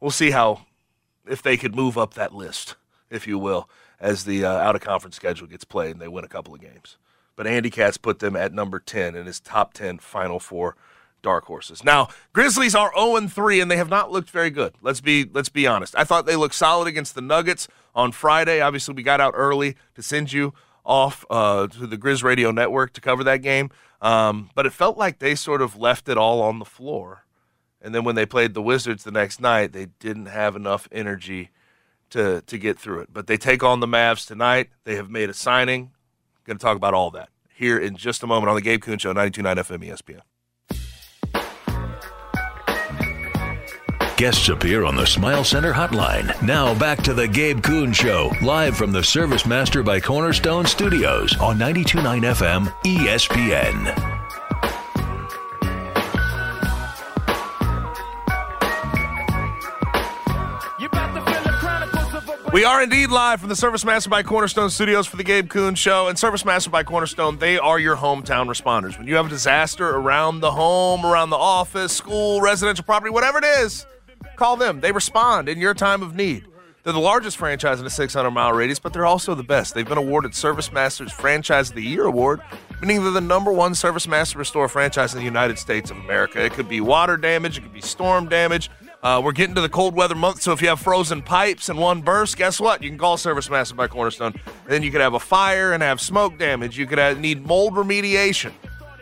We'll 0.02 0.12
see 0.12 0.32
how, 0.32 0.66
if 1.28 1.42
they 1.42 1.56
could 1.56 1.76
move 1.76 1.98
up 1.98 2.16
that 2.16 2.34
list, 2.34 2.76
if 3.10 3.28
you 3.28 3.38
will, 3.38 3.70
as 4.00 4.26
the 4.26 4.44
uh, 4.44 4.52
out 4.52 4.76
of 4.76 4.82
conference 4.82 5.16
schedule 5.16 5.48
gets 5.48 5.64
played 5.64 5.92
and 5.92 6.02
they 6.02 6.08
win 6.08 6.26
a 6.26 6.30
couple 6.30 6.54
of 6.54 6.60
games. 6.60 6.98
But 7.36 7.48
Andy 7.48 7.70
Katz 7.70 7.98
put 7.98 8.20
them 8.20 8.36
at 8.36 8.54
number 8.54 8.80
10 8.80 9.16
in 9.16 9.26
his 9.26 9.40
top 9.40 9.74
10 9.74 10.00
Final 10.00 10.40
Four 10.40 10.76
dark 11.22 11.46
horses. 11.46 11.84
Now, 11.84 12.10
Grizzlies 12.34 12.76
are 12.76 12.92
0 12.98 13.28
3 13.28 13.62
and 13.62 13.70
they 13.70 13.78
have 13.78 13.90
not 13.90 14.12
looked 14.12 14.32
very 14.32 14.50
good. 14.50 14.74
Let's 14.82 15.02
be 15.02 15.30
let's 15.32 15.50
be 15.50 15.68
honest. 15.68 15.96
I 15.96 16.04
thought 16.04 16.26
they 16.26 16.36
looked 16.36 16.56
solid 16.56 16.88
against 16.88 17.16
the 17.16 17.22
Nuggets 17.22 17.68
on 17.96 18.12
Friday. 18.12 18.60
Obviously, 18.62 18.94
we 18.94 19.04
got 19.04 19.22
out 19.22 19.34
early 19.36 19.76
to 19.96 20.02
send 20.02 20.34
you 20.34 20.54
off 20.84 21.26
uh, 21.30 21.68
to 21.68 21.88
the 21.88 21.98
Grizz 21.98 22.24
Radio 22.24 22.52
Network 22.52 22.94
to 22.94 23.02
cover 23.02 23.24
that 23.24 23.38
game. 23.38 23.70
Um, 24.02 24.50
but 24.56 24.66
it 24.66 24.74
felt 24.74 24.98
like 24.98 25.20
they 25.20 25.36
sort 25.36 25.62
of 25.62 25.78
left 25.78 26.10
it 26.10 26.18
all 26.18 26.42
on 26.42 26.60
the 26.60 26.66
floor. 26.66 27.26
And 27.82 27.96
then 27.96 28.04
when 28.04 28.16
they 28.16 28.26
played 28.26 28.54
the 28.54 28.62
Wizards 28.62 29.04
the 29.04 29.12
next 29.12 29.42
night, 29.42 29.74
they 29.74 29.88
didn't 30.00 30.28
have 30.28 30.56
enough 30.56 30.88
energy 30.92 31.50
to 32.12 32.42
to 32.42 32.58
get 32.58 32.78
through 32.78 33.02
it. 33.02 33.10
But 33.12 33.28
they 33.28 33.38
take 33.38 33.64
on 33.64 33.80
the 33.80 33.88
Mavs 33.88 34.28
tonight. 34.28 34.70
They 34.84 34.96
have 34.96 35.10
made 35.10 35.30
a 35.30 35.34
signing. 35.34 35.92
Going 36.46 36.58
to 36.58 36.64
talk 36.64 36.78
about 36.78 36.94
all 36.94 37.12
that 37.12 37.30
here 37.54 37.78
in 37.78 37.96
just 37.96 38.24
a 38.24 38.28
moment 38.28 38.50
on 38.50 38.56
the 38.56 38.62
Gabe 38.62 38.82
Kuhn 38.82 38.98
Show, 38.98 39.14
92.9 39.14 39.56
FM 39.58 39.88
ESPN. 39.88 40.22
Guests 44.18 44.50
appear 44.50 44.84
on 44.86 44.96
the 44.96 45.06
Smile 45.06 45.44
Center 45.44 45.74
hotline. 45.74 46.40
Now 46.44 46.78
back 46.78 47.02
to 47.04 47.14
the 47.14 47.28
Gabe 47.28 47.64
Kuhn 47.64 47.92
Show, 47.92 48.32
live 48.42 48.78
from 48.78 48.92
the 48.92 49.04
Service 49.04 49.46
Master 49.46 49.82
by 49.82 50.00
Cornerstone 50.00 50.66
Studios 50.66 51.36
on 51.38 51.58
92.9 51.58 52.22
FM 52.22 52.68
ESPN. 52.84 54.21
We 62.54 62.66
are 62.66 62.84
indeed 62.84 63.12
live 63.12 63.40
from 63.40 63.48
the 63.48 63.56
Service 63.56 63.86
Master 63.86 64.10
by 64.10 64.24
Cornerstone 64.24 64.70
Studios 64.70 65.08
for 65.08 65.16
the 65.16 65.24
Gabe 65.24 65.50
Kuhn 65.50 65.74
Show. 65.74 66.10
And 66.10 66.20
Service 66.20 66.44
Master 66.44 66.70
by 66.70 66.84
Cornerstone, 66.84 67.38
they 67.38 67.58
are 67.58 67.80
your 67.80 67.96
hometown 67.96 68.48
responders. 68.48 68.98
When 68.98 69.08
you 69.08 69.16
have 69.16 69.28
a 69.28 69.30
disaster 69.30 69.90
around 69.90 70.42
the 70.42 70.52
home, 70.52 71.06
around 71.06 71.30
the 71.30 71.38
office, 71.38 71.96
school, 71.96 72.42
residential 72.42 72.84
property, 72.84 73.10
whatever 73.10 73.38
it 73.38 73.46
is, 73.46 73.86
call 74.36 74.58
them. 74.58 74.82
They 74.82 74.92
respond 74.92 75.48
in 75.48 75.60
your 75.60 75.74
time 75.74 76.02
of 76.02 76.14
need. 76.14 76.46
They're 76.84 76.92
the 76.92 77.00
largest 77.00 77.38
franchise 77.38 77.80
in 77.80 77.86
a 77.86 77.90
600 77.90 78.30
mile 78.32 78.52
radius, 78.52 78.80
but 78.80 78.92
they're 78.92 79.06
also 79.06 79.34
the 79.34 79.44
best. 79.44 79.74
They've 79.74 79.88
been 79.88 79.98
awarded 79.98 80.36
Service 80.36 80.74
Master's 80.74 81.14
Franchise 81.14 81.70
of 81.70 81.78
the 81.78 81.84
Year 81.84 82.04
award, 82.04 82.42
meaning 82.82 83.02
they're 83.02 83.14
the 83.14 83.22
number 83.22 83.54
one 83.54 83.76
Service 83.76 84.10
Master 84.10 84.40
Restore 84.40 84.68
franchise 84.68 85.14
in 85.14 85.20
the 85.20 85.26
United 85.26 85.58
States 85.58 85.90
of 85.90 85.96
America. 85.98 86.44
It 86.44 86.52
could 86.52 86.68
be 86.68 86.82
water 86.82 87.16
damage, 87.16 87.60
it 87.60 87.62
could 87.62 87.74
be 87.74 87.80
storm 87.80 88.28
damage. 88.28 88.70
Uh, 89.04 89.20
we're 89.24 89.32
getting 89.32 89.56
to 89.56 89.62
the 89.62 89.70
cold 89.70 89.96
weather 89.96 90.14
month, 90.14 90.42
so 90.44 90.52
if 90.52 90.62
you 90.62 90.68
have 90.68 90.80
frozen 90.80 91.24
pipes 91.24 91.70
and 91.70 91.80
one 91.80 92.02
burst, 92.02 92.38
guess 92.38 92.60
what? 92.60 92.84
You 92.84 92.90
can 92.90 93.00
call 93.00 93.18
Service 93.18 93.50
Master 93.50 93.74
by 93.74 93.88
Cornerstone. 93.88 94.40
Then 94.68 94.84
you 94.84 94.92
could 94.92 95.02
have 95.02 95.16
a 95.16 95.20
fire 95.20 95.74
and 95.74 95.82
have 95.82 96.00
smoke 96.00 96.38
damage. 96.38 96.78
You 96.78 96.86
could 96.86 97.00
have, 97.00 97.20
need 97.20 97.44
mold 97.46 97.74
remediation. 97.74 98.52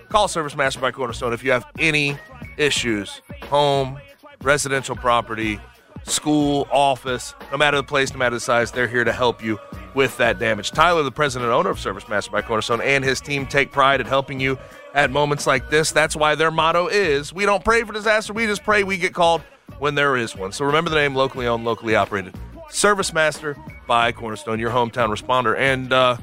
Call 0.08 0.30
Service 0.30 0.56
Master 0.56 0.80
by 0.80 0.92
Cornerstone 0.92 1.34
if 1.34 1.44
you 1.44 1.52
have 1.52 1.66
any 1.80 2.18
issues 2.56 3.22
home, 3.44 4.00
residential 4.42 4.96
property, 4.96 5.60
school, 6.04 6.66
office, 6.72 7.36
no 7.52 7.58
matter 7.58 7.76
the 7.76 7.84
place, 7.84 8.14
no 8.14 8.20
matter 8.20 8.38
the 8.38 8.40
size, 8.40 8.72
they're 8.72 8.88
here 8.88 9.04
to 9.04 9.12
help 9.12 9.44
you 9.44 9.60
with 9.96 10.16
that 10.16 10.40
damage. 10.40 10.72
Tyler, 10.72 11.04
the 11.04 11.12
president 11.12 11.50
and 11.50 11.54
owner 11.54 11.70
of 11.70 11.80
Service 11.80 12.08
Master 12.08 12.32
by 12.32 12.42
Cornerstone, 12.42 12.80
and 12.80 13.04
his 13.04 13.20
team 13.20 13.46
take 13.46 13.74
pride 13.74 14.00
in 14.00 14.08
helping 14.08 14.40
you 14.40 14.58
at 14.94 15.12
moments 15.12 15.46
like 15.46 15.70
this. 15.70 15.92
That's 15.92 16.16
why 16.16 16.36
their 16.36 16.52
motto 16.52 16.88
is 16.88 17.34
we 17.34 17.46
don't 17.46 17.66
pray 17.66 17.84
for 17.84 17.92
disaster, 17.92 18.32
we 18.32 18.46
just 18.46 18.64
pray 18.64 18.86
we 18.86 18.98
get 18.98 19.14
called 19.14 19.42
when 19.78 19.96
there 19.96 20.18
is 20.18 20.36
one. 20.36 20.52
So 20.52 20.66
remember 20.66 20.90
the 20.90 20.96
name 20.96 21.16
locally 21.16 21.48
owned, 21.48 21.66
locally 21.66 21.96
operated. 21.96 22.36
Service 22.70 23.14
Master 23.14 23.58
by 23.88 24.12
Cornerstone, 24.12 24.60
your 24.60 24.72
hometown 24.72 25.10
responder. 25.10 25.58
And 25.58 25.92
uh, 25.92 26.18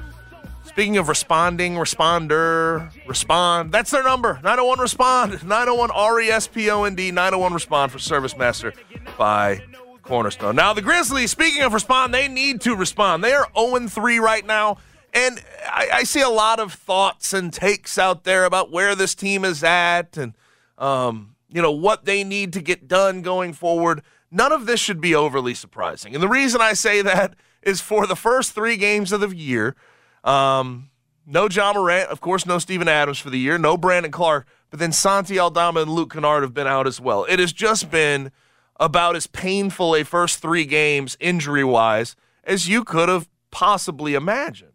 speaking 0.65 0.97
of 0.97 1.09
responding, 1.09 1.75
responder, 1.75 2.91
respond, 3.07 3.73
that's 3.73 3.91
their 3.91 4.03
number 4.03 4.35
901 4.43 4.79
Respond, 4.79 5.33
901 5.45 5.91
R 5.91 6.21
E 6.21 6.29
S 6.29 6.47
P 6.47 6.71
O 6.71 6.85
N 6.85 6.95
D, 6.95 7.11
901 7.11 7.53
Respond 7.53 7.93
for 7.93 7.99
Service 7.99 8.37
Master 8.37 8.73
by 9.19 9.63
Cornerstone. 10.03 10.57
Now, 10.57 10.73
the 10.73 10.83
Grizzlies, 10.83 11.31
speaking 11.31 11.63
of 11.63 11.73
respond, 11.73 12.15
they 12.15 12.29
need 12.29 12.61
to 12.63 12.77
respond. 12.77 13.25
They 13.25 13.33
are 13.33 13.49
0 13.57 13.89
3 13.89 14.19
right 14.19 14.47
now. 14.47 14.79
And 15.13 15.43
I, 15.67 15.89
I 15.93 16.03
see 16.05 16.21
a 16.21 16.29
lot 16.29 16.61
of 16.61 16.75
thoughts 16.75 17.33
and 17.33 17.53
takes 17.53 17.97
out 17.97 18.25
there 18.25 18.45
about 18.45 18.71
where 18.71 18.95
this 18.95 19.15
team 19.15 19.45
is 19.45 19.65
at 19.65 20.17
and, 20.17 20.35
um, 20.79 21.36
you 21.57 21.63
know, 21.63 21.73
what 21.73 22.05
they 22.05 22.23
need 22.23 22.53
to 22.53 22.61
get 22.61 22.87
done 22.87 23.23
going 23.23 23.55
forward. 23.55 24.03
None 24.31 24.53
of 24.53 24.67
this 24.67 24.79
should 24.79 25.01
be 25.01 25.15
overly 25.15 25.55
surprising. 25.55 26.13
And 26.13 26.23
the 26.23 26.29
reason 26.29 26.61
I 26.61 26.75
say 26.75 27.01
that 27.01 27.35
is 27.63 27.81
for 27.81 28.07
the 28.07 28.15
first 28.15 28.53
three 28.53 28.77
games 28.77 29.11
of 29.11 29.21
the 29.21 29.35
year, 29.35 29.75
um, 30.23 30.91
no 31.25 31.49
Ja 31.51 31.73
Morant, 31.73 32.11
of 32.11 32.21
course, 32.21 32.45
no 32.45 32.59
Steven 32.59 32.89
Adams 32.89 33.19
for 33.19 33.31
the 33.31 33.39
year, 33.39 33.57
no 33.57 33.79
Brandon 33.79 34.13
Clarke, 34.13 34.47
but 34.69 34.81
then 34.81 34.93
Santi 34.93 35.39
Aldama 35.39 35.81
and 35.81 35.91
Luke 35.91 36.13
Kennard 36.13 36.43
have 36.43 36.53
been 36.53 36.67
out 36.67 36.87
as 36.87 37.01
well. 37.01 37.25
It 37.25 37.39
has 37.39 37.55
just 37.55 37.91
been 37.91 38.33
about 38.79 39.17
as 39.17 39.27
painful 39.27 39.97
a 39.97 40.05
first 40.05 40.41
three 40.41 40.67
games 40.67 41.17
injury 41.21 41.65
wise 41.65 42.17
as 42.45 42.69
you 42.69 42.85
could 42.85 43.09
have 43.09 43.31
possibly 43.51 44.13
imagined. 44.13 44.73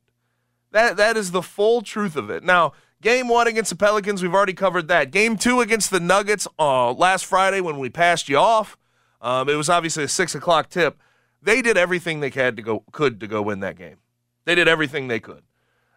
That 0.71 0.97
that 0.97 1.15
is 1.15 1.29
the 1.29 1.43
full 1.43 1.83
truth 1.83 2.15
of 2.15 2.31
it. 2.31 2.43
Now, 2.43 2.73
game 3.01 3.27
one 3.27 3.47
against 3.47 3.71
the 3.71 3.75
Pelicans, 3.75 4.21
we've 4.21 4.33
already 4.33 4.53
covered 4.53 4.87
that. 4.87 5.11
Game 5.11 5.35
two 5.35 5.59
against 5.59 5.91
the 5.91 5.99
Nuggets 5.99 6.47
uh, 6.57 6.93
last 6.93 7.25
Friday 7.25 7.59
when 7.59 7.79
we 7.79 7.89
passed 7.89 8.29
you 8.29 8.37
off, 8.37 8.77
um, 9.21 9.49
it 9.49 9.55
was 9.55 9.69
obviously 9.69 10.03
a 10.03 10.07
six 10.07 10.33
o'clock 10.35 10.69
tip. 10.69 10.97
They 11.41 11.61
did 11.61 11.77
everything 11.77 12.19
they 12.19 12.29
had 12.29 12.55
to 12.55 12.61
go 12.61 12.83
could 12.91 13.19
to 13.19 13.27
go 13.27 13.41
win 13.41 13.59
that 13.61 13.75
game. 13.75 13.97
They 14.45 14.55
did 14.55 14.67
everything 14.67 15.07
they 15.07 15.19
could. 15.19 15.43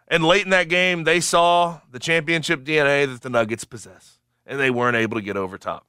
And 0.09 0.25
late 0.25 0.45
in 0.45 0.51
that 0.51 0.69
game, 0.69 1.05
they 1.05 1.21
saw 1.21 1.81
the 1.91 1.99
championship 1.99 2.65
DNA 2.65 3.07
that 3.11 3.23
the 3.23 3.31
Nuggets 3.31 3.65
possess, 3.65 4.19
and 4.47 4.59
they 4.59 4.71
weren't 4.71 4.97
able 4.97 5.17
to 5.17 5.23
get 5.23 5.37
over 5.37 5.57
top. 5.57 5.87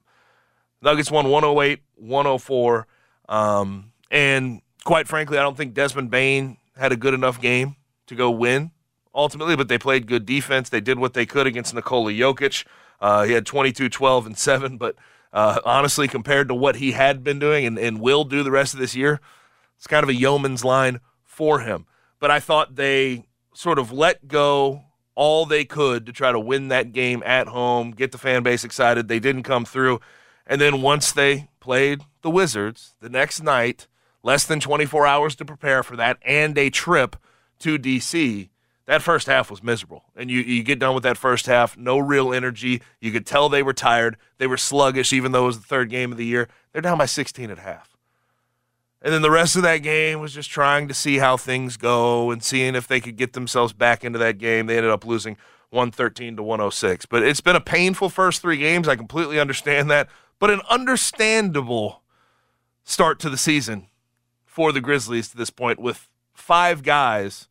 Nuggets 0.82 1.10
won 1.10 1.28
108, 1.28 1.80
104. 1.96 2.86
Um, 3.28 3.92
and 4.10 4.62
quite 4.84 5.08
frankly, 5.08 5.38
I 5.38 5.42
don't 5.42 5.56
think 5.56 5.74
Desmond 5.74 6.10
Bane 6.10 6.58
had 6.76 6.92
a 6.92 6.96
good 6.96 7.14
enough 7.14 7.40
game 7.40 7.76
to 8.06 8.14
go 8.14 8.30
win 8.30 8.70
ultimately, 9.16 9.56
but 9.56 9.68
they 9.68 9.78
played 9.78 10.06
good 10.06 10.26
defense. 10.26 10.68
They 10.68 10.80
did 10.80 10.98
what 10.98 11.14
they 11.14 11.26
could 11.26 11.46
against 11.46 11.74
Nikola 11.74 12.12
Jokic. 12.12 12.64
Uh, 13.00 13.24
he 13.24 13.32
had 13.32 13.46
22, 13.46 13.88
12, 13.88 14.26
and 14.26 14.38
7, 14.38 14.76
but 14.76 14.94
uh, 15.32 15.60
honestly, 15.64 16.06
compared 16.06 16.48
to 16.48 16.54
what 16.54 16.76
he 16.76 16.92
had 16.92 17.24
been 17.24 17.38
doing 17.38 17.66
and, 17.66 17.78
and 17.78 18.00
will 18.00 18.24
do 18.24 18.42
the 18.42 18.50
rest 18.50 18.74
of 18.74 18.80
this 18.80 18.94
year, 18.94 19.20
it's 19.76 19.86
kind 19.86 20.02
of 20.02 20.08
a 20.08 20.14
yeoman's 20.14 20.64
line 20.64 21.00
for 21.24 21.60
him. 21.60 21.86
But 22.20 22.30
I 22.30 22.40
thought 22.40 22.76
they 22.76 23.24
sort 23.52 23.78
of 23.78 23.92
let 23.92 24.28
go 24.28 24.84
all 25.14 25.46
they 25.46 25.64
could 25.64 26.06
to 26.06 26.12
try 26.12 26.30
to 26.30 26.38
win 26.38 26.68
that 26.68 26.92
game 26.92 27.22
at 27.24 27.48
home, 27.48 27.90
get 27.90 28.12
the 28.12 28.18
fan 28.18 28.42
base 28.42 28.64
excited. 28.64 29.08
They 29.08 29.18
didn't 29.18 29.42
come 29.42 29.64
through. 29.64 30.00
And 30.46 30.60
then 30.60 30.82
once 30.82 31.10
they 31.10 31.48
played 31.58 32.02
the 32.22 32.30
Wizards 32.30 32.94
the 33.00 33.08
next 33.08 33.42
night, 33.42 33.88
less 34.22 34.44
than 34.44 34.60
24 34.60 35.06
hours 35.06 35.34
to 35.36 35.44
prepare 35.44 35.82
for 35.82 35.96
that, 35.96 36.18
and 36.24 36.56
a 36.56 36.70
trip 36.70 37.16
to 37.60 37.78
D.C., 37.78 38.50
that 38.86 39.02
first 39.02 39.26
half 39.26 39.50
was 39.50 39.62
miserable. 39.62 40.04
And 40.14 40.30
you, 40.30 40.40
you 40.40 40.62
get 40.62 40.78
done 40.78 40.94
with 40.94 41.02
that 41.02 41.16
first 41.16 41.46
half, 41.46 41.76
no 41.76 41.98
real 41.98 42.32
energy. 42.32 42.82
You 43.00 43.10
could 43.12 43.26
tell 43.26 43.48
they 43.48 43.62
were 43.62 43.72
tired. 43.72 44.16
They 44.38 44.46
were 44.46 44.56
sluggish, 44.56 45.12
even 45.12 45.32
though 45.32 45.44
it 45.44 45.48
was 45.48 45.58
the 45.58 45.66
third 45.66 45.90
game 45.90 46.12
of 46.12 46.18
the 46.18 46.24
year. 46.24 46.48
They're 46.72 46.82
down 46.82 46.98
by 46.98 47.06
16 47.06 47.50
at 47.50 47.58
half. 47.58 47.96
And 49.02 49.12
then 49.12 49.22
the 49.22 49.30
rest 49.30 49.56
of 49.56 49.62
that 49.62 49.78
game 49.78 50.20
was 50.20 50.32
just 50.32 50.50
trying 50.50 50.88
to 50.88 50.94
see 50.94 51.18
how 51.18 51.36
things 51.36 51.76
go 51.76 52.30
and 52.30 52.42
seeing 52.42 52.74
if 52.74 52.88
they 52.88 53.00
could 53.00 53.16
get 53.16 53.34
themselves 53.34 53.72
back 53.72 54.04
into 54.04 54.18
that 54.20 54.38
game. 54.38 54.66
They 54.66 54.76
ended 54.76 54.92
up 54.92 55.04
losing 55.04 55.36
113 55.70 56.36
to 56.36 56.42
106. 56.42 57.06
But 57.06 57.22
it's 57.22 57.40
been 57.40 57.56
a 57.56 57.60
painful 57.60 58.08
first 58.08 58.40
three 58.40 58.56
games. 58.56 58.88
I 58.88 58.96
completely 58.96 59.38
understand 59.40 59.90
that. 59.90 60.08
But 60.38 60.50
an 60.50 60.60
understandable 60.70 62.02
start 62.84 63.18
to 63.20 63.30
the 63.30 63.36
season 63.36 63.88
for 64.44 64.70
the 64.70 64.80
Grizzlies 64.80 65.28
to 65.28 65.36
this 65.36 65.50
point 65.50 65.80
with 65.80 66.08
five 66.32 66.82
guys 66.82 67.48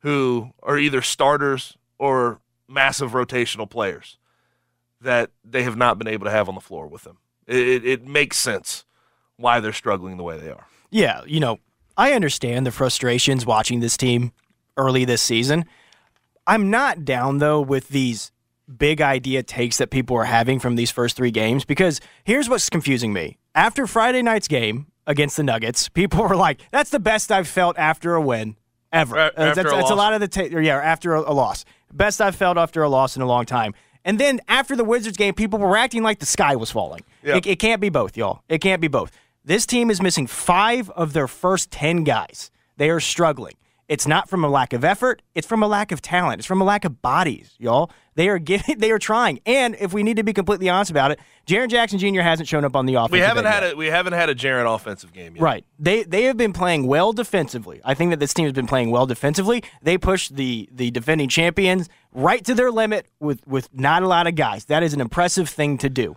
who 0.00 0.50
are 0.62 0.78
either 0.78 1.02
starters 1.02 1.76
or 1.98 2.40
massive 2.68 3.12
rotational 3.12 3.68
players 3.68 4.18
that 5.00 5.30
they 5.44 5.62
have 5.62 5.76
not 5.76 5.98
been 5.98 6.08
able 6.08 6.24
to 6.24 6.30
have 6.30 6.48
on 6.48 6.54
the 6.54 6.60
floor 6.60 6.86
with 6.86 7.02
them. 7.02 7.18
It, 7.46 7.84
it, 7.84 8.06
makes 8.06 8.36
sense 8.36 8.84
why 9.36 9.60
they're 9.60 9.72
struggling 9.72 10.16
the 10.16 10.22
way 10.22 10.38
they 10.38 10.50
are. 10.50 10.66
Yeah, 10.90 11.22
you 11.26 11.40
know, 11.40 11.58
I 11.96 12.12
understand 12.12 12.66
the 12.66 12.70
frustrations 12.70 13.46
watching 13.46 13.80
this 13.80 13.96
team 13.96 14.32
early 14.76 15.04
this 15.04 15.22
season. 15.22 15.64
I'm 16.46 16.68
not 16.70 17.04
down 17.04 17.38
though 17.38 17.60
with 17.60 17.88
these 17.88 18.32
big 18.76 19.00
idea 19.00 19.42
takes 19.42 19.78
that 19.78 19.90
people 19.90 20.16
are 20.16 20.24
having 20.24 20.58
from 20.58 20.76
these 20.76 20.90
first 20.90 21.16
three 21.16 21.30
games 21.30 21.64
because 21.64 22.00
here's 22.24 22.48
what's 22.48 22.68
confusing 22.68 23.14
me. 23.14 23.38
After 23.54 23.86
Friday 23.86 24.20
night's 24.20 24.48
game 24.48 24.88
against 25.06 25.38
the 25.38 25.42
Nuggets, 25.42 25.88
people 25.88 26.22
were 26.28 26.36
like, 26.36 26.60
"That's 26.70 26.90
the 26.90 27.00
best 27.00 27.32
I've 27.32 27.48
felt 27.48 27.78
after 27.78 28.14
a 28.14 28.20
win 28.20 28.56
ever." 28.92 29.18
Uh, 29.18 29.26
after 29.26 29.44
that's, 29.44 29.58
a 29.58 29.62
that's 29.62 29.82
loss. 29.82 29.90
a 29.90 29.94
lot 29.94 30.14
of 30.14 30.20
the 30.20 30.28
ta- 30.28 30.58
yeah 30.58 30.76
after 30.76 31.14
a, 31.14 31.20
a 31.20 31.32
loss. 31.32 31.64
Best 31.92 32.20
I've 32.20 32.36
felt 32.36 32.58
after 32.58 32.82
a 32.82 32.88
loss 32.88 33.16
in 33.16 33.22
a 33.22 33.26
long 33.26 33.44
time. 33.44 33.74
And 34.04 34.18
then 34.18 34.40
after 34.48 34.76
the 34.76 34.84
Wizards 34.84 35.16
game, 35.16 35.34
people 35.34 35.58
were 35.58 35.76
acting 35.76 36.02
like 36.02 36.18
the 36.18 36.26
sky 36.26 36.56
was 36.56 36.70
falling. 36.70 37.02
Yeah. 37.22 37.36
It, 37.36 37.46
it 37.46 37.56
can't 37.58 37.80
be 37.80 37.88
both, 37.88 38.16
y'all. 38.16 38.42
It 38.48 38.58
can't 38.60 38.80
be 38.80 38.88
both. 38.88 39.10
This 39.44 39.66
team 39.66 39.90
is 39.90 40.00
missing 40.00 40.26
five 40.26 40.88
of 40.90 41.12
their 41.12 41.28
first 41.28 41.70
10 41.70 42.04
guys. 42.04 42.50
They 42.76 42.90
are 42.90 43.00
struggling. 43.00 43.54
It's 43.88 44.06
not 44.06 44.28
from 44.28 44.44
a 44.44 44.48
lack 44.48 44.74
of 44.74 44.84
effort, 44.84 45.22
it's 45.34 45.46
from 45.46 45.62
a 45.62 45.66
lack 45.66 45.92
of 45.92 46.02
talent. 46.02 46.40
It's 46.40 46.46
from 46.46 46.60
a 46.60 46.64
lack 46.64 46.84
of 46.84 47.00
bodies, 47.00 47.54
y'all. 47.58 47.90
They 48.16 48.28
are 48.28 48.38
giving, 48.38 48.76
they 48.78 48.90
are 48.90 48.98
trying. 48.98 49.40
And 49.46 49.76
if 49.80 49.94
we 49.94 50.02
need 50.02 50.18
to 50.18 50.22
be 50.22 50.34
completely 50.34 50.68
honest 50.68 50.90
about 50.90 51.10
it, 51.10 51.18
Jaren 51.46 51.68
Jackson 51.68 51.98
Jr. 51.98 52.20
hasn't 52.20 52.48
shown 52.48 52.64
up 52.64 52.76
on 52.76 52.84
the 52.84 52.94
offense. 52.94 53.12
We 53.12 53.20
haven't 53.20 53.46
had 53.46 53.64
a 53.64 53.74
we 53.74 53.86
haven't 53.86 54.12
had 54.12 54.28
a 54.28 54.34
Jaren 54.34 54.72
offensive 54.72 55.12
game 55.14 55.36
yet. 55.36 55.42
Right. 55.42 55.64
They 55.78 56.02
they 56.02 56.24
have 56.24 56.36
been 56.36 56.52
playing 56.52 56.86
well 56.86 57.12
defensively. 57.14 57.80
I 57.84 57.94
think 57.94 58.10
that 58.10 58.20
this 58.20 58.34
team 58.34 58.44
has 58.44 58.52
been 58.52 58.66
playing 58.66 58.90
well 58.90 59.06
defensively. 59.06 59.64
They 59.82 59.96
pushed 59.96 60.36
the 60.36 60.68
the 60.70 60.90
defending 60.90 61.30
champions 61.30 61.88
right 62.12 62.44
to 62.44 62.54
their 62.54 62.70
limit 62.70 63.06
with 63.20 63.46
with 63.46 63.72
not 63.72 64.02
a 64.02 64.06
lot 64.08 64.26
of 64.26 64.34
guys. 64.34 64.66
That 64.66 64.82
is 64.82 64.92
an 64.92 65.00
impressive 65.00 65.48
thing 65.48 65.78
to 65.78 65.88
do. 65.88 66.16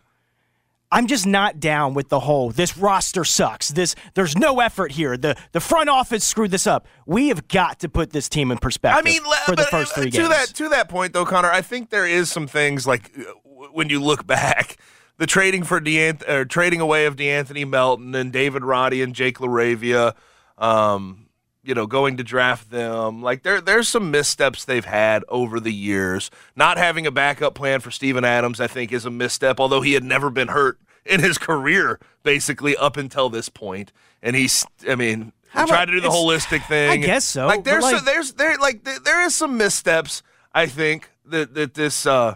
I'm 0.91 1.07
just 1.07 1.25
not 1.25 1.59
down 1.59 1.93
with 1.93 2.09
the 2.09 2.19
whole 2.19 2.51
this 2.51 2.77
roster 2.77 3.23
sucks. 3.23 3.69
This 3.69 3.95
there's 4.13 4.37
no 4.37 4.59
effort 4.59 4.91
here. 4.91 5.15
The 5.15 5.35
the 5.53 5.61
front 5.61 5.89
office 5.89 6.25
screwed 6.25 6.51
this 6.51 6.67
up. 6.67 6.85
We 7.05 7.29
have 7.29 7.47
got 7.47 7.79
to 7.79 7.89
put 7.89 8.11
this 8.11 8.27
team 8.27 8.51
in 8.51 8.57
perspective 8.57 8.99
I 8.99 9.09
mean, 9.09 9.21
for 9.45 9.51
the 9.51 9.63
but, 9.63 9.69
first 9.69 9.93
uh, 9.93 10.01
three 10.01 10.11
to 10.11 10.17
games. 10.17 10.29
that 10.29 10.47
to 10.55 10.69
that 10.69 10.89
point 10.89 11.13
though, 11.13 11.25
Connor, 11.25 11.49
I 11.51 11.61
think 11.61 11.89
there 11.89 12.05
is 12.05 12.29
some 12.31 12.47
things 12.47 12.85
like 12.85 13.11
uh, 13.17 13.23
when 13.71 13.89
you 13.89 14.01
look 14.01 14.27
back, 14.31 14.77
the 15.17 15.25
trading 15.25 15.63
for 15.63 15.79
Deant- 15.79 16.27
or 16.27 16.43
trading 16.45 16.81
away 16.81 17.05
of 17.05 17.15
De'Anthony 17.15 17.67
Melton 17.67 18.13
and 18.13 18.33
David 18.33 18.63
Roddy 18.63 19.01
and 19.01 19.15
Jake 19.15 19.37
LaRavia, 19.37 20.13
um, 20.57 21.27
you 21.63 21.75
know, 21.75 21.85
going 21.85 22.17
to 22.17 22.23
draft 22.23 22.71
them. 22.71 23.21
Like 23.21 23.43
there 23.43 23.61
there's 23.61 23.87
some 23.87 24.11
missteps 24.11 24.65
they've 24.65 24.85
had 24.85 25.23
over 25.29 25.59
the 25.59 25.73
years. 25.73 26.31
Not 26.55 26.77
having 26.77 27.05
a 27.05 27.11
backup 27.11 27.53
plan 27.55 27.79
for 27.81 27.91
Steven 27.91 28.23
Adams, 28.25 28.59
I 28.59 28.67
think, 28.67 28.91
is 28.91 29.05
a 29.05 29.11
misstep. 29.11 29.59
Although 29.59 29.81
he 29.81 29.93
had 29.93 30.03
never 30.03 30.29
been 30.29 30.47
hurt 30.49 30.79
in 31.05 31.19
his 31.19 31.37
career, 31.37 31.99
basically 32.23 32.75
up 32.77 32.97
until 32.97 33.29
this 33.29 33.49
point, 33.49 33.91
and 34.21 34.35
he's, 34.35 34.65
I 34.87 34.95
mean. 34.95 35.33
How 35.49 35.65
tried 35.65 35.83
about- 35.83 35.85
to 35.87 35.91
do 35.93 36.01
the 36.01 36.07
holistic 36.09 36.65
thing. 36.67 36.89
I 36.91 36.95
guess 36.97 37.25
so, 37.25 37.45
Like 37.45 37.65
there's 37.65 37.83
like- 37.83 37.97
so, 37.97 38.05
there's 38.05 38.31
there 38.33 38.57
like 38.57 38.85
there, 38.85 38.99
there 38.99 39.21
is 39.25 39.35
some 39.35 39.57
missteps 39.57 40.23
I 40.53 40.65
think 40.65 41.09
that 41.25 41.53
that 41.55 41.73
this 41.73 42.05
uh 42.05 42.35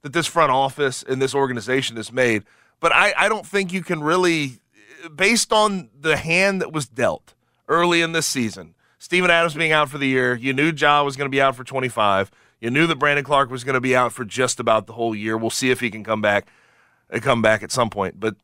that 0.00 0.14
this 0.14 0.26
front 0.26 0.50
office 0.50 1.02
and 1.02 1.20
this 1.20 1.34
organization 1.34 1.96
has 1.96 2.10
made, 2.10 2.44
but 2.80 2.90
I 2.90 3.12
I 3.18 3.28
don't 3.28 3.46
think 3.46 3.70
you 3.74 3.82
can 3.82 4.02
really 4.02 4.60
based 5.14 5.52
on 5.52 5.90
the 6.00 6.16
hand 6.16 6.62
that 6.62 6.72
was 6.72 6.86
dealt 6.86 7.34
early 7.68 8.02
in 8.02 8.12
this 8.12 8.26
season. 8.26 8.74
Steven 8.98 9.30
Adams 9.30 9.54
being 9.54 9.72
out 9.72 9.90
for 9.90 9.98
the 9.98 10.08
year, 10.08 10.34
you 10.34 10.52
knew 10.52 10.72
Ja 10.72 11.02
was 11.02 11.16
going 11.16 11.26
to 11.26 11.30
be 11.30 11.40
out 11.40 11.56
for 11.56 11.64
25. 11.64 12.30
You 12.60 12.70
knew 12.70 12.86
that 12.86 12.98
Brandon 12.98 13.24
Clarke 13.24 13.50
was 13.50 13.64
going 13.64 13.74
to 13.74 13.80
be 13.80 13.94
out 13.94 14.12
for 14.12 14.24
just 14.24 14.58
about 14.58 14.86
the 14.86 14.94
whole 14.94 15.14
year. 15.14 15.36
We'll 15.36 15.50
see 15.50 15.70
if 15.70 15.80
he 15.80 15.90
can 15.90 16.02
come 16.02 16.22
back 16.22 16.48
uh, 17.12 17.18
come 17.20 17.42
back 17.42 17.62
at 17.62 17.70
some 17.70 17.90
point, 17.90 18.18
but 18.18 18.36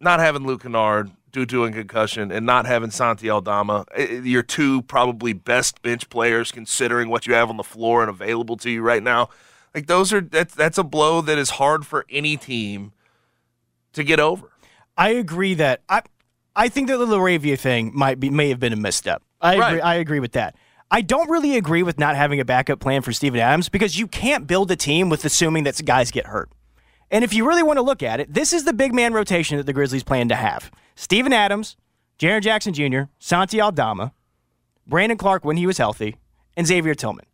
not 0.00 0.18
having 0.18 0.44
Luke 0.44 0.62
Kennard 0.62 1.12
due 1.30 1.46
to 1.46 1.64
a 1.64 1.70
concussion 1.70 2.30
and 2.32 2.44
not 2.44 2.66
having 2.66 2.90
Santi 2.90 3.30
Aldama, 3.30 3.86
eh, 3.94 4.20
your 4.22 4.42
two 4.42 4.82
probably 4.82 5.32
best 5.32 5.80
bench 5.82 6.10
players 6.10 6.50
considering 6.52 7.08
what 7.08 7.26
you 7.26 7.34
have 7.34 7.48
on 7.48 7.56
the 7.56 7.62
floor 7.62 8.02
and 8.02 8.10
available 8.10 8.56
to 8.58 8.70
you 8.70 8.82
right 8.82 9.02
now. 9.02 9.28
Like 9.74 9.86
those 9.86 10.12
are 10.12 10.20
that's 10.20 10.54
that's 10.54 10.78
a 10.78 10.84
blow 10.84 11.20
that 11.22 11.38
is 11.38 11.50
hard 11.50 11.86
for 11.86 12.04
any 12.10 12.36
team 12.36 12.92
to 13.94 14.04
get 14.04 14.20
over. 14.20 14.50
I 14.96 15.10
agree 15.10 15.54
that 15.54 15.80
I 15.88 16.02
I 16.54 16.68
think 16.68 16.88
that 16.88 16.98
the 16.98 17.06
LaRavia 17.06 17.58
thing 17.58 17.90
might 17.94 18.20
be 18.20 18.30
may 18.30 18.48
have 18.50 18.60
been 18.60 18.72
a 18.72 18.76
misstep. 18.76 19.22
I 19.40 19.58
Right. 19.58 19.68
agree 19.68 19.80
I 19.80 19.94
agree 19.96 20.20
with 20.20 20.32
that. 20.32 20.54
I 20.90 21.00
don't 21.00 21.30
really 21.30 21.56
agree 21.56 21.82
with 21.82 21.98
not 21.98 22.16
having 22.16 22.38
a 22.40 22.44
backup 22.44 22.78
plan 22.78 23.00
for 23.00 23.12
Steven 23.12 23.40
Adams 23.40 23.70
because 23.70 23.98
you 23.98 24.06
can't 24.06 24.46
build 24.46 24.70
a 24.70 24.76
team 24.76 25.08
with 25.08 25.24
assuming 25.24 25.64
that 25.64 25.80
guys 25.84 26.10
get 26.10 26.26
hurt. 26.26 26.50
And 27.10 27.24
if 27.24 27.32
you 27.32 27.46
really 27.46 27.62
want 27.62 27.78
to 27.78 27.82
look 27.82 28.02
at 28.02 28.20
it, 28.20 28.32
this 28.32 28.52
is 28.52 28.64
the 28.64 28.72
big 28.74 28.94
man 28.94 29.12
rotation 29.14 29.56
that 29.56 29.64
the 29.64 29.72
Grizzlies 29.72 30.02
plan 30.02 30.28
to 30.28 30.34
have. 30.34 30.70
Steven 30.94 31.32
Adams, 31.32 31.76
Jaren 32.18 32.42
Jackson 32.42 32.74
Jr., 32.74 33.02
Santi 33.18 33.60
Aldama, 33.60 34.12
Brandon 34.86 35.16
Clarke 35.18 35.44
when 35.44 35.56
he 35.56 35.66
was 35.66 35.78
healthy, 35.78 36.16
and 36.56 36.66
Xavier 36.66 36.94
Tillman. 36.94 37.24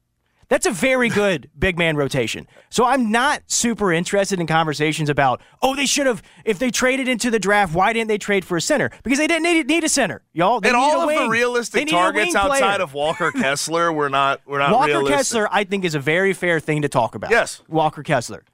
That's 0.48 0.64
a 0.64 0.70
very 0.70 1.10
good 1.10 1.50
big 1.58 1.76
man 1.76 1.96
rotation. 1.96 2.46
So 2.70 2.86
I'm 2.86 3.10
not 3.10 3.42
super 3.46 3.92
interested 3.92 4.40
in 4.40 4.46
conversations 4.46 5.10
about, 5.10 5.42
oh, 5.60 5.76
they 5.76 5.84
should 5.84 6.06
have, 6.06 6.22
if 6.44 6.58
they 6.58 6.70
traded 6.70 7.06
into 7.06 7.30
the 7.30 7.38
draft, 7.38 7.74
why 7.74 7.92
didn't 7.92 8.08
they 8.08 8.16
trade 8.16 8.44
for 8.46 8.56
a 8.56 8.60
center? 8.60 8.90
Because 9.02 9.18
they 9.18 9.26
didn't 9.26 9.42
need, 9.42 9.66
need 9.66 9.84
a 9.84 9.88
center, 9.90 10.22
y'all. 10.32 10.60
They 10.60 10.68
and 10.70 10.76
all 10.76 11.08
a 11.08 11.12
of 11.12 11.24
the 11.24 11.28
realistic 11.28 11.88
targets 11.88 12.34
outside 12.34 12.58
player. 12.60 12.82
of 12.82 12.94
Walker 12.94 13.30
Kessler 13.36 13.92
were 13.92 14.08
not 14.08 14.46
were 14.46 14.58
not 14.58 14.72
Walker 14.72 14.88
realistic. 14.88 15.16
Kessler, 15.16 15.48
I 15.50 15.64
think, 15.64 15.84
is 15.84 15.94
a 15.94 16.00
very 16.00 16.32
fair 16.32 16.60
thing 16.60 16.82
to 16.82 16.88
talk 16.88 17.14
about. 17.14 17.30
Yes. 17.30 17.62
Walker 17.68 18.02
Kessler. 18.02 18.44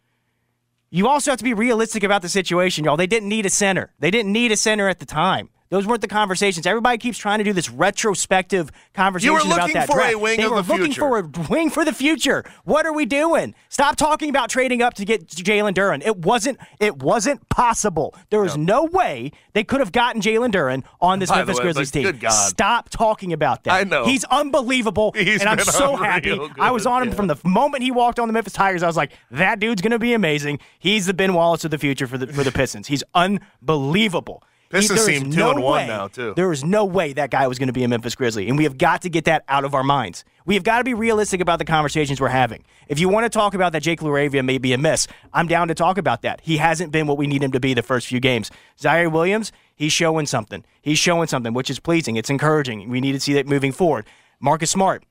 You 0.90 1.09
also 1.09 1.30
have 1.32 1.38
to 1.38 1.45
be 1.45 1.55
realistic 1.55 2.03
about 2.03 2.22
the 2.22 2.28
situation, 2.28 2.84
y'all. 2.84 2.97
They 2.97 3.09
didn't 3.09 3.28
need 3.28 3.47
a 3.47 3.51
center. 3.51 3.92
They 3.99 4.11
didn't 4.11 4.32
need 4.32 4.53
a 4.53 4.57
center 4.57 4.88
at 4.88 5.01
the 5.01 5.07
time. 5.07 5.51
Those 5.70 5.86
weren't 5.86 6.02
the 6.02 6.08
conversations. 6.08 6.66
Everybody 6.66 6.98
keeps 6.98 7.18
trying 7.18 7.38
to 7.38 7.44
do 7.44 7.52
this 7.52 7.70
retrospective 7.70 8.70
conversation 8.92 9.34
about 9.34 9.48
looking 9.48 9.74
that 9.74 9.88
draft. 9.88 10.20
wing 10.20 10.36
they 10.38 10.46
were 10.46 10.62
the 10.62 10.72
looking 10.72 10.92
future. 10.92 11.00
for 11.00 11.18
a 11.18 11.48
wing 11.48 11.70
for 11.70 11.84
the 11.84 11.92
future. 11.92 12.44
What 12.64 12.86
are 12.86 12.92
we 12.92 13.06
doing? 13.06 13.54
Stop 13.70 13.96
talking 13.96 14.28
about 14.28 14.50
trading 14.50 14.82
up 14.82 14.94
to 14.94 15.04
get 15.04 15.26
Jalen 15.26 15.74
Duren. 15.74 16.04
It 16.06 16.18
wasn't. 16.18 16.58
It 16.80 17.02
wasn't 17.02 17.48
possible. 17.48 18.14
There 18.30 18.40
was 18.40 18.56
no 18.56 18.84
way 18.84 19.32
they 19.54 19.64
could 19.64 19.80
have 19.80 19.90
gotten 19.90 20.20
Jalen 20.20 20.52
Duren 20.52 20.84
on 21.00 21.18
this 21.18 21.30
By 21.30 21.38
Memphis 21.38 21.56
way, 21.58 21.62
Grizzlies 21.64 21.90
team. 21.90 22.02
good 22.04 22.20
God. 22.20 22.30
Stop 22.30 22.90
talking 22.90 23.32
about 23.32 23.64
that. 23.64 23.72
I 23.72 23.84
know. 23.84 24.04
he's 24.04 24.24
unbelievable, 24.24 25.12
He's 25.16 25.40
and 25.40 25.48
I'm 25.48 25.58
so 25.60 25.96
happy. 25.96 26.36
good, 26.36 26.52
I 26.58 26.70
was 26.72 26.86
on 26.86 27.02
him 27.02 27.08
yeah. 27.08 27.14
from 27.14 27.26
the 27.26 27.36
moment 27.44 27.82
he 27.82 27.90
walked 27.90 28.18
on 28.18 28.28
the 28.28 28.32
Memphis 28.32 28.52
Tigers. 28.52 28.82
I 28.82 28.86
was 28.86 28.96
like, 28.96 29.12
that 29.30 29.60
dude's 29.60 29.80
going 29.82 29.92
to 29.92 29.98
be 29.98 30.12
amazing. 30.14 30.58
He's 30.78 31.06
the 31.06 31.14
Ben 31.14 31.34
Wallace 31.34 31.64
of 31.64 31.70
the 31.70 31.78
future 31.78 32.06
for 32.06 32.18
the 32.18 32.26
for 32.32 32.44
the 32.44 32.52
Pistons. 32.52 32.86
He's 32.88 33.02
unbelievable. 33.14 34.42
He- 34.75 34.89
Pistons 34.89 35.07
there 35.07 35.14
is 35.14 35.22
two 35.22 35.29
no 35.29 35.51
and 35.53 35.62
one 35.62 35.83
way- 35.83 35.87
now, 35.87 36.09
too. 36.09 36.33
There 36.35 36.51
is 36.53 36.64
no 36.64 36.85
way 36.85 37.12
that 37.12 37.31
guy 37.31 37.47
was 37.47 37.59
going 37.59 37.68
to 37.68 37.72
be 37.72 37.85
a 37.85 37.89
Memphis 37.89 38.14
Grizzly, 38.14 38.49
and 38.49 38.59
we 38.59 38.64
have 38.64 38.77
got 38.77 39.03
to 39.03 39.09
get 39.09 39.25
that 39.27 39.45
out 39.49 39.64
of 39.64 39.75
our 39.75 39.85
minds. 39.85 40.25
We 40.47 40.55
have 40.55 40.64
got 40.64 40.79
to 40.79 40.85
be 40.85 40.95
realistic 40.95 41.41
about 41.41 41.59
the 41.59 41.64
conversations 41.64 42.20
we're 42.20 42.29
having. 42.29 42.64
If 42.89 42.99
you 42.99 43.09
want 43.09 43.25
to 43.25 43.31
talk 43.31 43.55
about 43.55 43.72
that 43.72 43.83
Jake 43.83 44.01
LaRavia 44.01 44.45
may 44.45 44.59
be 44.59 44.72
a 44.72 44.79
miss, 44.79 45.07
I'm 45.33 45.47
down 45.47 45.68
to 45.68 45.75
talk 45.75 45.97
about 45.97 46.22
that. 46.22 46.41
He 46.43 46.57
hasn't 46.59 46.93
been 46.93 47.07
what 47.07 47.16
we 47.16 47.27
need 47.27 47.43
him 47.43 47.53
to 47.53 47.61
be 47.61 47.72
the 47.72 47.83
first 47.83 48.07
few 48.09 48.20
games. 48.20 48.51
Ziaire 48.79 49.11
Williams, 49.11 49.53
he's 49.75 49.93
showing 49.93 50.27
something. 50.27 50.64
He's 50.83 50.99
showing 50.99 51.29
something, 51.29 51.55
which 51.55 51.70
is 51.70 51.79
pleasing. 51.81 52.16
It's 52.16 52.29
encouraging. 52.31 52.89
We 52.91 53.01
need 53.01 53.12
to 53.12 53.20
see 53.20 53.33
that 53.35 53.47
moving 53.47 53.72
forward. 53.72 54.07
Marcus 54.41 54.70
Smart, 54.70 55.05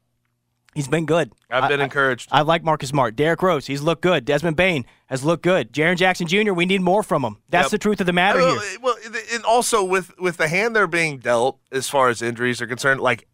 he's 0.76 0.88
been 0.88 1.05
good. 1.05 1.32
I've 1.49 1.69
been 1.69 1.80
I- 1.80 1.84
I- 1.84 1.86
encouraged. 1.86 2.30
I 2.32 2.41
like 2.41 2.63
Marcus 2.63 2.89
Smart. 2.89 3.15
Derrick 3.15 3.41
Rose, 3.41 3.67
he's 3.67 3.82
looked 3.82 4.01
good. 4.01 4.26
Desmond 4.26 4.55
Bane 4.57 4.86
has 5.07 5.24
looked 5.24 5.43
good. 5.43 5.71
Jaren 5.74 5.97
Jackson 5.97 6.28
Jr., 6.28 6.53
we 6.53 6.65
need 6.65 6.82
more 6.82 7.03
from 7.03 7.24
him. 7.24 7.38
That's 7.49 7.65
Yep. 7.65 7.71
the 7.71 7.78
truth 7.78 7.99
of 8.01 8.05
the 8.07 8.13
matter 8.13 8.39
well, 8.39 8.59
here. 8.59 8.78
Well, 8.82 8.95
and 9.34 9.43
also 9.43 9.84
with 9.84 10.17
with 10.19 10.38
the 10.38 10.47
hand 10.47 10.76
they're 10.76 10.88
being 10.88 11.17
dealt 11.19 11.59
as 11.71 11.89
far 11.89 12.09
as 12.09 12.21
injuries 12.21 12.61
are 12.61 12.67
concerned, 12.67 13.01
like 13.01 13.28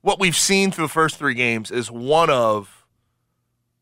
what 0.00 0.18
we've 0.20 0.36
seen 0.36 0.70
through 0.70 0.84
the 0.86 0.92
first 0.92 1.16
three 1.16 1.34
games 1.34 1.70
is 1.70 1.90
one 1.90 2.30
of 2.30 2.74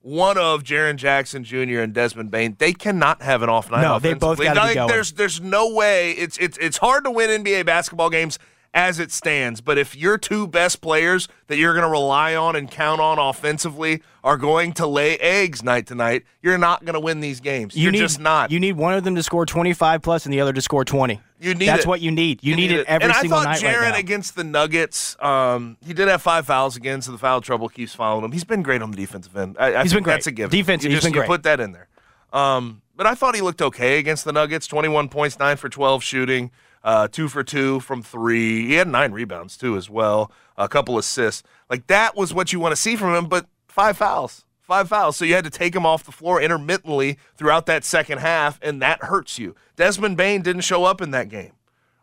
one 0.01 0.39
of 0.39 0.63
Jaren 0.63 0.97
Jackson 0.97 1.43
Jr. 1.43 1.81
and 1.81 1.93
Desmond 1.93 2.31
Bane. 2.31 2.55
They 2.59 2.73
cannot 2.73 3.23
have 3.23 3.43
an 3.43 3.49
off 3.49 3.71
night. 3.71 3.83
No, 3.83 3.99
they 3.99 4.15
both 4.15 4.39
offensively. 4.39 4.55
gotta 4.55 4.69
be 4.69 4.75
going. 4.75 4.89
There's 4.89 5.13
there's 5.13 5.41
no 5.41 5.73
way. 5.75 6.13
It's 6.13 6.39
it's 6.39 6.57
it's 6.59 6.77
hard 6.79 7.05
to 7.05 7.11
win 7.11 7.45
NBA 7.45 7.67
basketball 7.67 8.09
games 8.11 8.39
as 8.77 9.01
it 9.01 9.11
stands. 9.11 9.63
But 9.63 9.79
if 9.79 9.97
your 9.97 10.19
two 10.19 10.47
best 10.47 10.83
players 10.83 11.27
that 11.47 11.57
you're 11.57 11.73
going 11.73 11.85
to 11.85 11.91
rely 11.91 12.37
on 12.37 12.55
and 12.55 12.71
count 12.71 13.01
on 13.01 13.19
offensively 13.19 14.03
are 14.23 14.37
going 14.37 14.75
to 14.75 14.87
lay 14.87 15.17
eggs 15.17 15.65
night 15.65 15.87
to 15.87 15.95
night, 15.95 16.25
you're 16.43 16.59
not 16.59 16.85
going 16.85 16.93
to 16.95 17.01
win 17.01 17.21
these 17.21 17.41
games. 17.41 17.75
You 17.75 17.85
you're 17.85 17.93
need, 17.93 17.99
just 18.01 18.21
not. 18.21 18.53
You 18.53 18.61
need 18.61 18.77
one 18.77 18.93
of 18.93 19.03
them 19.03 19.15
to 19.17 19.23
score 19.23 19.47
25 19.47 20.03
plus 20.03 20.27
and 20.27 20.33
the 20.33 20.41
other 20.43 20.53
to 20.53 20.61
score 20.61 20.85
20. 20.85 21.19
You 21.41 21.55
need 21.55 21.67
That's 21.67 21.85
it. 21.85 21.89
what 21.89 22.03
you 22.03 22.11
need. 22.11 22.45
You, 22.45 22.55
need, 22.55 22.71
it 22.71 22.87
every 22.87 23.07
and 23.07 23.17
single 23.17 23.39
I 23.39 23.45
night 23.45 23.61
thought 23.61 23.75
Jaren 23.75 23.91
right 23.91 23.99
against 23.99 24.37
the 24.37 24.45
Nuggets, 24.45 25.17
um, 25.21 25.79
he 25.85 25.95
did 25.95 26.09
have 26.09 26.21
five 26.23 26.47
fouls 26.47 26.77
again, 26.77 27.01
so 27.01 27.13
the 27.13 27.19
foul 27.19 27.41
trouble 27.41 27.69
keeps 27.71 27.95
following 27.95 28.25
him. 28.25 28.33
He's 28.33 28.45
been 28.45 28.63
great 28.63 28.83
on 28.83 28.91
the 28.91 28.97
defensive 28.97 29.35
end. 29.37 29.57
I, 29.59 29.75
I 29.75 29.83
He's 29.83 29.93
think 29.93 29.99
been 29.99 30.05
great. 30.05 30.13
That's 30.15 30.27
a 30.27 30.33
given. 30.33 30.51
Defense, 30.51 30.85
you 30.85 30.91
he's 30.91 30.99
just, 30.99 31.07
been 31.07 31.15
you 31.15 31.21
great. 31.21 31.29
put 31.29 31.43
that 31.45 31.61
in 31.61 31.73
there. 31.73 31.89
Um, 32.33 32.83
but 32.95 33.07
I 33.07 33.15
thought 33.15 33.35
he 33.35 33.41
looked 33.41 33.63
okay 33.63 33.99
against 33.99 34.25
the 34.25 34.33
Nuggets. 34.33 34.67
Twenty-one 34.67 35.09
points, 35.09 35.39
nine 35.39 35.57
for 35.57 35.69
twelve 35.69 36.03
shooting, 36.03 36.51
uh, 36.87 37.09
two 37.09 37.29
for 37.29 37.45
two 37.45 37.81
from 37.81 38.03
three. 38.03 38.67
He 38.67 38.75
had 38.75 38.89
nine 38.89 39.13
rebounds 39.13 39.59
too, 39.59 39.77
as 39.77 39.91
well. 39.91 40.33
A 40.57 40.69
couple 40.69 40.97
assists. 40.97 41.43
Like 41.69 41.87
that 41.89 42.17
was 42.17 42.33
what 42.33 42.51
you 42.53 42.61
want 42.61 42.73
to 42.73 42.81
see 42.81 42.97
from 42.97 43.15
him. 43.15 43.27
But 43.27 43.47
five 43.69 43.99
fouls. 43.99 44.47
Five 44.63 44.89
fouls. 44.89 45.19
So 45.19 45.27
you 45.27 45.35
had 45.35 45.45
to 45.45 45.51
take 45.51 45.77
him 45.77 45.85
off 45.85 46.05
the 46.05 46.13
floor 46.13 46.41
intermittently 46.41 47.19
throughout 47.37 47.67
that 47.67 47.85
second 47.85 48.19
half, 48.19 48.59
and 48.63 48.81
that 48.81 49.05
hurts 49.05 49.39
you. 49.39 49.55
Desmond 49.77 50.17
Bane 50.17 50.41
didn't 50.41 50.63
show 50.63 50.85
up 50.85 51.03
in 51.03 51.11
that 51.11 51.29
game 51.29 51.53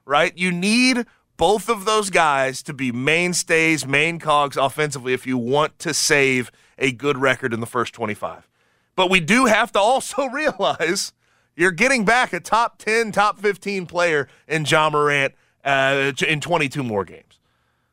right? 0.06 0.38
You 0.38 0.52
need 0.52 1.06
both 1.38 1.70
of 1.70 1.86
those 1.86 2.10
guys 2.10 2.62
to 2.64 2.74
be 2.74 2.92
mainstays, 2.92 3.86
main 3.86 4.20
cogs 4.20 4.58
offensively 4.58 5.14
if 5.14 5.26
you 5.26 5.38
want 5.38 5.80
to 5.80 5.94
save 5.94 6.52
a 6.78 6.92
good 6.92 7.18
record 7.18 7.54
in 7.54 7.60
the 7.60 7.66
first 7.66 7.94
25. 7.94 8.48
But 8.96 9.10
we 9.10 9.20
do 9.20 9.46
have 9.46 9.72
to 9.74 9.80
also 9.80 10.26
realize 10.28 11.14
you're 11.56 11.72
getting 11.72 12.06
back 12.06 12.34
a 12.34 12.40
top 12.40 12.78
10, 12.78 13.12
top 13.12 13.40
15 13.40 13.86
player 13.86 14.28
in 14.48 14.66
Ja 14.66 14.90
Morant 14.90 15.34
uh, 15.64 16.12
in 16.28 16.42
22 16.42 16.84
more 16.84 17.06
games. 17.06 17.40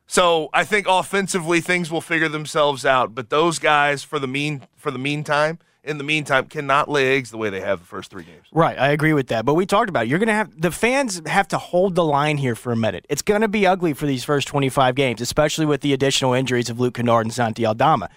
So 0.07 0.49
I 0.53 0.65
think 0.65 0.87
offensively 0.89 1.61
things 1.61 1.91
will 1.91 2.01
figure 2.01 2.29
themselves 2.29 2.85
out. 2.85 3.15
But 3.15 3.31
those 3.31 3.61
guys, 3.61 4.03
for 4.03 4.19
the 4.19 4.27
mean 4.27 4.63
for 4.77 4.91
the 4.91 4.99
meantime, 4.99 5.61
in 5.85 5.99
the 5.99 6.05
meantime, 6.05 6.47
cannot 6.47 6.91
lay 6.91 7.17
eggs 7.17 7.31
the 7.31 7.39
way 7.39 7.49
they 7.49 7.61
have 7.61 7.79
the 7.79 7.87
first 7.87 8.11
three 8.11 8.25
games. 8.25 8.47
Right, 8.53 8.79
I 8.79 8.89
agree 8.89 9.13
with 9.13 9.29
that. 9.29 9.45
But 9.45 9.55
we 9.55 9.67
talked 9.67 9.89
about 9.89 10.07
it. 10.07 10.09
you're 10.09 10.19
going 10.19 10.27
to 10.27 10.35
have 10.35 10.61
the 10.61 10.73
fans 10.73 11.23
have 11.27 11.47
to 11.49 11.59
hold 11.59 11.95
the 11.95 12.05
line 12.05 12.39
here 12.39 12.57
for 12.57 12.73
a 12.73 12.77
minute. 12.77 13.07
It's 13.09 13.23
going 13.23 13.43
to 13.43 13.49
be 13.49 13.67
ugly 13.67 13.93
for 13.93 14.07
these 14.07 14.25
first 14.25 14.49
25 14.49 14.97
games, 14.97 15.21
especially 15.21 15.65
with 15.65 15.81
the 15.81 15.93
additional 15.93 16.33
injuries 16.35 16.69
of 16.69 16.81
Luke 16.81 16.95
Kennard 16.95 17.27
and 17.27 17.33
Santi 17.33 17.65
Aldama. 17.65 18.11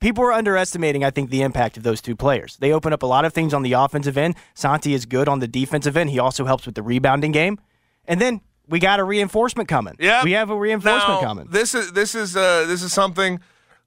People 0.00 0.24
are 0.24 0.32
underestimating, 0.32 1.04
I 1.04 1.10
think, 1.10 1.28
the 1.28 1.42
impact 1.42 1.76
of 1.76 1.82
those 1.82 2.00
two 2.00 2.16
players. 2.16 2.56
They 2.56 2.72
open 2.72 2.92
up 2.94 3.02
a 3.02 3.06
lot 3.06 3.26
of 3.26 3.34
things 3.34 3.52
on 3.52 3.62
the 3.62 3.74
offensive 3.74 4.16
end. 4.16 4.34
Santi 4.54 4.94
is 4.94 5.04
good 5.04 5.28
on 5.28 5.40
the 5.40 5.48
defensive 5.48 5.94
end. 5.94 6.08
He 6.08 6.18
also 6.18 6.46
helps 6.46 6.64
with 6.64 6.74
the 6.74 6.82
rebounding 6.82 7.32
game. 7.32 7.60
And 8.06 8.18
then 8.18 8.40
we 8.66 8.78
got 8.78 8.98
a 8.98 9.04
reinforcement 9.04 9.68
coming. 9.68 9.96
Yeah, 9.98 10.24
we 10.24 10.32
have 10.32 10.48
a 10.48 10.56
reinforcement 10.56 11.20
Now, 11.20 11.20
coming. 11.20 11.48
This 11.50 11.74
is 11.74 11.92
this 11.92 12.14
is 12.14 12.34
uh, 12.34 12.64
this 12.66 12.82
is 12.82 12.92
something 12.92 13.40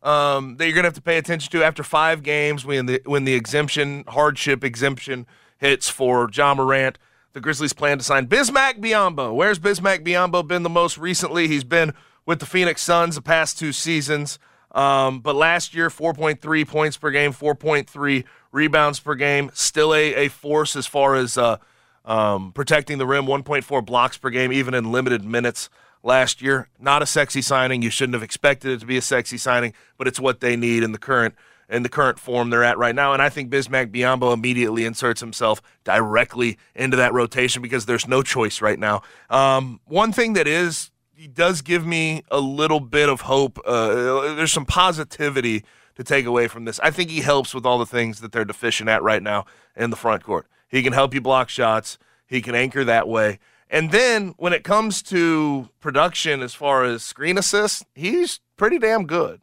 um, 0.03 0.57
that 0.57 0.67
you're 0.67 0.75
gonna 0.75 0.87
have 0.87 0.93
to 0.93 1.01
pay 1.01 1.17
attention 1.17 1.51
to 1.51 1.63
after 1.63 1.83
five 1.83 2.21
games 2.21 2.63
when 2.63 2.85
the 2.85 3.01
when 3.05 3.23
the 3.23 3.33
exemption 3.33 4.03
hardship 4.09 4.63
exemption 4.63 5.25
hits 5.57 5.89
for 5.89 6.29
Ja 6.31 6.53
Morant. 6.53 6.99
The 7.31 7.41
Grizzlies 7.41 7.73
plan 7.73 7.97
to 7.97 8.03
sign 8.03 8.27
Bismack 8.27 8.79
Biyombo. 8.79 9.33
Where's 9.33 9.57
Bismack 9.57 10.05
Biyombo 10.05 10.47
been 10.47 10.61
the 10.61 10.69
most 10.69 10.99
recently? 10.99 11.47
He's 11.47 11.63
been 11.63 11.93
with 12.27 12.39
the 12.39 12.45
Phoenix 12.45 12.83
Suns 12.83 13.15
the 13.15 13.23
past 13.23 13.57
two 13.57 13.71
seasons. 13.73 14.37
Um, 14.73 15.19
but 15.19 15.35
last 15.35 15.73
year, 15.75 15.89
4.3 15.89 16.67
points 16.67 16.97
per 16.97 17.11
game, 17.11 17.31
4.3 17.31 18.23
rebounds 18.51 18.99
per 18.99 19.15
game. 19.15 19.51
Still 19.53 19.93
a, 19.93 20.15
a 20.15 20.27
force 20.29 20.75
as 20.75 20.87
far 20.87 21.15
as 21.15 21.37
uh, 21.37 21.57
um, 22.05 22.51
protecting 22.51 22.97
the 22.97 23.05
rim, 23.05 23.25
1.4 23.25 23.85
blocks 23.85 24.17
per 24.17 24.29
game, 24.29 24.51
even 24.51 24.73
in 24.73 24.91
limited 24.91 25.23
minutes 25.23 25.69
last 26.01 26.41
year. 26.41 26.69
Not 26.79 27.01
a 27.01 27.05
sexy 27.05 27.41
signing. 27.41 27.81
You 27.81 27.89
shouldn't 27.89 28.15
have 28.15 28.23
expected 28.23 28.71
it 28.71 28.79
to 28.79 28.85
be 28.85 28.97
a 28.97 29.01
sexy 29.01 29.37
signing, 29.37 29.73
but 29.97 30.07
it's 30.07 30.19
what 30.19 30.39
they 30.39 30.55
need 30.55 30.83
in 30.83 30.91
the 30.91 30.97
current 30.97 31.35
in 31.69 31.81
the 31.81 31.89
current 31.89 32.19
form 32.19 32.49
they're 32.49 32.63
at 32.63 32.77
right 32.77 32.93
now. 32.93 33.13
And 33.13 33.21
I 33.21 33.29
think 33.29 33.49
Bismack 33.49 33.91
Biyombo 33.91 34.33
immediately 34.33 34.85
inserts 34.85 35.21
himself 35.21 35.61
directly 35.83 36.57
into 36.75 36.97
that 36.97 37.13
rotation 37.13 37.61
because 37.61 37.85
there's 37.85 38.07
no 38.07 38.21
choice 38.21 38.61
right 38.61 38.77
now. 38.77 39.01
Um, 39.29 39.79
one 39.85 40.11
thing 40.11 40.33
that 40.33 40.45
is 40.45 40.91
he 41.15 41.27
does 41.27 41.61
give 41.61 41.85
me 41.85 42.23
a 42.31 42.39
little 42.39 42.79
bit 42.79 43.09
of 43.09 43.21
hope. 43.21 43.59
Uh, 43.65 44.35
there's 44.35 44.51
some 44.51 44.65
positivity 44.65 45.63
to 45.95 46.03
take 46.03 46.25
away 46.25 46.47
from 46.47 46.65
this. 46.65 46.79
I 46.81 46.91
think 46.91 47.09
he 47.09 47.21
helps 47.21 47.53
with 47.53 47.65
all 47.65 47.77
the 47.77 47.85
things 47.85 48.19
that 48.21 48.31
they're 48.31 48.45
deficient 48.45 48.89
at 48.89 49.03
right 49.03 49.21
now 49.21 49.45
in 49.75 49.89
the 49.89 49.95
front 49.95 50.23
court. 50.23 50.47
He 50.67 50.81
can 50.81 50.93
help 50.93 51.13
you 51.13 51.21
block 51.21 51.49
shots. 51.49 51.97
He 52.25 52.41
can 52.41 52.55
anchor 52.55 52.83
that 52.83 53.07
way. 53.07 53.39
And 53.69 53.91
then 53.91 54.33
when 54.37 54.53
it 54.53 54.63
comes 54.63 55.01
to 55.03 55.69
production, 55.79 56.41
as 56.41 56.53
far 56.53 56.83
as 56.83 57.03
screen 57.03 57.37
assists, 57.37 57.83
he's 57.95 58.39
pretty 58.57 58.79
damn 58.79 59.05
good. 59.05 59.41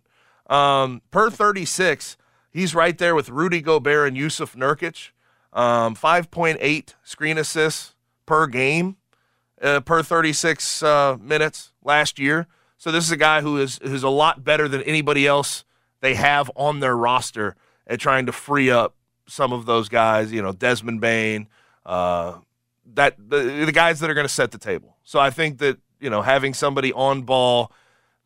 Um, 0.49 1.03
per 1.11 1.31
36, 1.31 2.17
he's 2.51 2.75
right 2.75 2.97
there 2.99 3.15
with 3.15 3.29
Rudy 3.29 3.61
Gobert 3.61 4.09
and 4.09 4.17
Jusuf 4.17 4.57
Nurkic. 4.57 5.11
Um, 5.53 5.97
5.8 5.97 6.95
screen 7.03 7.39
assists 7.39 7.95
per 8.27 8.47
game 8.47 8.97
uh, 9.61 9.81
per 9.81 10.03
36 10.03 10.83
uh, 10.83 11.17
minutes 11.21 11.73
last 11.83 12.19
year. 12.19 12.47
So 12.79 12.91
this 12.91 13.05
is 13.05 13.11
a 13.11 13.17
guy 13.17 13.43
who 13.43 13.59
is 13.59 13.79
who's 13.83 14.03
a 14.03 14.09
lot 14.09 14.43
better 14.43 14.67
than 14.67 14.83
anybody 14.83 15.27
else 15.27 15.65
they 16.01 16.15
have 16.15 16.51
on 16.57 16.81
their 16.81 16.97
roster 16.97 17.55
at 17.87 18.01
trying 18.01 18.27
to 18.27 18.33
free 18.33 18.71
up 18.71 18.95
some 19.27 19.53
of 19.53 19.67
those 19.67 19.89
guys. 19.89 20.33
You 20.33 20.41
know, 20.41 20.53
Desmond 20.53 21.01
Bane, 21.01 21.49
uh, 21.85 22.39
that 22.95 23.17
the, 23.19 23.65
the 23.67 23.73
guys 23.73 24.01
that 24.01 24.09
are 24.09 24.15
going 24.15 24.27
to 24.27 24.33
set 24.33 24.51
the 24.51 24.59
table. 24.59 24.97
So 25.05 25.19
I 25.19 25.31
think 25.31 25.59
that 25.59 25.79
you 26.01 26.09
know 26.09 26.23
having 26.23 26.55
somebody 26.55 26.93
on 26.93 27.23
ball 27.23 27.71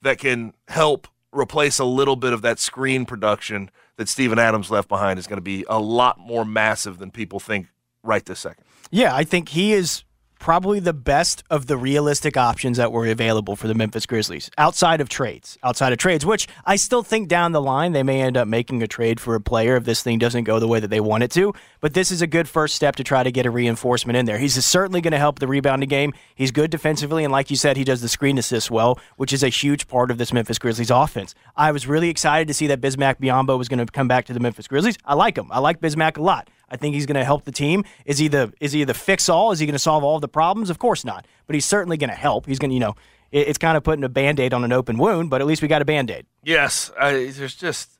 that 0.02 0.18
can 0.18 0.54
help 0.68 1.08
replace 1.32 1.80
a 1.80 1.84
little 1.84 2.14
bit 2.14 2.32
of 2.32 2.42
that 2.42 2.60
screen 2.60 3.04
production 3.04 3.70
that 3.96 4.08
Steven 4.08 4.38
Adams 4.38 4.70
left 4.70 4.88
behind 4.88 5.18
is 5.18 5.26
going 5.26 5.38
to 5.38 5.42
be 5.42 5.64
a 5.68 5.80
lot 5.80 6.18
more 6.18 6.44
massive 6.44 6.98
than 6.98 7.10
people 7.10 7.40
think 7.40 7.66
right 8.04 8.24
this 8.24 8.40
second. 8.40 8.64
Yeah, 8.90 9.14
I 9.14 9.24
think 9.24 9.48
he 9.48 9.72
is 9.72 10.03
probably 10.44 10.78
the 10.78 10.92
best 10.92 11.42
of 11.48 11.68
the 11.68 11.76
realistic 11.78 12.36
options 12.36 12.76
that 12.76 12.92
were 12.92 13.06
available 13.06 13.56
for 13.56 13.66
the 13.66 13.72
Memphis 13.72 14.04
Grizzlies 14.04 14.50
outside 14.58 15.00
of 15.00 15.08
trades. 15.08 15.56
Outside 15.62 15.90
of 15.94 15.98
trades, 15.98 16.26
which 16.26 16.46
I 16.66 16.76
still 16.76 17.02
think 17.02 17.28
down 17.28 17.52
the 17.52 17.62
line 17.62 17.92
they 17.92 18.02
may 18.02 18.20
end 18.20 18.36
up 18.36 18.46
making 18.46 18.82
a 18.82 18.86
trade 18.86 19.20
for 19.20 19.34
a 19.34 19.40
player 19.40 19.74
if 19.76 19.84
this 19.84 20.02
thing 20.02 20.18
doesn't 20.18 20.44
go 20.44 20.58
the 20.58 20.68
way 20.68 20.80
that 20.80 20.88
they 20.88 21.00
want 21.00 21.22
it 21.22 21.30
to. 21.30 21.54
But 21.80 21.94
this 21.94 22.10
is 22.10 22.20
a 22.20 22.26
good 22.26 22.46
first 22.46 22.74
step 22.74 22.96
to 22.96 23.04
try 23.04 23.22
to 23.22 23.32
get 23.32 23.46
a 23.46 23.50
reinforcement 23.50 24.18
in 24.18 24.26
there. 24.26 24.36
He's 24.36 24.62
certainly 24.62 25.00
going 25.00 25.12
to 25.12 25.18
help 25.18 25.38
the 25.38 25.48
rebounding 25.48 25.88
game. 25.88 26.12
He's 26.34 26.50
good 26.50 26.70
defensively, 26.70 27.24
and 27.24 27.32
like 27.32 27.50
you 27.50 27.56
said, 27.56 27.78
he 27.78 27.84
does 27.84 28.02
the 28.02 28.08
screen 28.10 28.36
assist 28.36 28.70
well, 28.70 28.98
which 29.16 29.32
is 29.32 29.42
a 29.42 29.48
huge 29.48 29.88
part 29.88 30.10
of 30.10 30.18
this 30.18 30.30
Memphis 30.30 30.58
Grizzlies 30.58 30.90
offense. 30.90 31.34
I 31.56 31.72
was 31.72 31.86
really 31.86 32.10
excited 32.10 32.48
to 32.48 32.54
see 32.54 32.66
that 32.66 32.82
Bismack 32.82 33.18
Biyombo 33.18 33.56
was 33.56 33.70
going 33.70 33.78
to 33.78 33.90
come 33.90 34.08
back 34.08 34.26
to 34.26 34.34
the 34.34 34.40
Memphis 34.40 34.68
Grizzlies. 34.68 34.98
I 35.06 35.14
like 35.14 35.38
him. 35.38 35.50
I 35.50 35.60
like 35.60 35.80
Bismack 35.80 36.18
a 36.18 36.22
lot. 36.22 36.50
I 36.68 36.76
think 36.76 36.94
he's 36.94 37.06
going 37.06 37.16
to 37.16 37.24
help 37.24 37.44
the 37.44 37.52
team. 37.52 37.84
Is 38.04 38.18
he 38.18 38.28
the 38.28 38.52
is 38.60 38.72
he 38.72 38.84
the 38.84 38.94
fix 38.94 39.28
all? 39.28 39.52
Is 39.52 39.58
he 39.58 39.66
going 39.66 39.74
to 39.74 39.78
solve 39.78 40.04
all 40.04 40.16
of 40.16 40.20
the 40.20 40.28
problems? 40.28 40.70
Of 40.70 40.78
course 40.78 41.04
not. 41.04 41.26
But 41.46 41.54
he's 41.54 41.64
certainly 41.64 41.96
going 41.96 42.10
to 42.10 42.16
help. 42.16 42.46
He's 42.46 42.58
going 42.58 42.70
to, 42.70 42.74
you 42.74 42.80
know, 42.80 42.94
it, 43.30 43.48
it's 43.48 43.58
kind 43.58 43.76
of 43.76 43.82
putting 43.82 44.04
a 44.04 44.08
band 44.08 44.40
aid 44.40 44.54
on 44.54 44.64
an 44.64 44.72
open 44.72 44.96
wound, 44.98 45.30
but 45.30 45.40
at 45.40 45.46
least 45.46 45.62
we 45.62 45.68
got 45.68 45.82
a 45.82 45.84
band 45.84 46.10
aid. 46.10 46.26
Yes, 46.42 46.90
I, 46.98 47.30
there's 47.34 47.54
just 47.54 47.98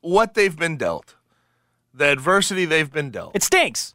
what 0.00 0.34
they've 0.34 0.56
been 0.56 0.76
dealt, 0.76 1.14
the 1.94 2.10
adversity 2.10 2.64
they've 2.64 2.90
been 2.90 3.10
dealt. 3.10 3.34
It 3.34 3.42
stinks. 3.42 3.94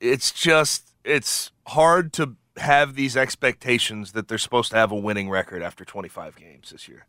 It's 0.00 0.30
just 0.30 0.92
it's 1.04 1.50
hard 1.68 2.12
to 2.14 2.36
have 2.56 2.94
these 2.94 3.16
expectations 3.16 4.12
that 4.12 4.28
they're 4.28 4.38
supposed 4.38 4.70
to 4.70 4.76
have 4.76 4.92
a 4.92 4.96
winning 4.96 5.30
record 5.30 5.62
after 5.62 5.84
25 5.84 6.36
games 6.36 6.70
this 6.70 6.88
year, 6.88 7.06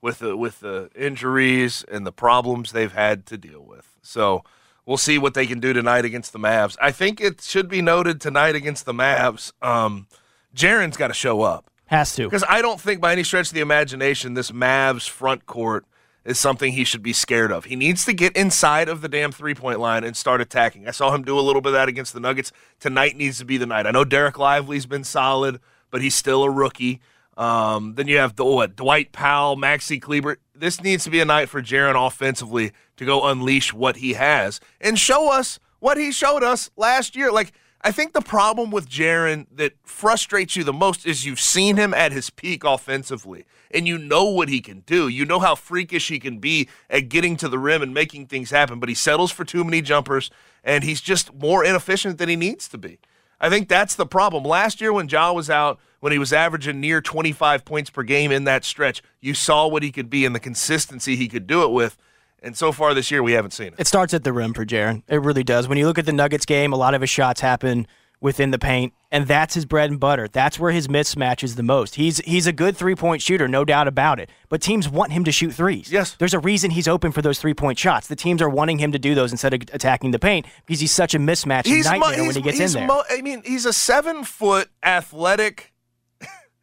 with 0.00 0.18
the 0.18 0.36
with 0.36 0.60
the 0.60 0.90
injuries 0.94 1.84
and 1.90 2.06
the 2.06 2.12
problems 2.12 2.72
they've 2.72 2.92
had 2.92 3.26
to 3.26 3.38
deal 3.38 3.64
with. 3.64 3.96
So 4.02 4.44
we'll 4.86 4.96
see 4.96 5.18
what 5.18 5.34
they 5.34 5.46
can 5.46 5.60
do 5.60 5.72
tonight 5.72 6.04
against 6.04 6.32
the 6.32 6.38
Mavs. 6.38 6.76
I 6.80 6.92
think 6.92 7.20
it 7.20 7.40
should 7.40 7.68
be 7.68 7.82
noted 7.82 8.20
tonight 8.20 8.54
against 8.54 8.84
the 8.84 8.92
Mavs. 8.92 9.52
Um, 9.62 10.06
Jaren's 10.54 10.96
got 10.96 11.08
to 11.08 11.14
show 11.14 11.42
up. 11.42 11.70
Has 11.86 12.14
to. 12.16 12.24
Because 12.24 12.44
I 12.48 12.62
don't 12.62 12.80
think 12.80 13.00
by 13.00 13.12
any 13.12 13.22
stretch 13.22 13.48
of 13.48 13.54
the 13.54 13.60
imagination 13.60 14.34
this 14.34 14.50
Mavs 14.50 15.08
front 15.08 15.46
court 15.46 15.84
is 16.24 16.38
something 16.38 16.72
he 16.72 16.84
should 16.84 17.02
be 17.02 17.12
scared 17.12 17.50
of. 17.50 17.64
He 17.64 17.76
needs 17.76 18.04
to 18.04 18.12
get 18.12 18.36
inside 18.36 18.88
of 18.88 19.00
the 19.00 19.08
damn 19.08 19.32
three 19.32 19.54
point 19.54 19.80
line 19.80 20.04
and 20.04 20.16
start 20.16 20.40
attacking. 20.40 20.86
I 20.86 20.92
saw 20.92 21.14
him 21.14 21.22
do 21.22 21.38
a 21.38 21.42
little 21.42 21.60
bit 21.60 21.70
of 21.70 21.74
that 21.74 21.88
against 21.88 22.14
the 22.14 22.20
Nuggets. 22.20 22.52
Tonight 22.80 23.16
needs 23.16 23.38
to 23.38 23.44
be 23.44 23.58
the 23.58 23.66
night. 23.66 23.86
I 23.86 23.90
know 23.90 24.04
Dereck 24.04 24.38
Lively's 24.38 24.86
been 24.86 25.04
solid, 25.04 25.60
but 25.90 26.00
he's 26.00 26.14
still 26.14 26.44
a 26.44 26.50
rookie. 26.50 27.00
Um, 27.36 27.94
then 27.94 28.08
you 28.08 28.18
have 28.18 28.36
the, 28.36 28.44
what, 28.44 28.76
Dwight 28.76 29.12
Powell, 29.12 29.56
Maxi 29.56 30.00
Kleber. 30.00 30.38
This 30.54 30.82
needs 30.82 31.04
to 31.04 31.10
be 31.10 31.20
a 31.20 31.24
night 31.24 31.48
for 31.48 31.62
Jaren 31.62 32.06
offensively 32.06 32.72
to 33.02 33.06
go 33.06 33.26
unleash 33.26 33.72
what 33.72 33.96
he 33.96 34.14
has 34.14 34.60
and 34.80 34.98
show 34.98 35.30
us 35.30 35.58
what 35.80 35.98
he 35.98 36.12
showed 36.12 36.42
us 36.42 36.70
last 36.76 37.16
year. 37.16 37.32
Like, 37.32 37.52
I 37.82 37.90
think 37.90 38.12
the 38.12 38.20
problem 38.20 38.70
with 38.70 38.88
Jaren 38.88 39.46
that 39.52 39.72
frustrates 39.82 40.54
you 40.54 40.62
the 40.62 40.72
most 40.72 41.04
is 41.04 41.26
you've 41.26 41.40
seen 41.40 41.76
him 41.76 41.92
at 41.92 42.12
his 42.12 42.30
peak 42.30 42.62
offensively 42.62 43.44
and 43.72 43.88
you 43.88 43.98
know 43.98 44.24
what 44.24 44.48
he 44.48 44.60
can 44.60 44.80
do. 44.80 45.08
You 45.08 45.24
know 45.24 45.40
how 45.40 45.56
freakish 45.56 46.08
he 46.08 46.20
can 46.20 46.38
be 46.38 46.68
at 46.88 47.08
getting 47.08 47.36
to 47.38 47.48
the 47.48 47.58
rim 47.58 47.82
and 47.82 47.92
making 47.92 48.26
things 48.26 48.50
happen, 48.50 48.78
but 48.78 48.88
he 48.88 48.94
settles 48.94 49.32
for 49.32 49.44
too 49.44 49.64
many 49.64 49.82
jumpers 49.82 50.30
and 50.62 50.84
he's 50.84 51.00
just 51.00 51.34
more 51.34 51.64
inefficient 51.64 52.18
than 52.18 52.28
he 52.28 52.36
needs 52.36 52.68
to 52.68 52.78
be. 52.78 52.98
I 53.40 53.50
think 53.50 53.68
that's 53.68 53.96
the 53.96 54.06
problem. 54.06 54.44
Last 54.44 54.80
year 54.80 54.92
when 54.92 55.08
Ja 55.08 55.32
was 55.32 55.50
out, 55.50 55.80
when 55.98 56.12
he 56.12 56.18
was 56.18 56.32
averaging 56.32 56.80
near 56.80 57.00
25 57.00 57.64
points 57.64 57.90
per 57.90 58.04
game 58.04 58.30
in 58.30 58.44
that 58.44 58.64
stretch, 58.64 59.02
you 59.20 59.34
saw 59.34 59.66
what 59.66 59.82
he 59.82 59.90
could 59.90 60.08
be 60.08 60.24
and 60.24 60.34
the 60.34 60.40
consistency 60.40 61.16
he 61.16 61.26
could 61.26 61.48
do 61.48 61.64
it 61.64 61.72
with. 61.72 61.96
And 62.42 62.56
so 62.56 62.72
far 62.72 62.92
this 62.92 63.10
year, 63.10 63.22
we 63.22 63.32
haven't 63.32 63.52
seen 63.52 63.68
it. 63.68 63.74
It 63.78 63.86
starts 63.86 64.12
at 64.12 64.24
the 64.24 64.32
rim 64.32 64.52
for 64.52 64.66
Jaren. 64.66 65.02
It 65.08 65.22
really 65.22 65.44
does. 65.44 65.68
When 65.68 65.78
you 65.78 65.86
look 65.86 65.98
at 65.98 66.06
the 66.06 66.12
Nuggets 66.12 66.44
game, 66.44 66.72
a 66.72 66.76
lot 66.76 66.94
of 66.94 67.00
his 67.00 67.10
shots 67.10 67.40
happen 67.40 67.86
within 68.22 68.52
the 68.52 68.58
paint, 68.58 68.94
and 69.10 69.26
that's 69.26 69.54
his 69.54 69.66
bread 69.66 69.90
and 69.90 69.98
butter. 69.98 70.28
That's 70.28 70.58
where 70.58 70.70
his 70.70 70.88
mismatch 70.88 71.42
is 71.42 71.56
the 71.56 71.62
most. 71.62 71.96
He's 71.96 72.18
he's 72.18 72.46
a 72.46 72.52
good 72.52 72.76
three 72.76 72.94
point 72.94 73.20
shooter, 73.20 73.48
no 73.48 73.64
doubt 73.64 73.88
about 73.88 74.20
it. 74.20 74.30
But 74.48 74.62
teams 74.62 74.88
want 74.88 75.12
him 75.12 75.24
to 75.24 75.32
shoot 75.32 75.52
threes. 75.52 75.90
Yes. 75.92 76.14
There's 76.18 76.32
a 76.32 76.38
reason 76.38 76.70
he's 76.70 76.88
open 76.88 77.12
for 77.12 77.20
those 77.20 77.38
three 77.38 77.52
point 77.52 77.78
shots. 77.78 78.06
The 78.06 78.16
teams 78.16 78.40
are 78.40 78.48
wanting 78.48 78.78
him 78.78 78.92
to 78.92 78.98
do 78.98 79.14
those 79.14 79.32
instead 79.32 79.52
of 79.52 79.62
attacking 79.72 80.12
the 80.12 80.18
paint 80.18 80.46
because 80.66 80.80
he's 80.80 80.92
such 80.92 81.14
a 81.14 81.18
mismatch 81.18 81.66
He's 81.66 81.84
nightmare 81.84 82.24
when 82.24 82.34
he 82.34 82.40
gets 82.40 82.60
in 82.60 82.72
there. 82.72 82.88
I 83.10 83.20
mean, 83.22 83.42
he's 83.44 83.66
a 83.66 83.72
seven 83.72 84.24
foot 84.24 84.70
athletic, 84.82 85.71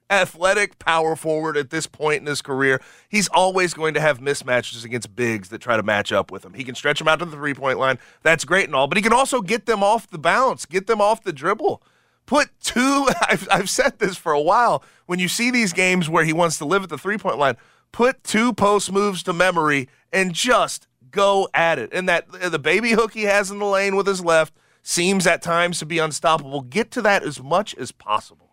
athletic 0.10 0.80
power 0.80 1.16
forward 1.16 1.55
at 1.55 1.70
this 1.70 1.88
point 1.88 2.22
in 2.22 2.26
his 2.26 2.41
career. 2.41 2.82
He's 3.07 3.28
always 3.30 3.74
going 3.74 3.93
to 3.93 4.01
have 4.01 4.20
mismatches 4.20 4.84
against 4.84 5.16
bigs 5.16 5.49
that 5.49 5.60
try 5.60 5.78
to 5.78 5.84
match 5.84 6.12
up 6.12 6.32
with 6.32 6.43
him. 6.43 6.53
He 6.53 6.64
can 6.64 6.76
stretch 6.76 6.99
them 6.99 7.07
out 7.07 7.20
to 7.20 7.26
the 7.26 7.36
three 7.36 7.53
point 7.53 7.80
line. 7.80 7.99
That's 8.24 8.45
great 8.45 8.66
and 8.66 8.76
all, 8.76 8.88
but 8.88 8.97
he 8.97 9.03
can 9.03 9.14
also 9.14 9.41
get 9.41 9.66
them 9.66 9.84
off 9.84 10.10
the 10.10 10.18
bounce, 10.18 10.66
get 10.66 10.88
them 10.88 11.01
off 11.01 11.24
the 11.24 11.34
dribble. 11.34 11.82
Put 12.26 12.49
two, 12.62 13.07
I've, 13.30 13.47
I've 13.51 13.70
said 13.70 13.99
this 13.99 14.18
for 14.18 14.32
a 14.32 14.41
while. 14.41 14.84
When 15.05 15.20
you 15.20 15.28
see 15.28 15.51
these 15.51 15.74
games 15.74 16.10
where 16.10 16.24
he 16.24 16.34
wants 16.34 16.57
to 16.60 16.66
live 16.66 16.84
at 16.84 16.89
the 16.89 16.97
three 16.97 17.18
point 17.18 17.38
line, 17.38 17.57
put 17.91 18.24
two 18.24 18.53
post 18.53 18.91
moves 18.91 19.24
to 19.24 19.34
memory 19.34 19.89
and 20.12 20.34
just 20.34 20.88
go 21.12 21.49
at 21.53 21.80
it. 21.80 21.91
And 21.93 22.07
that 22.10 22.28
uh, 22.41 22.49
the 22.49 22.60
baby 22.60 22.91
hook 22.91 23.14
he 23.14 23.24
has 23.24 23.51
in 23.51 23.60
the 23.60 23.66
lane 23.66 23.95
with 23.95 24.07
his 24.07 24.24
left 24.24 24.53
seems 24.82 25.28
at 25.28 25.41
times 25.41 25.80
to 25.80 25.86
be 25.86 25.99
unstoppable. 25.99 26.62
Get 26.62 26.91
to 26.91 27.01
that 27.01 27.24
as 27.24 27.41
much 27.41 27.76
as 27.76 27.91
possible 27.91 28.49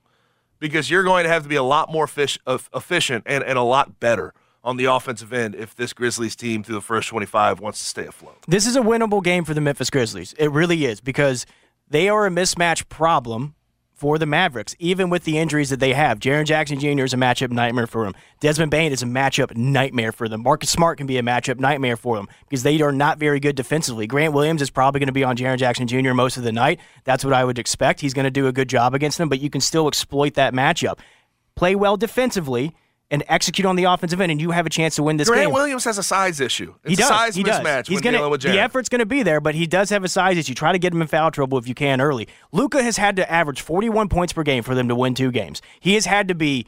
because 0.59 0.91
you're 0.91 1.03
going 1.03 1.25
to 1.25 1.31
have 1.31 1.43
to 1.43 1.49
be 1.49 1.57
a 1.57 1.63
lot 1.63 1.91
more 1.91 2.07
fish, 2.07 2.39
uh, 2.47 2.59
efficient 2.75 3.25
and, 3.27 3.43
and 3.45 3.59
a 3.59 3.63
lot 3.63 4.01
better 4.01 4.33
on 4.65 4.77
the 4.77 4.85
offensive 4.85 5.33
end 5.33 5.55
if 5.55 5.75
this 5.77 5.93
Grizzlies 5.93 6.35
team 6.35 6.63
through 6.65 6.75
the 6.75 6.81
first 6.81 7.09
25 7.09 7.61
wants 7.61 7.79
to 7.79 7.85
stay 7.85 8.07
afloat. 8.07 8.37
This 8.49 8.67
is 8.67 8.77
a 8.77 8.81
winnable 8.81 9.23
game 9.23 9.45
for 9.45 9.55
the 9.55 9.61
Memphis 9.61 9.91
Grizzlies. 9.91 10.35
It 10.39 10.51
really 10.51 10.85
is 10.85 11.01
because 11.01 11.47
they 11.89 12.09
are 12.09 12.27
a 12.27 12.31
mismatch 12.31 12.89
problem 12.89 13.55
for 13.97 14.19
the 14.19 14.27
Mavericks, 14.27 14.77
even 14.79 15.09
with 15.09 15.25
the 15.25 15.39
injuries 15.39 15.71
that 15.71 15.81
they 15.81 15.95
have. 15.95 16.19
Jaren 16.19 16.45
Jackson 16.45 16.79
Jr. 16.79 17.05
is 17.05 17.15
a 17.15 17.17
matchup 17.17 17.51
nightmare 17.51 17.87
for 17.87 18.05
them. 18.05 18.15
Desmond 18.41 18.71
Bane 18.71 18.93
is 18.93 19.03
a 19.03 19.07
matchup 19.07 19.57
nightmare 19.57 20.13
for 20.13 20.29
them. 20.29 20.43
Marcus 20.43 20.69
Smart 20.69 20.99
can 20.99 21.07
be 21.07 21.17
a 21.17 21.23
matchup 21.23 21.59
nightmare 21.59 21.97
for 21.97 22.17
them 22.17 22.29
because 22.47 22.63
they 22.63 22.79
are 22.83 22.93
not 22.93 23.19
very 23.19 23.41
good 23.41 23.57
defensively. 23.57 24.07
Grant 24.07 24.35
Williams 24.35 24.61
is 24.61 24.69
probably 24.69 25.01
going 25.01 25.07
to 25.07 25.13
be 25.13 25.25
on 25.25 25.35
Jaren 25.35 25.57
Jackson 25.57 25.87
Jr. 25.87 26.13
most 26.13 26.37
of 26.37 26.43
the 26.43 26.53
night. 26.53 26.79
That's 27.05 27.25
what 27.25 27.33
I 27.33 27.43
would 27.43 27.59
expect. 27.59 28.03
He's 28.03 28.13
going 28.13 28.25
to 28.25 28.31
do 28.31 28.47
a 28.47 28.53
good 28.53 28.69
job 28.69 28.95
against 28.95 29.17
them, 29.17 29.31
but 29.31 29.41
you 29.41 29.49
can 29.49 29.63
still 29.63 29.89
exploit 29.89 30.35
that 30.35 30.53
matchup. 30.53 30.99
Play 31.55 31.75
well 31.75 31.97
defensively 31.97 32.75
and 33.11 33.23
execute 33.29 33.65
on 33.65 33.77
the 33.77 33.85
offensive 33.85 34.21
end, 34.21 34.33
and 34.33 34.41
you 34.41 34.51
have 34.51 34.67
a 34.67 34.71
chance 34.71 34.97
to 34.97 35.03
win 35.03 35.17
this 35.17 35.29
Grant 35.29 35.47
game. 35.47 35.55
Williams 35.55 35.85
has 35.85 35.97
a 35.99 36.03
size 36.03 36.41
issue. 36.41 36.75
It's 36.83 36.91
He 36.91 36.97
does. 36.97 37.09
size 37.09 37.35
he 37.37 37.43
does. 37.43 37.61
mismatch 37.61 37.87
He's 37.87 38.01
gonna, 38.01 38.37
the 38.39 38.59
effort's 38.59 38.89
going 38.89 38.99
to 38.99 39.07
be 39.07 39.23
there, 39.23 39.41
but 39.41 39.55
he 39.55 39.67
does 39.67 39.91
have 39.91 40.03
a 40.03 40.09
size 40.09 40.37
issue. 40.37 40.55
Try 40.55 40.73
to 40.73 40.79
get 40.79 40.93
him 40.93 41.01
in 41.01 41.07
foul 41.09 41.31
trouble 41.31 41.57
if 41.59 41.69
you 41.69 41.75
can 41.75 42.01
early. 42.01 42.27
Luka 42.53 42.83
has 42.83 42.97
had 42.97 43.17
to 43.17 43.31
average 43.31 43.61
41 43.61 44.09
points 44.09 44.33
per 44.33 44.43
game 44.43 44.63
for 44.65 44.75
them 44.75 44.89
to 44.89 44.95
win 44.97 45.15
two 45.15 45.31
games. 45.31 45.63
He 45.79 45.95
has 45.95 46.07
had 46.07 46.27
to 46.29 46.35
be 46.35 46.67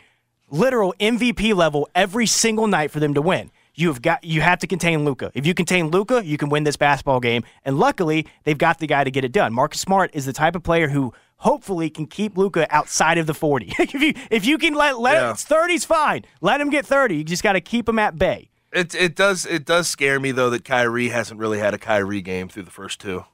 literal 0.51 0.95
MVP 1.01 1.55
level 1.55 1.89
every 1.95 2.27
single 2.27 2.67
night 2.67 2.91
for 2.91 3.01
them 3.01 3.15
to 3.15 3.23
win. 3.23 3.51
You've 3.75 4.03
got 4.03 4.25
you 4.25 4.41
have 4.41 4.59
to 4.61 4.67
contain 4.67 5.05
Luka. 5.05 5.31
If 5.35 5.47
you 5.47 5.55
contain 5.55 5.91
Luka, 5.91 6.25
you 6.25 6.37
can 6.37 6.49
win 6.49 6.65
this 6.65 6.77
basketball 6.77 7.21
game. 7.21 7.45
And 7.65 7.79
luckily, 7.79 8.27
they've 8.45 8.59
got 8.59 8.79
the 8.79 8.89
guy 8.89 9.05
to 9.05 9.11
get 9.11 9.25
it 9.25 9.31
done. 9.31 9.53
Marcus 9.53 9.81
Smart 9.81 10.11
is 10.15 10.27
the 10.27 10.33
type 10.33 10.57
of 10.57 10.65
player 10.65 10.89
who 10.89 11.13
hopefully 11.39 11.91
can 11.91 12.07
keep 12.07 12.37
Luka 12.37 12.67
outside 12.75 13.19
of 13.19 13.27
the 13.27 13.35
40. 13.35 13.73
if 13.79 13.95
you 13.95 14.15
if 14.31 14.45
you 14.47 14.59
can 14.59 14.75
let 14.75 14.99
let 14.99 15.15
Yeah. 15.15 15.31
it's 15.33 15.45
30's 15.45 15.85
fine. 15.85 16.25
Let 16.41 16.61
him 16.61 16.71
get 16.71 16.87
30. 16.87 17.17
You 17.17 17.25
just 17.25 17.43
got 17.43 17.53
to 17.55 17.61
keep 17.61 17.89
him 17.89 17.99
at 17.99 18.19
bay. 18.19 18.51
It 18.73 18.95
it 18.95 19.17
does 19.17 19.47
it 19.47 19.65
does 19.65 19.89
scare 19.89 20.21
me 20.21 20.31
though 20.31 20.51
that 20.51 20.65
Kyrie 20.65 21.09
hasn't 21.09 21.41
really 21.41 21.59
had 21.59 21.73
a 21.75 21.79
Kyrie 21.79 22.21
game 22.23 22.49
through 22.49 22.65
the 22.65 22.71
first 22.71 23.01
two. 23.01 23.25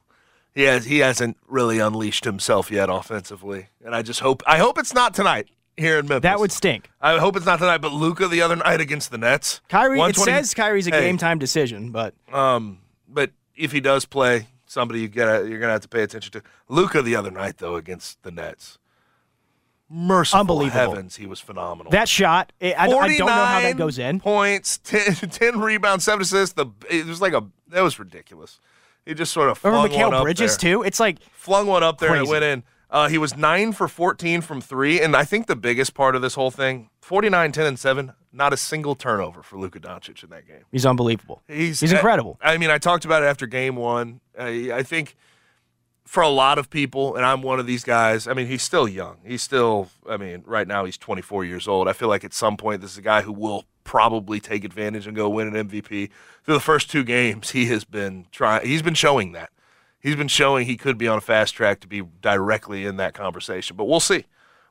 He 0.53 0.63
has 0.63 0.85
he 0.85 0.99
hasn't 0.99 1.35
really 1.47 1.79
unleashed 1.79 2.23
himself 2.23 2.71
yet 2.71 2.89
offensively, 2.89 3.67
and 3.83 3.93
I 3.93 4.01
just 4.01 4.21
hope 4.21 4.41
I 4.47 4.57
hope 4.59 4.77
it's 4.77 4.93
not 4.93 5.13
tonight 5.13 5.49
here 5.75 5.99
in 5.99 6.07
Memphis. 6.07 6.21
That 6.23 6.39
would 6.39 6.53
stink. 6.53 6.89
I 7.01 7.17
hope 7.19 7.35
it's 7.35 7.45
not 7.45 7.59
tonight. 7.59 7.79
But 7.79 7.91
Luka 7.91 8.29
the 8.29 8.41
other 8.41 8.55
night 8.55 8.79
against 8.79 9.11
the 9.11 9.17
Nets, 9.17 9.59
Kyrie, 9.67 9.99
it 9.99 10.15
says 10.15 10.53
Kyrie's 10.53 10.87
a 10.87 10.91
Hey, 10.91 11.01
game 11.01 11.17
time 11.17 11.37
decision, 11.39 11.91
but 11.91 12.13
Um, 12.31 12.79
but 13.09 13.31
if 13.57 13.73
he 13.73 13.81
does 13.81 14.05
play, 14.05 14.47
somebody 14.75 14.99
you 14.99 15.07
gotta 15.07 15.47
you're 15.49 15.59
gonna 15.59 15.71
have 15.71 15.81
to 15.81 15.87
pay 15.87 16.03
attention 16.03 16.31
to. 16.33 16.43
Luka 16.69 17.01
the 17.01 17.15
other 17.15 17.31
night 17.31 17.57
though 17.57 17.75
against 17.75 18.21
the 18.23 18.29
Nets, 18.31 18.77
merciful 19.89 20.41
Unbelievable. 20.41 20.79
heavens, 20.91 21.15
he 21.15 21.25
was 21.25 21.39
phenomenal. 21.39 21.91
that 21.91 22.09
shot, 22.09 22.51
it, 22.59 22.75
I, 22.77 22.83
I 22.83 22.87
don't 22.87 23.17
know 23.17 23.27
how 23.27 23.61
that 23.61 23.77
goes 23.77 23.97
in. 23.99 24.19
Points, 24.19 24.77
10, 24.79 25.15
10 25.29 25.59
rebounds, 25.59 26.03
seven 26.03 26.21
assists. 26.21 26.53
The 26.53 26.67
it 26.89 27.05
was 27.05 27.21
like 27.21 27.33
a 27.33 27.43
that 27.69 27.81
was 27.81 27.97
ridiculous. 27.97 28.59
He 29.05 29.13
just 29.13 29.31
sort 29.31 29.49
of 29.49 29.57
flung 29.57 29.73
Remember 29.83 29.97
one 30.05 30.13
up 30.15 30.23
Bridges 30.23 30.57
there. 30.57 30.73
too? 30.73 30.83
It's 30.83 30.99
like 30.99 31.19
Flung 31.33 31.67
one 31.67 31.83
up 31.83 31.99
there 31.99 32.13
and 32.13 32.25
it 32.25 32.29
went 32.29 32.43
in. 32.43 32.63
Uh, 32.89 33.07
he 33.09 33.17
was 33.17 33.35
nine 33.35 33.71
for 33.71 33.87
14 33.87 34.41
from 34.41 34.61
three, 34.61 35.01
and 35.01 35.15
I 35.15 35.23
think 35.23 35.47
the 35.47 35.55
biggest 35.55 35.93
part 35.93 36.15
of 36.15 36.21
this 36.21 36.35
whole 36.35 36.51
thing 36.51 36.89
49, 37.01 37.51
10, 37.51 37.65
and 37.65 37.79
7, 37.79 38.13
not 38.31 38.53
a 38.53 38.57
single 38.57 38.95
turnover 38.95 39.41
for 39.43 39.57
Luka 39.57 39.79
Doncic 39.79 40.23
in 40.23 40.29
that 40.29 40.47
game. 40.47 40.63
he's 40.71 40.85
unbelievable. 40.85 41.41
He's 41.47 41.79
He's 41.79 41.91
incredible. 41.91 42.39
I, 42.41 42.53
I 42.53 42.57
mean, 42.57 42.69
I 42.69 42.77
talked 42.77 43.05
about 43.05 43.23
it 43.23 43.25
after 43.25 43.47
game 43.47 43.75
one. 43.75 44.21
I, 44.37 44.71
I 44.73 44.83
think 44.83 45.15
for 46.05 46.21
a 46.21 46.29
lot 46.29 46.57
of 46.57 46.69
people, 46.69 47.15
and 47.15 47.25
I'm 47.25 47.41
one 47.41 47.59
of 47.59 47.65
these 47.65 47.83
guys. 47.83 48.27
I 48.27 48.33
mean, 48.33 48.47
he's 48.47 48.63
still 48.63 48.87
young. 48.87 49.17
He's 49.25 49.41
still. 49.41 49.89
I 50.07 50.17
mean, 50.17 50.43
right 50.45 50.67
now 50.67 50.85
he's 50.85 50.97
24 50.97 51.45
years 51.45 51.67
old. 51.67 51.87
I 51.87 51.93
feel 51.93 52.07
like 52.07 52.23
at 52.23 52.33
some 52.33 52.57
point 52.57 52.81
this 52.81 52.91
is 52.91 52.97
a 52.97 53.01
guy 53.03 53.21
who 53.21 53.33
will 53.33 53.65
probably 53.83 54.39
take 54.39 54.63
advantage 54.63 55.07
and 55.07 55.15
go 55.15 55.29
win 55.29 55.55
an 55.55 55.69
MVP. 55.69 56.09
Through 56.43 56.53
the 56.53 56.59
first 56.59 56.89
two 56.89 57.03
games, 57.03 57.51
he 57.51 57.65
has 57.67 57.83
been 57.83 58.27
trying. 58.31 58.65
He's 58.65 58.81
been 58.81 58.93
showing 58.93 59.31
that. 59.33 59.49
He's 60.05 60.15
been 60.15 60.27
showing 60.27 60.67
he 60.67 60.77
could 60.77 60.99
be 60.99 61.07
on 61.07 61.17
a 61.17 61.21
fast 61.21 61.55
track 61.55 61.79
to 61.79 61.87
be 61.87 62.03
directly 62.21 62.85
in 62.85 62.97
that 62.97 63.15
conversation. 63.15 63.75
But 63.75 63.85
we'll 63.85 63.99
see. 63.99 64.25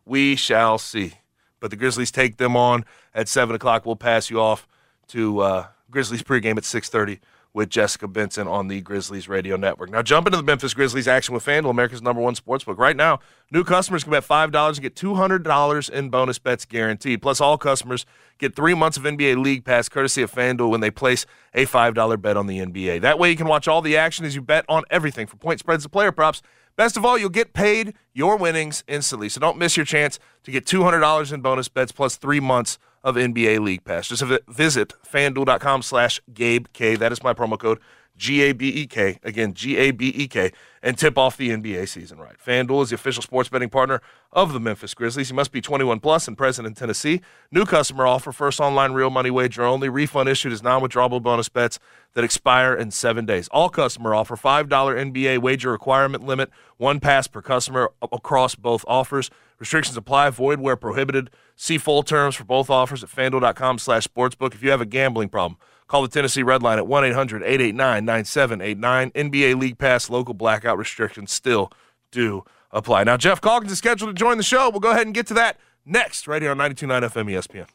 We 0.05 0.37
shall 0.37 0.79
see. 0.79 1.15
But 1.59 1.73
the 1.73 1.77
Grizzlies 1.77 2.13
take 2.13 2.37
them 2.37 2.57
on 2.57 2.85
at 3.13 3.27
seven 3.27 3.57
o'clock. 3.57 3.85
We'll 3.85 3.97
pass 3.97 4.31
you 4.31 4.41
off 4.41 4.69
to 5.09 5.41
uh, 5.41 5.67
Grizzlies 5.91 6.23
pregame 6.23 6.57
at 6.57 6.63
6:30 6.63 7.19
with 7.55 7.71
Jessica 7.71 8.09
Benson 8.09 8.49
on 8.49 8.67
the 8.67 8.81
Grizzlies 8.81 9.29
Radio 9.29 9.57
Network. 9.57 9.89
Now 9.89 10.03
jump 10.03 10.27
into 10.27 10.37
the 10.37 10.43
Memphis 10.43 10.75
Grizzlies 10.75 11.07
action 11.07 11.35
with 11.35 11.47
FanDuel, 11.47 11.71
America's 11.71 12.03
number 12.03 12.21
one 12.21 12.35
sportsbook. 12.35 12.77
Right 12.77 12.97
now, 12.97 13.21
new 13.53 13.63
customers 13.63 14.03
can 14.03 14.11
bet 14.11 14.25
five 14.25 14.51
dollars 14.51 14.77
and 14.77 14.83
get 14.83 14.97
two 14.97 15.15
hundred 15.15 15.45
dollars 15.45 15.89
in 15.89 16.11
bonus 16.11 16.39
bets 16.39 16.65
guaranteed. 16.65 17.23
Plus, 17.23 17.41
all 17.41 17.57
customers 17.57 18.05
get 18.39 18.57
three 18.57 18.75
months 18.75 18.97
of 18.97 19.05
NBA 19.05 19.43
League 19.43 19.65
Pass 19.65 19.89
courtesy 19.89 20.21
of 20.21 20.33
FanDuel 20.33 20.69
when 20.69 20.81
they 20.81 20.91
place 20.91 21.25
a 21.55 21.65
five 21.65 21.95
dollar 21.95 22.17
bet 22.17 22.37
on 22.37 22.49
the 22.49 22.59
NBA. 22.59 23.01
That 23.01 23.19
way, 23.19 23.31
you 23.31 23.37
can 23.37 23.47
watch 23.47 23.69
all 23.69 23.81
the 23.81 23.97
action 23.97 24.27
as 24.27 24.35
you 24.35 24.43
bet 24.43 24.65
on 24.69 24.83
everything 24.91 25.29
from 25.29 25.39
point 25.39 25.61
spreads 25.61 25.85
to 25.85 25.89
player 25.89 26.13
props. 26.13 26.43
Best 26.77 26.97
of 26.97 27.05
all, 27.05 27.17
you'll 27.17 27.29
get 27.29 27.53
paid 27.53 27.95
your 28.13 28.37
winnings 28.37 28.83
instantly. 28.89 29.29
So 29.29 29.39
don't 29.39 29.57
miss 29.57 29.77
your 29.77 29.87
chance 29.87 30.19
to 30.43 30.51
get 30.51 30.67
$200 30.67 31.33
in 31.33 31.41
bonus 31.41 31.69
bets 31.69 31.93
plus 31.93 32.17
three 32.17 32.41
months 32.41 32.79
of 33.05 33.15
NBA 33.15 33.61
League 33.61 33.85
Pass. 33.85 34.09
Just 34.09 34.25
visit 34.49 34.95
fanduel.com 35.07 35.83
slash 35.83 36.21
Gabe 36.33 36.67
K. 36.73 36.97
That 36.97 37.13
is 37.13 37.23
my 37.23 37.35
promo 37.35 37.59
code, 37.59 37.79
G 38.17 38.43
A 38.43 38.53
B 38.53 38.69
E 38.69 38.87
K. 38.87 39.19
Again, 39.23 39.55
G 39.55 39.77
A 39.77 39.91
B 39.91 40.09
E 40.09 40.29
K. 40.29 40.53
And 40.83 40.99
tip 40.99 41.17
off 41.17 41.37
the 41.37 41.51
NBA 41.51 41.89
season 41.89 42.19
right. 42.19 42.37
FanDuel 42.39 42.83
is 42.83 42.91
the 42.91 42.95
official 42.95 43.23
sports 43.23 43.49
betting 43.49 43.71
partner 43.71 44.03
of 44.33 44.53
the 44.53 44.61
Memphis 44.61 44.93
Grizzlies. 44.93 45.31
You 45.31 45.37
must 45.37 45.51
be 45.51 45.61
21 45.61 46.01
plus 46.01 46.29
and 46.29 46.37
present 46.37 46.67
in 46.67 46.75
Tennessee. 46.75 47.23
New 47.51 47.65
customer 47.65 48.07
offer, 48.07 48.33
first 48.33 48.61
online 48.61 48.93
real 48.93 49.11
money 49.11 49.31
wager 49.31 49.65
only. 49.65 49.89
Refund 49.89 50.29
issued 50.29 50.53
as 50.53 50.63
non 50.63 50.83
withdrawable 50.83 51.23
bonus 51.23 51.49
bets 51.49 51.79
that 52.13 52.23
expire 52.23 52.75
in 52.75 52.91
seven 52.91 53.25
days. 53.27 53.49
All 53.49 53.69
customer 53.69 54.15
offer 54.15 54.37
$5 54.37 54.69
NBA 54.69 55.39
wager 55.39 55.71
requirement 55.73 56.25
limit, 56.25 56.51
one 56.77 57.01
pass 57.01 57.27
per 57.27 57.43
customer 57.43 57.91
across 58.03 58.55
both 58.55 58.85
offers. 58.87 59.31
Restrictions 59.59 59.97
apply, 59.97 60.31
void 60.31 60.61
where 60.61 60.77
prohibited. 60.77 61.31
See 61.57 61.79
full 61.79 62.03
terms 62.03 62.35
for 62.35 62.45
both 62.45 62.69
offers 62.69 63.03
at 63.03 63.11
fanduel.com 63.11 63.79
slash 63.79 64.07
sportsbook. 64.07 64.55
If 64.55 64.63
you 64.63 64.71
have 64.71 64.81
a 64.81 64.87
gambling 64.87 65.29
problem, 65.29 65.59
call 65.87 66.03
the 66.03 66.09
Tennessee 66.09 66.43
Red 66.43 66.63
Line 66.63 66.79
at 66.79 66.87
1 66.87 67.05
800 67.05 67.43
889 67.43 68.05
9789. 68.05 69.11
NBA 69.13 69.61
League 69.61 69.79
Pass 69.79 70.11
local 70.11 70.35
blackout 70.35 70.79
restrictions 70.79 71.33
still 71.33 71.71
do 72.11 72.45
apply. 72.71 73.05
Now, 73.05 73.17
Geoff 73.17 73.41
Calkins 73.41 73.73
is 73.73 73.79
scheduled 73.79 74.11
to 74.11 74.19
join 74.19 74.37
the 74.37 74.43
show. 74.43 74.71
We'll 74.71 74.81
go 74.81 74.91
ahead 74.91 75.07
and 75.07 75.15
get 75.15 75.27
to 75.29 75.35
that 75.35 75.59
next, 75.85 76.27
right 76.27 76.43
here 76.43 76.51
on 76.51 76.59
92.9 76.59 77.03
FM 77.03 77.31
ESPN. 77.31 77.67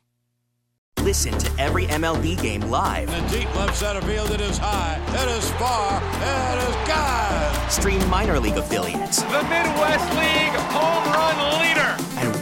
Listen 1.03 1.37
to 1.37 1.61
every 1.61 1.85
MLB 1.85 2.39
game 2.41 2.61
live. 2.61 3.09
In 3.09 3.23
the 3.25 3.39
deep 3.39 3.55
left 3.55 3.77
center 3.77 4.01
field, 4.01 4.31
it 4.31 4.41
is 4.41 4.57
high, 4.57 4.99
it 5.07 5.29
is 5.37 5.49
far, 5.51 5.97
it 5.97 6.69
is 6.69 6.75
God. 6.87 7.71
Stream 7.71 8.09
minor 8.09 8.39
league 8.39 8.57
affiliates 8.57 9.21
The 9.23 9.41
Midwest 9.43 10.09
League 10.15 10.59
home 10.69 11.13
run 11.13 11.61
leader. 11.61 11.78